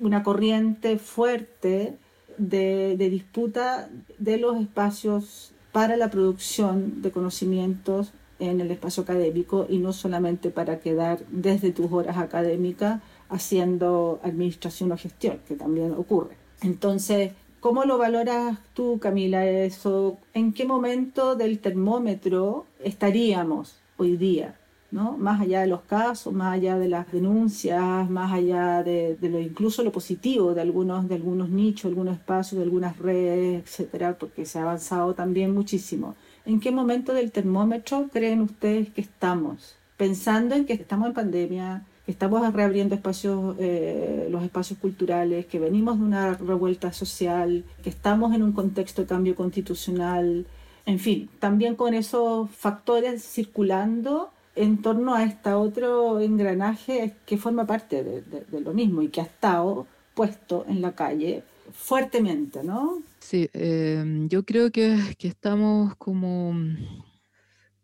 [0.00, 1.96] una corriente fuerte
[2.38, 9.66] de, de disputa de los espacios para la producción de conocimientos en el espacio académico
[9.68, 15.92] y no solamente para quedar desde tus horas académicas haciendo administración o gestión, que también
[15.92, 16.41] ocurre.
[16.62, 20.18] Entonces, ¿cómo lo valoras tú, Camila, eso?
[20.34, 24.56] ¿En qué momento del termómetro estaríamos hoy día?
[24.92, 25.16] ¿no?
[25.16, 29.82] Más allá de los casos, más allá de las denuncias, más allá de, lo incluso
[29.82, 34.58] lo positivo de algunos, de algunos nichos, algunos espacios, de algunas redes, etcétera, porque se
[34.58, 36.14] ha avanzado también muchísimo.
[36.44, 39.76] ¿En qué momento del termómetro creen ustedes que estamos?
[39.96, 45.98] Pensando en que estamos en pandemia, estamos reabriendo espacios, eh, los espacios culturales, que venimos
[45.98, 50.46] de una revuelta social, que estamos en un contexto de cambio constitucional,
[50.86, 57.66] en fin, también con esos factores circulando en torno a este otro engranaje que forma
[57.66, 63.00] parte de, lo mismo y que ha estado puesto en la calle fuertemente, ¿no?
[63.20, 66.54] Sí, em, yo creo que, que estamos como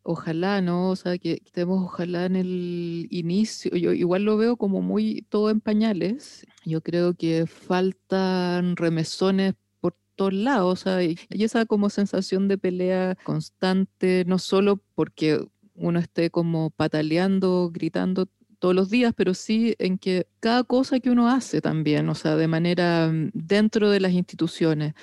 [0.03, 0.91] Ojalá, ¿no?
[0.91, 3.77] O sea, que estemos ojalá en el inicio.
[3.77, 6.47] Yo igual lo veo como muy todo en pañales.
[6.65, 10.81] Yo creo que faltan remesones por todos lados.
[10.81, 15.45] O sea, y, esa como sensación de pelea constante, no solo porque
[15.75, 18.29] uno esté como pataleando, gritando
[18.59, 22.37] todos los días, pero sí en que cada cosa que uno hace también, o sea,
[22.37, 24.95] de manera mm, dentro de las instituciones,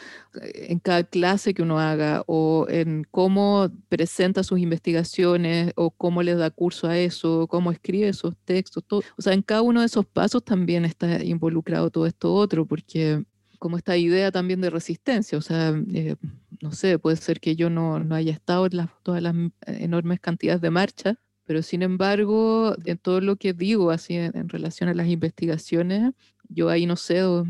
[0.41, 6.23] eh, en cada clase que uno haga o en cómo presenta sus investigaciones o cómo
[6.23, 9.01] le da curso a eso, cómo escribe esos textos, todo.
[9.17, 13.23] o sea, en cada uno de esos pasos también está involucrado todo esto otro, porque
[13.59, 16.15] como esta idea también de resistencia, o sea, eh,
[16.61, 19.49] no sé, puede ser que yo no, no haya estado en las, todas las mm,
[19.65, 24.89] enormes cantidades de marchas, pero sin embargo, en todo lo que digo así en, relación
[24.89, 26.11] a las investigaciones,
[26.49, 27.45] yo ahí no sé, o,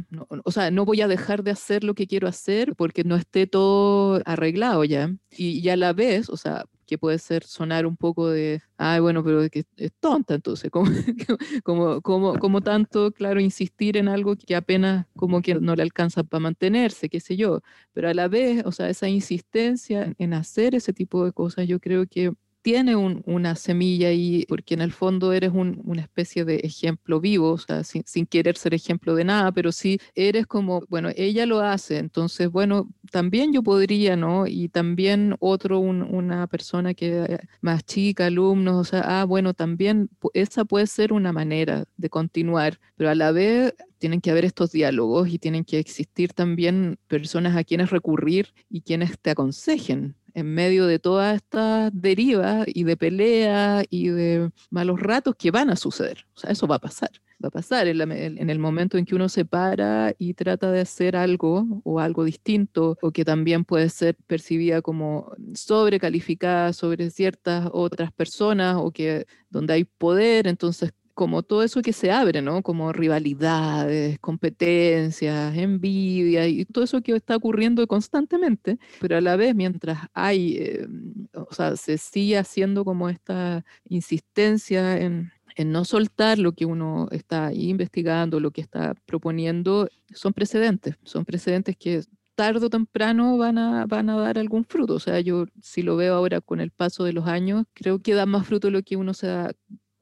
[0.52, 4.22] sea, no voy a dejar de hacer lo que quiero hacer porque no esté todo
[4.26, 5.14] arreglado ya.
[5.32, 9.00] Y, ya a la vez, o sea, que puede ser sonar un poco de, ay,
[9.00, 10.86] bueno, pero que es tonta entonces, como,
[11.64, 16.24] como, como, como tanto, claro, insistir en algo que apenas como que no le alcanza
[16.24, 17.62] para mantenerse, qué sé yo,
[17.94, 21.80] pero a la vez, o sea, esa insistencia en hacer ese tipo de cosas, yo
[21.80, 22.34] creo que
[22.66, 27.58] tiene una semilla ahí, porque en el fondo eres una especie de ejemplo vivo, o
[27.60, 32.00] sea, sin, querer ser ejemplo de nada, pero sí eres como, bueno, ella lo hace,
[32.00, 34.48] entonces, bueno, también yo podría, ¿no?
[34.48, 40.10] Y también otro, una persona que eh, más chica, alumnos, o sea, ah, bueno, también
[40.34, 44.72] esa puede ser una manera de continuar, pero a la vez tienen que haber estos
[44.72, 50.54] diálogos y tienen que existir también personas a quienes recurrir y quienes te aconsejen en
[50.54, 55.76] medio de todas estas derivas y de peleas y de malos ratos que van a
[55.76, 56.28] suceder.
[56.36, 57.10] O sea, eso va a pasar.
[57.44, 61.16] Va a pasar en, el momento en que uno se para y trata de hacer
[61.16, 68.12] algo o algo distinto o que también puede ser percibida como sobrecalificada sobre ciertas otras
[68.14, 72.62] personas o que donde hay poder, entonces como todo eso que se abre, ¿no?
[72.62, 79.56] Como rivalidades, competencias, envidia y todo eso que está ocurriendo constantemente, pero a la vez
[79.56, 80.88] mientras hay, eh,
[81.34, 85.32] o sea, se sigue haciendo como esta insistencia en,
[85.66, 91.78] no soltar lo que uno está investigando, lo que está proponiendo, son precedentes, son precedentes
[91.78, 92.04] que
[92.36, 94.96] tarde o temprano van a, van a dar algún fruto.
[94.96, 98.14] O sea, yo si lo veo ahora con el paso de los años, creo que
[98.14, 99.54] da más fruto lo que uno se da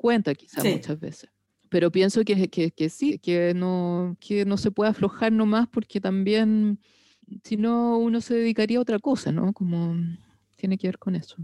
[0.04, 1.30] cuenta quizás muchas veces.
[1.70, 6.02] Pero pienso que, que, que, sí, que no, que no se puede aflojar nomás porque
[6.02, 6.78] también,
[7.42, 9.54] si no, uno se dedicaría a otra cosa, ¿no?
[9.54, 9.96] Como
[10.58, 11.38] tiene que ver con eso.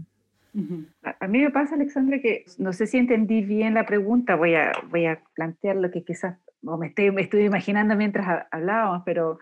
[1.02, 4.72] a, mí me pasa, Alexandra, que no sé si entendí bien la pregunta, voy a,
[4.90, 9.38] voy a plantear lo que quizás, o me estoy, me estoy imaginando mientras hablábamos, pero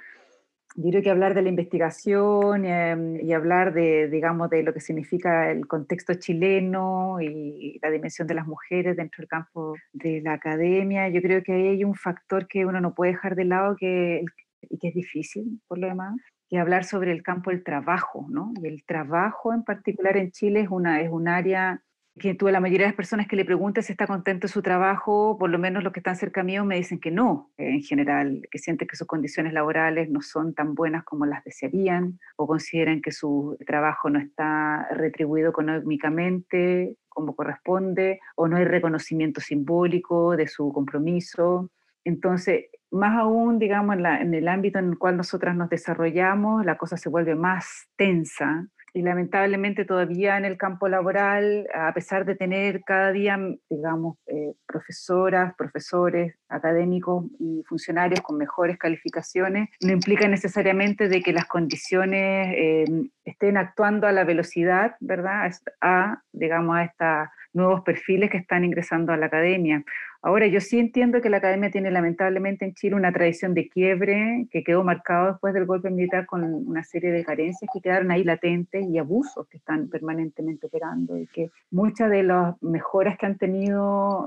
[0.81, 4.81] yo creo que hablar de la investigación em, y hablar de, digamos, de lo que
[4.81, 10.35] significa el contexto chileno y la dimensión de las mujeres dentro del campo de la
[10.35, 13.75] academia, yo creo que ahí hay un factor que uno no puede dejar de lado
[13.77, 14.23] que,
[14.71, 16.15] y que es difícil por lo demás,
[16.49, 18.53] que hablar sobre el campo del trabajo, ¿no?
[18.63, 21.83] Y el trabajo en particular en Chile es, una, es un área
[22.19, 24.63] que tú, la mayoría de las personas que le preguntas si está contento de su
[24.63, 28.43] trabajo, por lo menos los que están cerca mío, me dicen que no, en general,
[28.51, 33.01] que sienten que sus condiciones laborales no son tan buenas como las desearían, o consideran
[33.01, 40.47] que su trabajo no está retribuido económicamente como corresponde, o no hay reconocimiento simbólico de
[40.47, 41.71] su compromiso.
[42.05, 46.97] Entonces, más aún, digamos, en el ámbito en el cual nosotras nos desarrollamos, la cosa
[46.97, 48.69] se vuelve más tensa
[48.99, 53.39] y lamentablemente todavía en el campo laboral, a pesar de tener cada día,
[53.71, 61.33] digamos, eh, profesoras, profesores, académicos y funcionarios con mejores calificaciones, no implica necesariamente de que
[61.33, 62.85] las condiciones eh,
[63.25, 65.49] estén actuando a la velocidad, ¿verdad?
[65.81, 69.85] A, digamos, a estos nuevos perfiles que están ingresando a la academia.
[70.21, 74.49] Ahora, yo sí entiendo que la academia tiene lamentablemente en Chile una tradición de quiebre
[74.51, 78.25] que quedó marcado después del golpe militar con una serie de carencias que quedaron ahí
[78.25, 83.39] latentes y abusos que están permanentemente operando y que muchas de las mejoras que han
[83.39, 84.27] tenido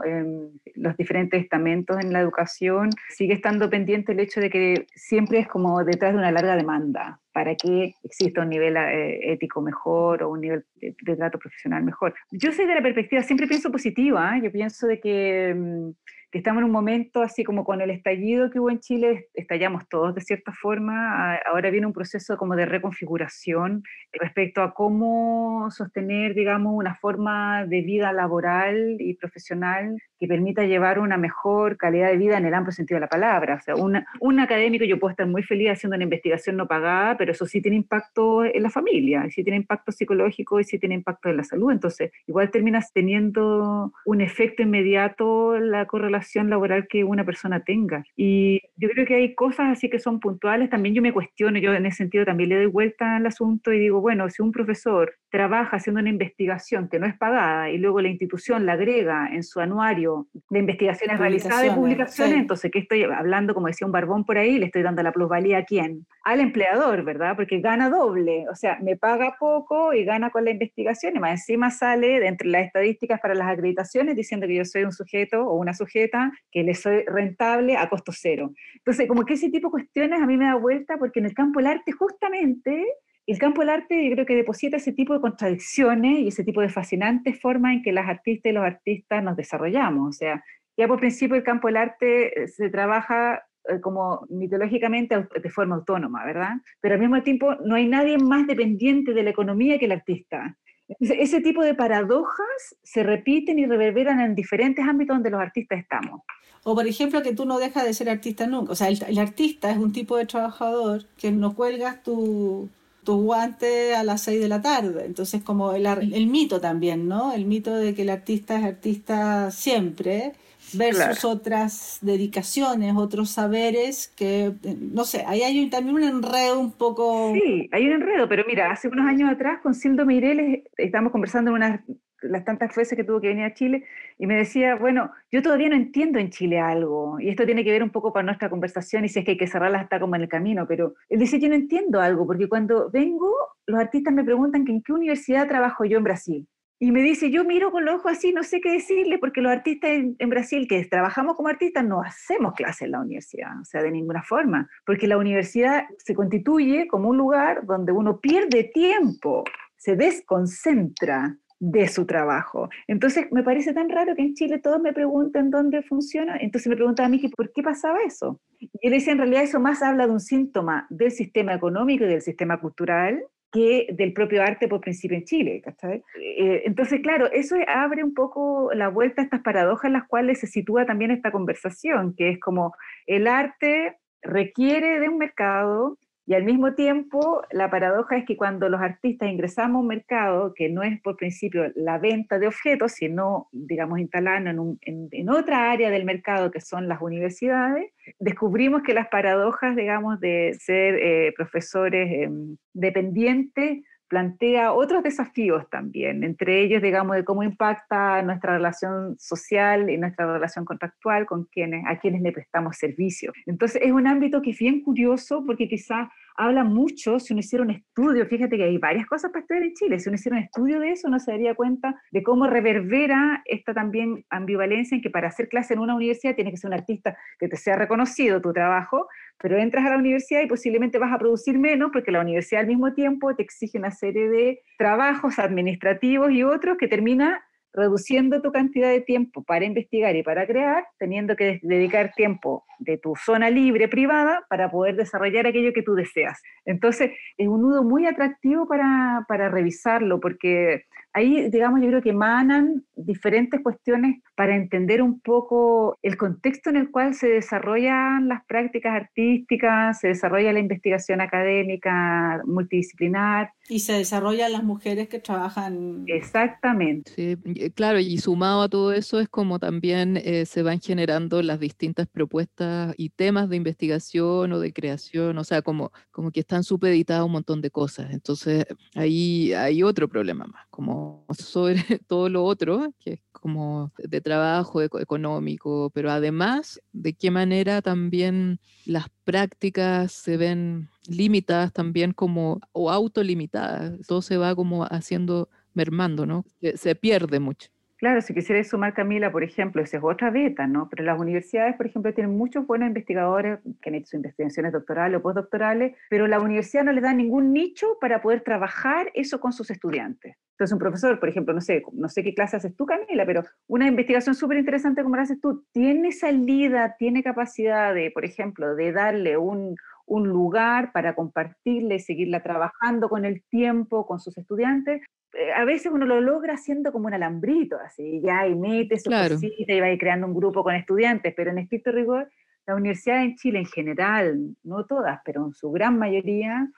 [0.75, 5.47] los diferentes estamentos en la educación sigue estando pendiente el hecho de que siempre es
[5.47, 10.29] como detrás de una larga demanda para que exista un nivel eh, ético mejor o
[10.29, 12.13] un nivel de, trato profesional mejor.
[12.31, 14.41] Yo soy de la perspectiva, siempre pienso positiva, ¿eh?
[14.43, 15.91] yo pienso de que, mm,
[16.31, 19.87] que, estamos en un momento así como con el estallido que hubo en Chile, estallamos
[19.87, 26.33] todos de cierta forma, ahora viene un proceso como de reconfiguración respecto a cómo sostener,
[26.33, 32.17] digamos, una forma de vida laboral y profesional que permita llevar una mejor calidad de
[32.17, 33.55] vida en el amplio sentido de la palabra.
[33.55, 37.31] O sea, un académico, yo puedo estar muy feliz haciendo una investigación no pagada, pero
[37.31, 41.29] eso sí tiene impacto en la familia, sí tiene impacto psicológico y sí tiene impacto
[41.29, 41.71] en la salud.
[41.71, 48.03] Entonces, igual terminas teniendo un efecto inmediato la correlación laboral que una persona tenga.
[48.15, 50.69] Y yo creo que hay cosas así que son puntuales.
[50.69, 53.79] También yo me cuestiono, yo en ese sentido también le doy vuelta al asunto y
[53.79, 58.01] digo, bueno, si un profesor trabaja haciendo una investigación que no es pagada y luego
[58.01, 60.10] la institución la agrega en su anuario,
[60.49, 63.53] de investigaciones realizadas, de publicaciones, entonces, ¿qué estoy hablando?
[63.53, 66.05] Como decía un barbón por ahí, le estoy dando la plusvalía a quién?
[66.23, 67.35] Al empleador, ¿verdad?
[67.35, 71.31] Porque gana doble, o sea, me paga poco y gana con la investigación, y más
[71.31, 75.45] encima sale de entre las estadísticas para las acreditaciones diciendo que yo soy un sujeto
[75.45, 78.51] o una sujeta que le soy rentable a costo cero.
[78.75, 81.33] Entonces, como que ese tipo de cuestiones a mí me da vuelta porque en el
[81.33, 82.85] campo del arte justamente
[83.27, 86.61] el campo del arte yo creo que deposita ese tipo de contradicciones y ese tipo
[86.61, 90.09] de fascinantes formas en que las artistas y los artistas nos desarrollamos.
[90.09, 90.43] O sea,
[90.77, 95.75] ya por principio el campo del arte eh, se trabaja eh, como mitológicamente de forma
[95.75, 96.53] autónoma, ¿verdad?
[96.81, 100.57] Pero al mismo tiempo no hay nadie más dependiente de la economía que el artista.
[100.99, 106.21] ese tipo de paradojas se repiten y reverberan en diferentes ámbitos donde los artistas estamos.
[106.63, 108.73] O por ejemplo que tú no dejas de ser artista nunca.
[108.73, 112.69] O sea, el, artista es un tipo de trabajador que no cuelgas tu,
[113.03, 115.05] tu guante a las 6 de la tarde.
[115.05, 117.33] Entonces, como el, el, mito también, ¿no?
[117.33, 120.33] El mito de que el artista es artista siempre
[120.73, 127.33] versus otras dedicaciones, otros saberes que, no sé, ahí hay también un enredo un poco...
[127.33, 131.51] Sí, hay un enredo, pero mira, hace unos años atrás con Sildo Mireles estamos conversando
[131.51, 131.83] en una
[132.21, 133.83] las tantas veces que tuvo que venir a Chile,
[134.21, 137.71] y me decía, bueno, yo todavía no entiendo en Chile algo, y esto tiene que
[137.71, 140.15] ver un poco para nuestra conversación, y si es que hay que cerrarla está como
[140.15, 143.33] en el camino, pero él dice, yo no entiendo algo, porque cuando vengo,
[143.65, 146.47] los artistas me preguntan que en qué universidad trabajo yo en Brasil.
[146.77, 149.51] Y me dice, yo miro con los ojos así, no sé qué decirle, porque los
[149.51, 153.65] artistas en, en, Brasil que trabajamos como artistas no hacemos clases en la universidad, o
[153.65, 158.65] sea, de ninguna forma, porque la universidad se constituye como un lugar donde uno pierde
[158.65, 159.45] tiempo,
[159.77, 162.69] se desconcentra, de su trabajo.
[162.87, 166.37] Entonces, me parece tan raro que en Chile todos me pregunten dónde funciona.
[166.37, 168.41] Entonces me preguntan a mí que por qué pasaba eso.
[168.59, 172.03] Y yo le decía, en realidad eso más habla de un síntoma del sistema económico
[172.03, 175.61] y del sistema cultural que del propio arte por principio en Chile.
[175.83, 180.39] Eh, entonces, claro, eso abre un poco la vuelta a estas paradojas en las cuales
[180.39, 182.73] se sitúa también esta conversación, que es como
[183.05, 185.99] el arte requiere de un mercado,
[186.31, 190.53] y al mismo tiempo, la paradoja es que cuando los artistas ingresamos a un mercado,
[190.53, 195.89] que no es por principio la venta de objetos, sino, digamos, instalarnos en, otra área
[195.89, 202.09] del mercado que son las universidades, descubrimos que las paradojas, digamos, de ser eh, profesores
[202.09, 209.89] em, dependientes plantea otros desafíos también, entre ellos, digamos, de cómo impacta nuestra relación social
[209.89, 213.31] y nuestra relación contractual con quienes, a quienes le prestamos servicio.
[213.45, 217.63] Entonces, es un ámbito que es bien curioso porque quizás habla mucho, si uno hiciera
[217.63, 220.43] un estudio, fíjate que hay varias cosas para estudiar en Chile, si uno hiciera un
[220.43, 225.09] estudio de eso, uno se daría cuenta de cómo reverbera esta también ambivalencia en que
[225.09, 228.41] para hacer clase en una universidad tiene que ser un artista que te sea reconocido
[228.41, 232.21] tu trabajo, pero entras a la universidad y posiblemente vas a producir menos porque la
[232.21, 237.43] universidad al mismo tiempo te exige una serie de trabajos administrativos y otros que termina
[237.73, 242.97] reduciendo tu cantidad de tiempo para investigar y para crear, teniendo que dedicar tiempo de
[242.97, 246.41] tu zona libre privada para poder desarrollar aquello que tú deseas.
[246.65, 252.11] Entonces, es un nudo muy atractivo para, para revisarlo, porque ahí, digamos, yo creo que
[252.11, 258.45] emanan diferentes cuestiones para entender un poco el contexto en el cual se desarrollan las
[258.45, 263.51] prácticas artísticas, se desarrolla la investigación académica multidisciplinar.
[263.69, 266.03] Y se desarrollan las mujeres que trabajan.
[266.07, 267.11] Exactamente.
[267.11, 271.59] Sí, claro, y sumado a todo eso es como también eh, se van generando las
[271.59, 276.63] distintas propuestas y temas de investigación o de creación, o sea, como, como que están
[276.63, 278.11] supeditadas un montón de cosas.
[278.11, 278.65] Entonces,
[278.95, 281.00] ahí hay otro problema más, como
[281.37, 281.75] sobre
[282.07, 288.59] todo lo otro, que es como de trabajo económico, pero además de qué manera también
[288.85, 296.25] las prácticas se ven limitadas también como o autolimitadas, todo se va como haciendo mermando,
[296.25, 296.45] ¿no?
[296.75, 297.69] Se pierde mucho.
[298.01, 300.89] Claro, si quisiera sumar, Camila, por ejemplo, esa es otra beta, ¿no?
[300.89, 305.21] Pero las universidades, por ejemplo, tienen muchos buenos investigadores que han hecho investigaciones doctorales o
[305.21, 309.69] postdoctorales, pero la universidad no les da ningún nicho para poder trabajar eso con sus
[309.69, 310.35] estudiantes.
[310.53, 313.43] Entonces, un profesor, por ejemplo, no sé, no sé qué clase haces tú, Camila, pero
[313.67, 318.73] una investigación súper interesante como la haces tú, tiene salida, tiene capacidad de, por ejemplo,
[318.73, 319.75] de darle un,
[320.05, 325.01] un lugar para compartirla y seguirla trabajando con el tiempo, con sus estudiantes,
[325.33, 329.09] eh, a veces uno lo logra haciendo como un alambrito, así, ya, y mete su
[329.09, 332.29] cosita y va creando un grupo con estudiantes, pero en estricto rigor,
[332.67, 336.69] la universidad en Chile en general, no todas, pero en su gran mayoría,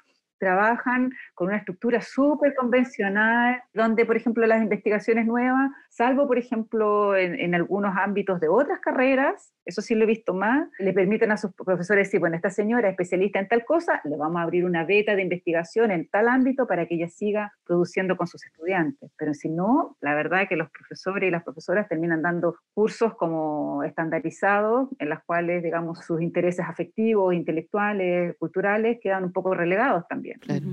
[0.44, 7.16] trabajan con una estructura súper convencional, donde, por ejemplo, las investigaciones nuevas, salvo, por ejemplo,
[7.16, 11.38] en, algunos ámbitos de otras carreras, eso sí lo he visto más, le permiten a
[11.38, 14.66] sus profesores decir, bueno, esta señora es especialista en tal cosa, le vamos a abrir
[14.66, 19.12] una beta de investigación en tal ámbito para que ella siga produciendo con sus estudiantes.
[19.18, 23.16] Pero si no, la verdad es que los profesores y las profesoras terminan dando cursos
[23.16, 30.06] como estandarizados, en los cuales, digamos, sus intereses afectivos, intelectuales, culturales, quedan un poco relegados
[30.10, 30.33] también.
[30.40, 30.68] Claro.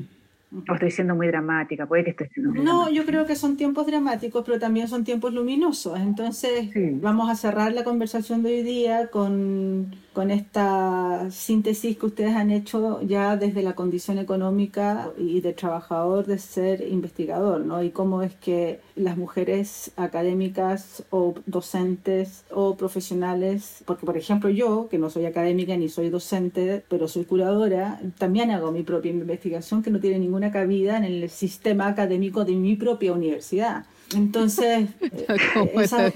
[0.69, 3.57] O estoy siendo muy dramática, puede que esté siendo muy No, yo creo que son
[3.57, 5.99] tiempos dramáticos, pero también son tiempos luminosos.
[6.01, 6.71] Entonces,
[7.01, 12.51] vamos a cerrar la conversación de hoy día con con esta síntesis que ustedes han
[12.51, 17.83] hecho ya desde la condición económica y de trabajador de ser investigador, ¿no?
[17.83, 24.89] Y cómo es que las mujeres académicas o docentes o profesionales, porque por ejemplo yo,
[24.89, 29.83] que no soy académica ni soy docente, pero soy curadora, también hago mi propia investigación
[29.83, 33.87] que no tiene ninguna cabida en el sistema académico de mi propia universidad.
[34.15, 34.89] Entonces,
[35.75, 36.15] esas,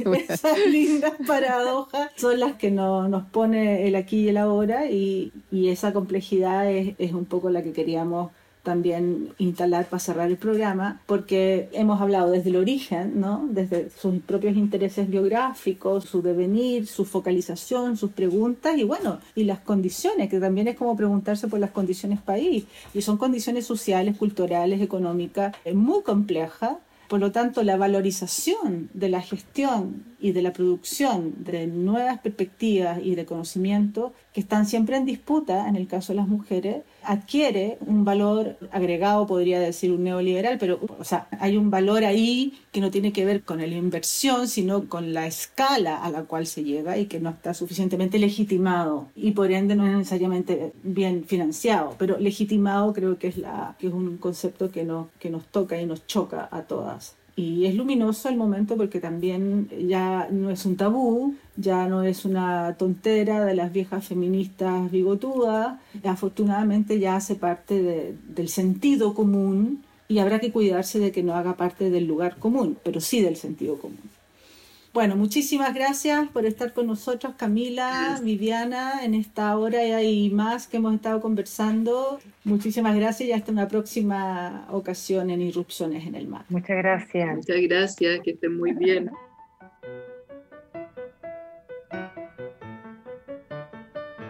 [0.68, 6.70] lindas paradojas son las que nos pone el aquí y el ahora y, esa complejidad
[6.70, 8.30] es, es, un poco la que queríamos
[8.64, 13.46] también instalar para cerrar el programa, porque hemos hablado desde el origen, ¿no?
[13.48, 19.60] desde sus propios intereses biográficos, su devenir, su focalización, sus preguntas y bueno, y las
[19.60, 22.64] condiciones, que también es como preguntarse por las condiciones país,
[22.94, 26.76] y son condiciones sociales, culturales, económicas, muy complejas
[27.08, 32.98] por lo tanto, la valorización de la gestión y de la producción de nuevas perspectivas
[33.04, 37.76] y de conocimiento que están siempre en disputa, en el caso de las mujeres, adquiere
[37.86, 42.80] un valor agregado, podría decir un neoliberal, pero o sea, hay un valor ahí que
[42.80, 46.64] no tiene que ver con la inversión, sino con la escala a la cual se
[46.64, 51.96] llega y que no está suficientemente legitimado y por ende no es necesariamente bien financiado,
[51.98, 55.78] pero legitimado creo que es, la, que es un concepto que, no, que nos toca
[55.78, 57.14] y nos choca a todas.
[57.36, 62.24] Y es luminoso el momento porque también ya no es un tabú, ya no es
[62.24, 70.18] una tontera de las viejas feministas bigotudas, afortunadamente ya hace parte del sentido común y
[70.18, 73.78] habrá que cuidarse de que no haga parte del lugar común, pero sí del sentido
[73.78, 74.13] común.
[74.94, 80.76] Bueno, muchísimas gracias por estar con nosotros, Camila, Viviana, en esta hora y más que
[80.76, 82.20] hemos estado conversando.
[82.44, 86.44] Muchísimas gracias y hasta una próxima ocasión en Irrupciones en el Mar.
[86.48, 87.34] Muchas gracias.
[87.34, 89.10] Muchas gracias, que estén muy bien.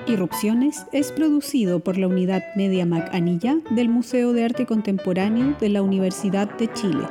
[0.07, 5.69] Irrupciones es producido por la unidad Media Mac Anilla del Museo de Arte Contemporáneo de
[5.69, 7.05] la Universidad de Chile.